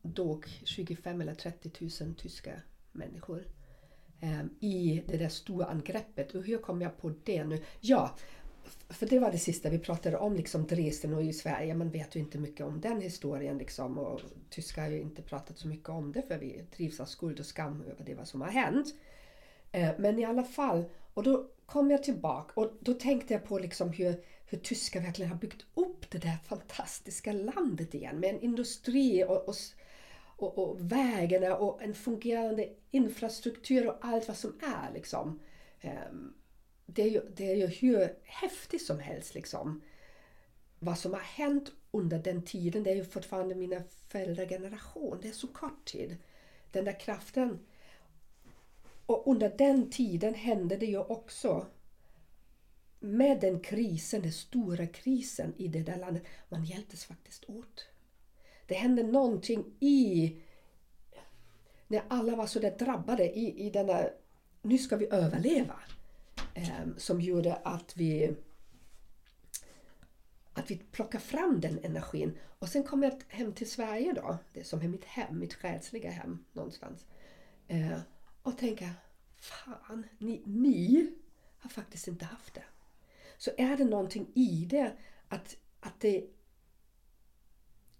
dog 0.02 0.46
25 0.64 1.20
eller 1.20 1.34
30 1.34 1.70
000 2.04 2.14
tyska 2.14 2.52
människor 2.92 3.46
eh, 4.20 4.44
i 4.60 5.02
det 5.06 5.16
där 5.16 5.28
stora 5.28 5.66
angreppet. 5.66 6.34
Och 6.34 6.44
hur 6.44 6.58
kom 6.58 6.82
jag 6.82 6.98
på 6.98 7.12
det 7.24 7.44
nu? 7.44 7.58
Ja, 7.80 8.16
för 8.88 9.06
det 9.06 9.18
var 9.18 9.32
det 9.32 9.38
sista 9.38 9.70
vi 9.70 9.78
pratade 9.78 10.16
om, 10.16 10.36
liksom 10.36 10.66
Dresden 10.66 11.14
och 11.14 11.22
i 11.22 11.32
Sverige. 11.32 11.74
Man 11.74 11.90
vet 11.90 12.16
ju 12.16 12.20
inte 12.20 12.38
mycket 12.38 12.66
om 12.66 12.80
den 12.80 13.00
historien 13.00 13.58
liksom. 13.58 13.98
Och 13.98 14.20
tyskar 14.50 14.82
har 14.82 14.90
ju 14.90 15.00
inte 15.00 15.22
pratat 15.22 15.58
så 15.58 15.68
mycket 15.68 15.88
om 15.88 16.12
det 16.12 16.22
för 16.22 16.38
vi 16.38 16.64
trivs 16.76 17.00
av 17.00 17.04
skuld 17.04 17.40
och 17.40 17.46
skam 17.46 17.82
över 17.82 18.04
det 18.04 18.14
vad 18.14 18.28
som 18.28 18.40
har 18.40 18.48
hänt. 18.48 18.94
Eh, 19.72 19.90
Men 19.98 20.18
i 20.18 20.24
alla 20.24 20.44
fall, 20.44 20.84
och 21.14 21.22
då 21.22 21.48
kom 21.66 21.90
jag 21.90 22.02
tillbaka 22.02 22.60
och 22.60 22.72
då 22.80 22.94
tänkte 22.94 23.34
jag 23.34 23.44
på 23.44 23.58
liksom 23.58 23.90
hur, 23.90 24.24
hur 24.46 24.58
tyskar 24.58 25.00
verkligen 25.00 25.30
har 25.30 25.38
byggt 25.38 25.66
upp 25.74 26.10
det 26.10 26.18
där 26.18 26.36
fantastiska 26.44 27.32
landet 27.32 27.94
igen 27.94 28.20
med 28.20 28.30
en 28.30 28.40
industri 28.40 29.24
och, 29.24 29.48
och, 29.48 29.54
och, 30.42 30.58
och 30.58 30.92
vägarna 30.92 31.56
och 31.56 31.82
en 31.82 31.94
fungerande 31.94 32.68
infrastruktur 32.90 33.88
och 33.88 33.98
allt 34.00 34.28
vad 34.28 34.36
som 34.36 34.58
är. 34.62 34.92
Liksom. 34.94 35.40
Ehm, 35.80 36.34
det 36.86 37.02
är 37.02 37.10
ju, 37.10 37.20
det 37.36 37.50
är 37.50 37.56
ju 37.56 37.66
hur 37.66 38.16
häftigt 38.22 38.86
som 38.86 38.98
helst. 38.98 39.34
Liksom. 39.34 39.80
Vad 40.78 40.98
som 40.98 41.12
har 41.12 41.20
hänt 41.20 41.72
under 41.90 42.18
den 42.18 42.42
tiden, 42.42 42.82
det 42.82 42.90
är 42.90 42.96
ju 42.96 43.04
fortfarande 43.04 43.54
mina 43.54 43.82
föräldrageneration. 44.08 45.18
Det 45.22 45.28
är 45.28 45.32
så 45.32 45.46
kort 45.46 45.84
tid. 45.84 46.16
Den 46.70 46.84
där 46.84 47.00
kraften 47.00 47.58
och 49.06 49.26
under 49.26 49.54
den 49.58 49.90
tiden 49.90 50.34
hände 50.34 50.76
det 50.76 50.86
ju 50.86 50.98
också 50.98 51.66
med 53.00 53.40
den 53.40 53.60
krisen, 53.60 54.22
den 54.22 54.32
stora 54.32 54.86
krisen 54.86 55.54
i 55.56 55.68
det 55.68 55.82
där 55.82 55.96
landet, 55.96 56.22
man 56.48 56.64
hjälptes 56.64 57.04
faktiskt 57.04 57.44
åt. 57.48 57.86
Det 58.66 58.74
hände 58.74 59.02
någonting 59.02 59.64
i 59.80 60.36
när 61.88 62.02
alla 62.08 62.36
var 62.36 62.46
så 62.46 62.58
där 62.58 62.78
drabbade 62.78 63.38
i, 63.38 63.66
i 63.66 63.70
denna, 63.70 64.04
nu 64.62 64.78
ska 64.78 64.96
vi 64.96 65.08
överleva, 65.10 65.80
eh, 66.54 66.86
som 66.96 67.20
gjorde 67.20 67.54
att 67.54 67.96
vi 67.96 68.36
att 70.54 70.70
vi 70.70 70.76
plockar 70.76 71.18
fram 71.18 71.60
den 71.60 71.78
energin. 71.82 72.38
Och 72.58 72.68
sen 72.68 72.84
kom 72.84 73.02
jag 73.02 73.22
hem 73.28 73.52
till 73.52 73.70
Sverige 73.70 74.12
då, 74.12 74.38
det 74.52 74.64
som 74.64 74.80
är 74.80 74.88
mitt 74.88 75.04
hem, 75.04 75.38
mitt 75.38 75.54
själsliga 75.54 76.10
hem 76.10 76.44
någonstans. 76.52 77.06
Eh, 77.68 77.98
och 78.42 78.58
tänka, 78.58 78.90
fan, 79.36 80.06
ni, 80.18 80.42
ni 80.46 81.12
har 81.58 81.70
faktiskt 81.70 82.08
inte 82.08 82.24
haft 82.24 82.54
det. 82.54 82.64
Så 83.38 83.50
är 83.56 83.76
det 83.76 83.84
någonting 83.84 84.26
i 84.34 84.66
det 84.70 84.92
att, 85.28 85.56
att 85.80 86.00
det 86.00 86.26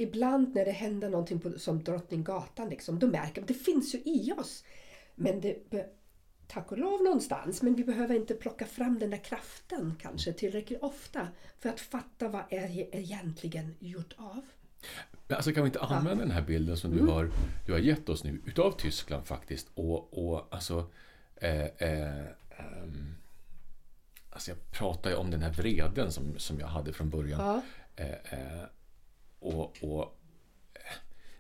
ibland 0.03 0.55
när 0.55 0.64
det 0.64 0.70
händer 0.72 1.09
någonting 1.09 1.40
på, 1.40 1.59
som 1.59 1.82
Drottninggatan, 1.84 2.68
liksom, 2.68 2.98
då 2.98 3.07
märker 3.07 3.40
man 3.40 3.46
det 3.46 3.55
finns 3.55 3.94
ju 3.94 3.98
i 3.98 4.32
oss. 4.38 4.64
Men 5.14 5.40
det, 5.40 5.57
tack 6.46 6.72
och 6.72 6.78
lov 6.78 7.03
någonstans, 7.03 7.62
men 7.62 7.74
vi 7.74 7.84
behöver 7.84 8.14
inte 8.14 8.34
plocka 8.34 8.66
fram 8.66 8.98
den 8.98 9.11
där 9.11 9.24
kraften 9.24 9.96
kanske 10.00 10.32
tillräckligt 10.32 10.82
ofta 10.82 11.28
för 11.59 11.68
att 11.68 11.80
fatta 11.80 12.28
vad 12.28 12.42
är 12.50 12.96
egentligen 12.96 13.74
gjort 13.78 14.14
av. 14.16 14.40
Men 15.28 15.36
Alltså 15.36 15.53
kan 15.53 15.62
vi 15.62 15.66
inte 15.66 15.80
använda 15.80 16.24
den 16.24 16.30
här 16.30 16.42
bilden 16.42 16.76
som 16.76 16.92
Mm. 16.92 17.07
du, 17.07 17.12
har, 17.12 17.30
du 17.66 17.72
har 17.72 17.78
gett 17.78 18.09
oss 18.09 18.24
nu 18.24 18.40
utav 18.46 18.72
Tyskland 18.78 19.26
faktiskt 19.26 19.68
och, 19.74 20.18
och 20.28 20.48
alltså 20.50 20.90
eh, 21.36 21.64
eh, 21.64 22.26
ehm, 22.50 23.14
Alltså 24.30 24.50
jag 24.50 24.70
pratar 24.70 25.11
ju 25.11 25.16
om 25.16 25.30
den 25.30 25.42
här 25.42 25.53
vreden 25.53 26.12
som, 26.12 26.38
som 26.38 26.59
jag 26.61 26.66
hade 26.66 26.92
från 26.92 27.11
början. 27.11 27.40
Ja. 27.40 27.62
Eh, 27.96 28.11
eh, 28.12 28.64
och, 29.43 29.76
och 29.80 30.03
eh, 30.74 30.80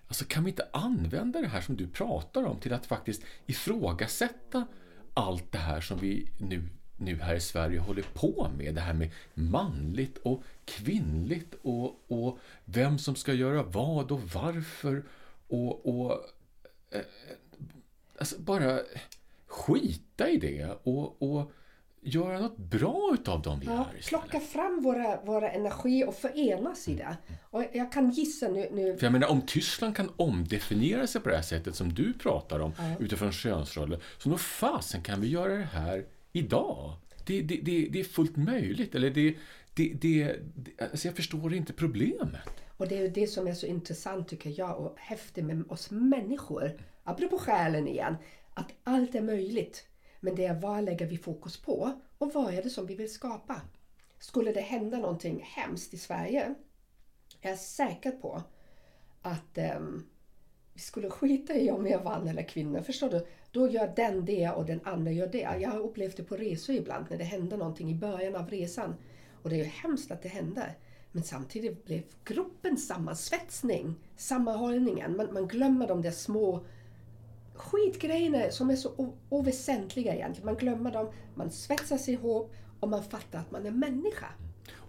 Alltså 0.06 0.24
kan 0.24 0.44
vi 0.44 0.50
inte 0.50 0.68
använda 0.72 1.40
det 1.40 1.48
här 1.48 1.60
som 1.60 1.76
du 1.76 1.86
pratar 1.86 2.44
om 2.44 2.60
till 2.60 2.72
att 2.72 2.86
faktiskt 2.86 3.22
ifrågasätta 3.46 4.66
allt 5.14 5.52
det 5.52 5.58
här 5.58 5.80
som 5.80 5.98
vi 5.98 6.28
nu, 6.38 6.68
nu 6.96 7.16
här 7.16 7.34
i 7.34 7.40
Sverige 7.40 7.80
håller 7.80 8.04
på 8.14 8.50
med. 8.56 8.74
Det 8.74 8.80
här 8.80 8.94
med 8.94 9.10
manligt 9.34 10.18
och 10.18 10.42
kvinnligt 10.64 11.54
och, 11.62 12.04
och 12.10 12.38
vem 12.64 12.98
som 12.98 13.16
ska 13.16 13.32
göra 13.32 13.62
vad 13.62 14.12
och 14.12 14.22
varför. 14.22 15.04
Och, 15.48 15.86
och 15.86 16.12
eh, 16.90 17.00
alltså 18.18 18.40
bara 18.40 18.80
skita 19.46 20.30
i 20.30 20.36
det 20.36 20.78
och, 20.82 21.22
och 21.22 21.52
göra 22.04 22.40
något 22.40 22.56
bra 22.56 23.10
utav 23.14 23.42
dem 23.42 23.60
vi 23.60 23.66
Ja, 23.66 23.72
är 23.94 23.98
istället. 23.98 24.06
plocka 24.30 24.40
fram 24.46 24.82
våra, 24.82 25.20
våra 25.24 25.50
energi 25.50 26.04
och 26.04 26.14
förenas 26.14 26.88
i 26.88 26.94
det. 26.94 27.16
Och 27.50 27.64
jag 27.72 27.92
kan 27.92 28.10
gissa 28.10 28.48
nu, 28.48 28.68
nu 28.72 28.96
För 28.96 29.06
jag 29.06 29.12
menar, 29.12 29.28
om 29.30 29.40
Tyskland 29.46 29.96
kan 29.96 30.10
omdefiniera 30.16 31.06
sig 31.06 31.20
på 31.20 31.28
det 31.28 31.34
här 31.34 31.42
sättet 31.42 31.74
som 31.76 31.92
du 31.94 32.12
pratar 32.12 32.60
om 32.60 32.72
Ja. 32.78 32.84
utifrån 33.00 33.32
könsroller, 33.32 34.02
så 34.18 34.28
nog 34.28 34.40
fasen 34.40 35.02
kan 35.02 35.20
vi 35.20 35.28
göra 35.28 35.54
det 35.54 35.64
här 35.72 36.04
idag. 36.32 36.92
Det, 37.26 37.40
det, 37.42 37.56
det, 37.62 37.88
det 37.92 38.00
är 38.00 38.04
fullt 38.04 38.36
möjligt. 38.36 38.94
Eller 38.94 39.10
det, 39.10 39.34
det, 39.74 39.92
det, 40.00 40.36
det, 40.54 40.82
alltså 40.82 41.08
jag 41.08 41.16
förstår 41.16 41.54
inte 41.54 41.72
problemet. 41.72 42.48
Och 42.76 42.88
det 42.88 42.98
är 42.98 43.08
det 43.08 43.26
som 43.26 43.46
är 43.46 43.54
så 43.54 43.66
intressant 43.66 44.28
tycker 44.28 44.54
jag 44.58 44.78
och 44.80 44.94
häftigt 44.98 45.44
med 45.44 45.64
oss 45.68 45.90
människor. 45.90 46.72
Apropå 47.04 47.38
själen 47.38 47.88
igen. 47.88 48.16
Att 48.54 48.72
allt 48.84 49.14
är 49.14 49.20
möjligt. 49.22 49.86
Men 50.24 50.34
det 50.34 50.46
är 50.46 50.54
vad 50.54 50.84
lägger 50.84 51.06
vi 51.06 51.18
fokus 51.18 51.56
på? 51.56 51.92
Och 52.18 52.34
vad 52.34 52.54
är 52.54 52.62
det 52.62 52.70
som 52.70 52.86
vi 52.86 52.94
vill 52.94 53.12
skapa? 53.12 53.60
Skulle 54.18 54.52
det 54.52 54.60
hända 54.60 54.98
någonting 54.98 55.42
hemskt 55.42 55.94
i 55.94 55.98
Sverige 55.98 56.54
är 57.40 57.50
jag 57.50 57.58
säker 57.58 58.10
på 58.10 58.42
att 59.22 59.58
um, 59.76 60.06
vi 60.74 60.80
skulle 60.80 61.10
skita 61.10 61.54
i 61.54 61.70
om 61.70 61.84
vi 61.84 61.92
är 61.92 62.04
man 62.04 62.28
eller 62.28 62.42
kvinna. 62.42 62.82
Förstår 62.82 63.10
du? 63.10 63.26
Då 63.50 63.68
gör 63.68 63.92
den 63.96 64.24
det 64.24 64.50
och 64.50 64.66
den 64.66 64.80
andra 64.84 65.12
gör 65.12 65.26
det. 65.26 65.58
Jag 65.60 65.70
har 65.70 65.80
upplevt 65.80 66.16
det 66.16 66.24
på 66.24 66.36
resor 66.36 66.74
ibland 66.74 67.06
när 67.10 67.18
det 67.18 67.24
händer 67.24 67.56
någonting 67.56 67.90
i 67.90 67.94
början 67.94 68.36
av 68.36 68.50
resan. 68.50 68.94
Och 69.42 69.50
det 69.50 69.56
är 69.56 69.58
ju 69.58 69.64
hemskt 69.64 70.10
att 70.10 70.22
det 70.22 70.28
händer. 70.28 70.78
Men 71.12 71.22
samtidigt 71.22 71.84
blev 71.84 72.02
gruppen 72.24 72.76
sammansvetsning, 72.76 73.94
sammanhållningen. 74.16 75.16
Man, 75.16 75.32
man 75.32 75.48
glömmer 75.48 75.88
de 75.88 76.02
där 76.02 76.10
små 76.10 76.64
skitgrejerna 77.62 78.50
som 78.50 78.70
är 78.70 78.76
så 78.76 79.14
oväsentliga 79.28 80.14
egentligen. 80.14 80.46
Man 80.46 80.56
glömmer 80.56 80.92
dem, 80.92 81.10
man 81.34 81.50
svetsas 81.50 82.08
ihop 82.08 82.54
och 82.80 82.88
man 82.88 83.04
fattar 83.04 83.38
att 83.38 83.50
man 83.50 83.66
är 83.66 83.70
människa. 83.70 84.26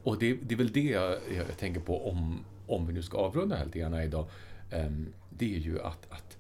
Och 0.04 0.20
det, 0.20 0.34
det 0.34 0.56
är 0.56 0.58
väl 0.58 0.72
det 0.72 0.82
jag, 0.82 1.18
jag 1.38 1.58
tänker 1.58 1.82
på 1.82 2.10
om, 2.10 2.46
om 2.68 2.88
vi 2.88 2.94
nu 2.94 3.04
ska 3.04 3.18
avrunda 3.18 3.56
här 3.56 3.66
lite 3.66 3.80
grann 3.80 3.94
idag. 3.94 4.26
Ehm, 4.72 5.14
det 5.30 5.56
är 5.56 5.60
ju 5.60 5.82
att, 5.82 6.12
att 6.12 6.38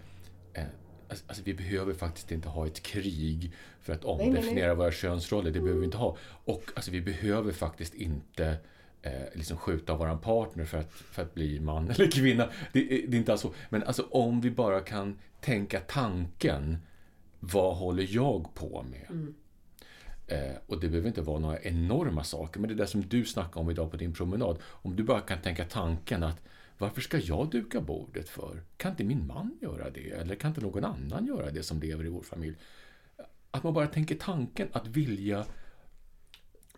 eh, 0.53 0.63
alltså, 1.09 1.25
alltså, 1.27 1.43
vi 1.45 1.53
behöver 1.53 1.93
faktiskt 1.93 2.31
inte 2.31 2.49
ha 2.49 2.67
ett 2.67 2.83
krig 2.83 3.51
för 3.81 3.93
att 3.93 4.03
nej, 4.03 4.17
nej. 4.17 4.27
omdefiniera 4.27 4.75
våra 4.75 4.91
könsroller. 4.91 5.51
Det 5.51 5.59
behöver 5.59 5.79
vi 5.79 5.85
inte 5.85 5.97
ha. 5.97 6.17
Och 6.45 6.63
alltså, 6.75 6.91
vi 6.91 7.01
behöver 7.01 7.51
faktiskt 7.51 7.93
inte 7.93 8.57
eh, 9.03 9.11
liksom 9.33 9.57
skjuta 9.57 9.95
våran 9.95 10.19
partner 10.19 10.65
för 10.65 10.77
att, 10.77 10.91
för 10.91 11.21
att 11.21 11.33
bli 11.33 11.59
man 11.59 11.89
eller 11.91 12.11
kvinna. 12.11 12.49
Det, 12.73 12.79
det 12.83 13.17
är 13.17 13.19
inte 13.19 13.31
alls 13.31 13.41
så. 13.41 13.53
Men 13.69 13.83
alltså 13.83 14.07
om 14.11 14.41
vi 14.41 14.51
bara 14.51 14.79
kan 14.79 15.19
tänka 15.41 15.79
tanken, 15.79 16.77
vad 17.39 17.75
håller 17.75 18.07
jag 18.09 18.53
på 18.53 18.85
med? 18.91 19.33
Eh, 20.27 20.55
och 20.67 20.79
det 20.79 20.89
behöver 20.89 21.07
inte 21.07 21.21
vara 21.21 21.39
några 21.39 21.61
enorma 21.61 22.23
saker, 22.23 22.59
men 22.59 22.69
det 22.69 22.75
där 22.75 22.85
som 22.85 23.01
du 23.01 23.25
snackade 23.25 23.59
om 23.59 23.71
idag 23.71 23.91
på 23.91 23.97
din 23.97 24.13
promenad. 24.13 24.57
Om 24.63 24.95
du 24.95 25.03
bara 25.03 25.21
kan 25.21 25.41
tänka 25.41 25.65
tanken 25.65 26.23
att 26.23 26.41
varför 26.77 27.01
ska 27.01 27.17
jag 27.17 27.49
duka 27.49 27.81
bordet 27.81 28.29
för? 28.29 28.63
Kan 28.77 28.91
inte 28.91 29.03
min 29.03 29.27
man 29.27 29.57
göra 29.61 29.89
det? 29.89 30.09
Eller 30.09 30.35
kan 30.35 30.49
inte 30.49 30.61
någon 30.61 30.85
annan 30.85 31.25
göra 31.25 31.51
det 31.51 31.63
som 31.63 31.79
lever 31.79 32.05
i 32.05 32.09
vår 32.09 32.21
familj? 32.21 32.55
Att 33.51 33.63
man 33.63 33.73
bara 33.73 33.87
tänker 33.87 34.15
tanken 34.15 34.67
att 34.71 34.87
vilja 34.87 35.45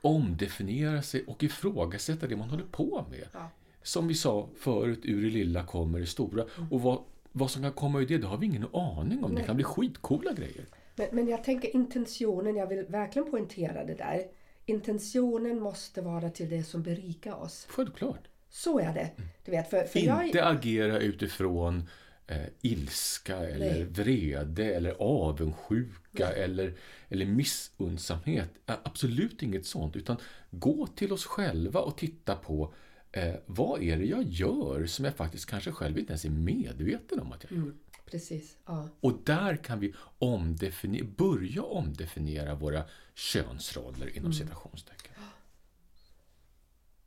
omdefiniera 0.06 1.02
sig 1.02 1.24
och 1.28 1.44
ifrågasätta 1.44 2.28
det 2.28 2.36
man 2.36 2.50
håller 2.50 2.64
på 2.64 3.06
med. 3.10 3.28
Ja. 3.34 3.50
Som 3.84 4.08
vi 4.08 4.14
sa 4.14 4.50
förut, 4.60 5.00
ur 5.04 5.24
det 5.24 5.30
lilla 5.30 5.66
kommer 5.66 6.00
det 6.00 6.06
stora. 6.06 6.46
Och 6.72 6.82
vad, 6.82 7.00
vad 7.32 7.52
som 7.52 7.62
kan 7.62 7.72
komma 7.72 8.00
ur 8.00 8.08
det, 8.08 8.18
det 8.18 8.28
har 8.28 8.38
vi 8.38 8.46
ingen 8.46 8.68
aning 8.74 9.24
om. 9.24 9.36
Det 9.36 9.44
kan 9.44 9.56
bli 9.56 9.64
skitcoola 9.64 10.34
grejer. 10.34 10.66
Men, 10.96 11.08
men 11.12 11.28
jag 11.28 11.44
tänker 11.44 11.76
intentionen, 11.76 12.56
jag 12.56 12.68
vill 12.68 12.86
verkligen 12.88 13.32
poängtera 13.32 13.86
det 13.86 13.94
där. 13.94 14.22
Intentionen 14.66 15.60
måste 15.60 16.02
vara 16.02 16.30
till 16.30 16.50
det 16.50 16.64
som 16.64 16.84
berikar 16.84 17.34
oss. 17.34 17.66
Självklart. 17.70 18.28
Så 18.50 18.80
är 18.80 18.94
det. 18.94 19.12
Du 19.46 19.52
vet, 19.52 19.70
för, 19.70 19.84
för 19.84 20.00
jag, 20.00 20.26
Inte 20.26 20.46
agera 20.46 21.00
utifrån 21.00 21.90
eh, 22.28 22.38
ilska 22.62 23.38
eller 23.38 23.74
Nej. 23.74 23.84
vrede 23.84 24.76
eller 24.76 24.96
avundsjuka 25.00 26.05
eller, 26.24 26.74
eller 27.10 27.26
missundsamhet. 27.26 28.50
Absolut 28.66 29.44
inget 29.44 29.66
sånt. 29.66 29.96
Utan 29.96 30.18
gå 30.52 30.88
till 30.88 31.14
oss 31.14 31.26
själva 31.26 31.80
och 31.80 31.98
titta 31.98 32.36
på 32.36 32.74
eh, 33.12 33.36
vad 33.46 33.84
är 33.84 33.98
det 33.98 34.06
jag 34.06 34.24
gör 34.24 34.86
som 34.86 35.06
jag 35.06 35.16
faktiskt 35.16 35.46
kanske 35.46 35.72
själv 35.72 36.00
inte 36.00 36.12
ens 36.12 36.26
är 36.26 36.30
medveten 36.30 37.20
om 37.20 37.32
att 37.32 37.44
jag 37.44 37.52
gör. 37.52 37.62
Mm, 37.62 37.78
precis. 38.12 38.58
Ja. 38.66 38.90
Och 39.00 39.22
där 39.26 39.58
kan 39.58 39.80
vi 39.80 39.94
omdefiniera, 40.20 41.06
börja 41.18 41.64
omdefiniera 41.64 42.56
våra 42.56 42.84
könsroller 43.16 44.06
Mm. 44.06 44.18
inom 44.18 44.34
citationstecken. 44.34 45.12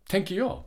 Tänker 0.09 0.34
jag. 0.34 0.64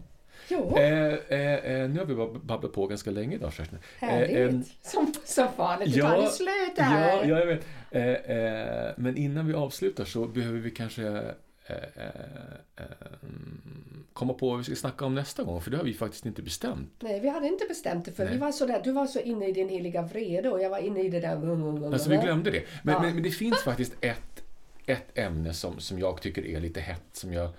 Jo, 0.51 0.77
Eh, 0.77 1.13
eh, 1.13 1.55
eh, 1.55 1.89
nu 1.89 1.99
har 1.99 2.05
vi 2.05 2.39
babblat 2.39 2.73
på 2.73 2.87
ganska 2.87 3.11
länge 3.11 3.35
idag 3.35 3.53
Kerstin. 3.53 3.79
härligt. 3.99 4.31
Eh, 4.35 4.41
eh, 4.43 4.61
som, 4.81 5.13
som 5.25 5.47
vanligt. 5.57 5.93
Det 5.95 6.01
tar 6.01 6.21
ju 6.21 6.27
slut 6.27 6.77
här. 6.77 7.17
ja, 7.17 7.25
ja, 7.25 7.39
jag 7.39 7.45
vet. 7.45 7.65
Eh, 7.91 8.07
eh, 8.07 8.91
men 8.97 9.17
innan 9.17 9.47
vi 9.47 9.53
avslutar 9.53 10.05
så 10.05 10.25
behöver 10.25 10.59
vi 10.59 10.71
kanske 10.71 11.03
eh, 11.07 11.75
eh, 11.95 12.05
eh, 12.77 12.83
komma 14.13 14.33
på 14.33 14.49
vad 14.49 14.57
vi 14.57 14.63
ska 14.63 14.75
snacka 14.75 15.05
om 15.05 15.15
nästa 15.15 15.43
gång. 15.43 15.61
För 15.61 15.71
det 15.71 15.77
har 15.77 15.83
vi 15.83 15.93
faktiskt 15.93 16.25
inte 16.25 16.41
bestämt. 16.41 16.91
Nej, 16.99 17.19
vi 17.19 17.29
hade 17.29 17.47
inte 17.47 17.65
bestämt 17.69 18.05
det 18.05 18.11
för 18.11 18.23
Nej. 18.23 18.33
vi 18.33 18.39
var 18.39 18.51
så 18.51 18.65
där, 18.65 18.81
du 18.83 18.91
var 18.91 19.07
så 19.07 19.19
inne 19.19 19.47
i 19.47 19.51
din 19.51 19.69
heliga 19.69 20.01
vrede 20.01 20.49
och 20.49 20.61
jag 20.61 20.69
var 20.69 20.77
inne 20.77 21.01
i 21.01 21.09
det 21.09 21.19
där... 21.19 21.93
Alltså 21.93 22.09
vi 22.09 22.17
glömde 22.17 22.51
det. 22.51 22.63
Men, 22.83 22.93
Ja. 22.93 23.01
men, 23.01 23.13
men 23.13 23.23
det 23.23 23.29
finns 23.31 23.63
faktiskt 23.63 23.93
ett, 24.01 24.43
ett 24.85 25.17
ämne 25.17 25.53
som, 25.53 25.79
som 25.79 25.99
jag 25.99 26.21
tycker 26.21 26.45
är 26.45 26.59
lite 26.59 26.79
hett 26.79 27.03
som 27.13 27.33
jag 27.33 27.49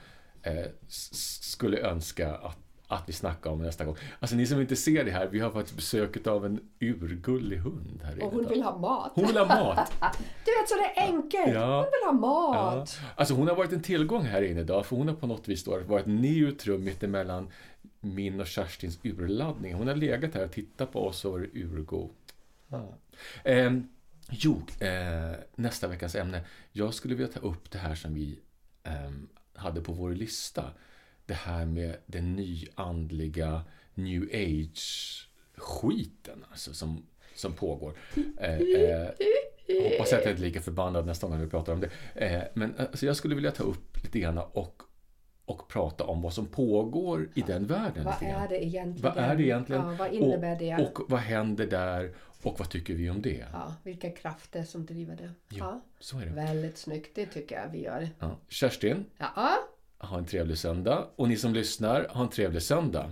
eh, 0.42 0.64
skulle 0.88 1.78
önska 1.80 2.34
att, 2.34 2.58
att 2.94 3.08
vi 3.08 3.12
snackar 3.12 3.50
om 3.50 3.62
nästa 3.62 3.84
gång. 3.84 3.96
Alltså 4.20 4.36
ni 4.36 4.46
som 4.46 4.60
inte 4.60 4.76
ser 4.76 5.04
det 5.04 5.10
här, 5.10 5.26
vi 5.28 5.40
har 5.40 5.50
faktiskt 5.50 5.76
besöket 5.76 6.26
av 6.26 6.46
en 6.46 6.60
urgullig 6.80 7.56
hund 7.58 8.00
här 8.04 8.12
inne. 8.12 8.24
Och 8.24 8.32
hon 8.32 8.48
vill 8.48 8.62
ha 8.62 8.78
mat. 8.78 9.12
Hon 9.14 9.26
vill 9.26 9.36
ha 9.36 9.46
mat! 9.46 9.92
Du 10.44 10.50
vet, 10.60 10.68
så 10.68 10.74
det 10.74 11.00
är 11.00 11.06
enkelt. 11.06 11.54
Ja. 11.54 11.76
Hon 11.76 11.84
vill 11.84 12.20
ha 12.20 12.28
Ja. 12.54 12.74
mat. 12.76 12.98
Alltså 13.16 13.34
hon 13.34 13.48
har 13.48 13.54
varit 13.54 13.72
en 13.72 13.82
tillgång 13.82 14.22
här 14.22 14.42
inne 14.42 14.60
idag, 14.60 14.86
för 14.86 14.96
hon 14.96 15.08
har 15.08 15.14
på 15.14 15.26
något 15.26 15.48
vis 15.48 15.64
då 15.64 15.78
varit 15.78 16.06
neutrum 16.06 16.84
mittemellan 16.84 17.48
min 18.00 18.40
och 18.40 18.46
Kerstins 18.46 18.98
urladdning. 19.02 19.74
Hon 19.74 19.88
har 19.88 19.94
legat 19.94 20.34
här 20.34 20.44
och 20.44 20.52
tittat 20.52 20.92
på 20.92 21.06
oss 21.06 21.24
och 21.24 21.32
varit 21.32 21.54
urgod. 21.54 22.10
Ja. 22.68 22.88
Ehm, 23.44 23.88
jo, 24.30 24.62
eh, 24.80 25.36
nästa 25.54 25.88
veckas 25.88 26.14
ämne. 26.14 26.40
Jag 26.72 26.94
skulle 26.94 27.14
vilja 27.14 27.32
ta 27.32 27.40
upp 27.40 27.70
det 27.70 27.78
här 27.78 27.94
som 27.94 28.14
vi 28.14 28.38
ehm, 28.82 29.28
hade 29.54 29.80
på 29.80 29.92
vår 29.92 30.10
lista. 30.10 30.64
Det 31.26 31.34
här 31.34 31.66
med 31.66 31.96
den 32.06 32.36
nyandliga 32.36 33.62
new 33.94 34.22
age-skiten 34.22 36.44
alltså, 36.50 36.74
som, 36.74 37.06
som 37.34 37.52
pågår. 37.52 37.94
Eh, 38.40 38.54
eh, 38.54 39.08
hoppas 39.82 40.12
att 40.12 40.24
jag 40.24 40.30
inte 40.30 40.30
är 40.30 40.36
lika 40.46 40.60
förbannad 40.60 41.06
nästa 41.06 41.28
gång 41.28 41.40
vi 41.40 41.46
pratar 41.46 41.72
om 41.72 41.80
det. 41.80 41.90
Eh, 42.14 42.42
men 42.54 42.74
alltså, 42.78 43.06
jag 43.06 43.16
skulle 43.16 43.34
vilja 43.34 43.50
ta 43.50 43.62
upp 43.62 44.02
lite 44.02 44.18
grann 44.18 44.38
och, 44.38 44.82
och 45.44 45.68
prata 45.68 46.04
om 46.04 46.22
vad 46.22 46.32
som 46.32 46.46
pågår 46.46 47.28
i 47.34 47.40
den 47.40 47.66
världen. 47.66 48.04
Vad 48.04 48.22
är 48.22 48.48
det 48.48 48.64
egentligen? 48.64 49.14
Vad 49.14 49.24
är 49.24 49.36
det 49.36 49.42
egentligen? 49.42 49.82
Ja, 49.82 49.94
vad 49.98 50.12
innebär 50.12 50.58
det? 50.58 50.74
Och, 50.74 51.00
och 51.00 51.10
vad 51.10 51.20
händer 51.20 51.66
där? 51.66 52.14
Och 52.42 52.58
vad 52.58 52.70
tycker 52.70 52.94
vi 52.94 53.10
om 53.10 53.22
det? 53.22 53.44
Ja, 53.52 53.74
vilka 53.82 54.10
krafter 54.10 54.64
som 54.64 54.86
driver 54.86 55.16
det. 55.16 55.30
Ja. 55.48 55.80
Så 55.98 56.18
är 56.18 56.26
det. 56.26 56.32
Väldigt 56.32 56.78
snyggt, 56.78 57.14
det 57.14 57.26
tycker 57.26 57.60
jag 57.60 57.68
vi 57.72 57.82
gör. 57.82 58.08
Ja. 58.18 58.38
Kerstin, 58.48 59.04
Ja, 59.18 59.54
ha 60.02 60.18
en 60.18 60.24
trevlig 60.26 60.58
söndag. 60.58 61.04
Och 61.16 61.28
ni 61.28 61.36
som 61.36 61.54
lyssnar, 61.54 62.06
ha 62.10 62.22
en 62.22 62.28
trevlig 62.28 62.62
söndag. 62.62 63.10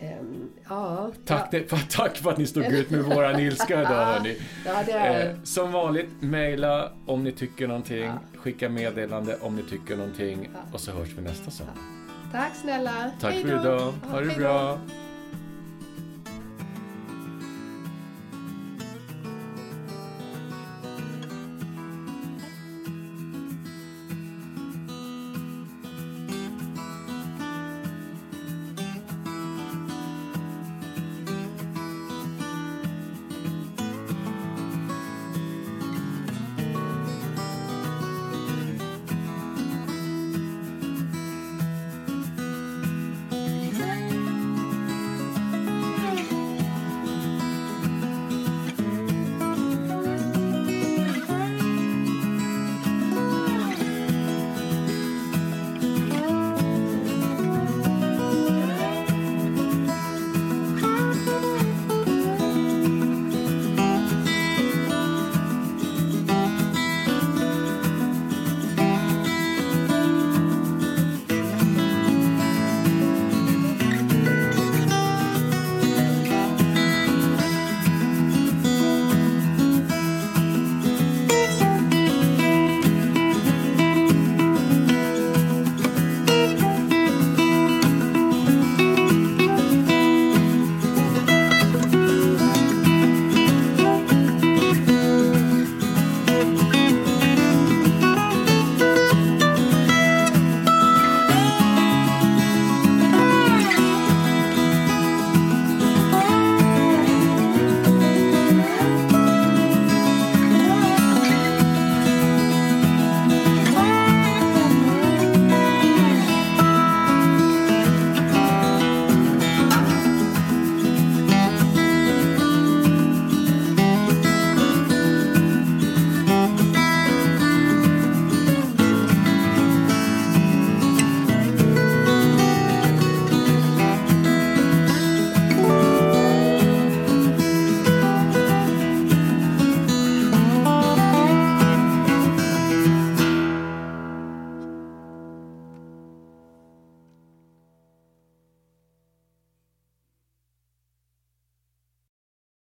ehm, 0.00 0.48
ja. 0.68 1.10
Tack, 1.26 1.50
för, 1.68 1.90
tack 1.90 2.16
för 2.16 2.30
att 2.30 2.38
ni 2.38 2.46
stod 2.46 2.64
ut 2.64 2.90
med 2.90 3.04
våran 3.04 3.40
ilska 3.40 3.80
idag 3.80 4.04
hörni. 4.04 4.36
Ja, 4.66 4.72
är... 4.72 5.30
Eh, 5.30 5.36
som 5.42 5.72
vanligt, 5.72 6.08
mejla 6.20 6.92
om 7.06 7.24
ni 7.24 7.32
tycker 7.32 7.68
någonting. 7.68 8.10
Skicka 8.36 8.68
meddelande 8.68 9.36
om 9.40 9.56
ni 9.56 9.62
tycker 9.62 9.96
någonting. 9.96 10.50
Och 10.72 10.80
så 10.80 10.92
hörs 10.92 11.08
vi 11.16 11.22
nästa 11.22 11.50
söndag. 11.50 11.74
Tack 12.32 12.56
snälla. 12.56 13.10
Tack 13.20 13.32
Hej 13.32 13.42
för 13.42 13.60
idag. 13.60 13.94
Ja, 14.02 14.08
Ha 14.10 14.20
det 14.20 14.36
bra. 14.36 14.78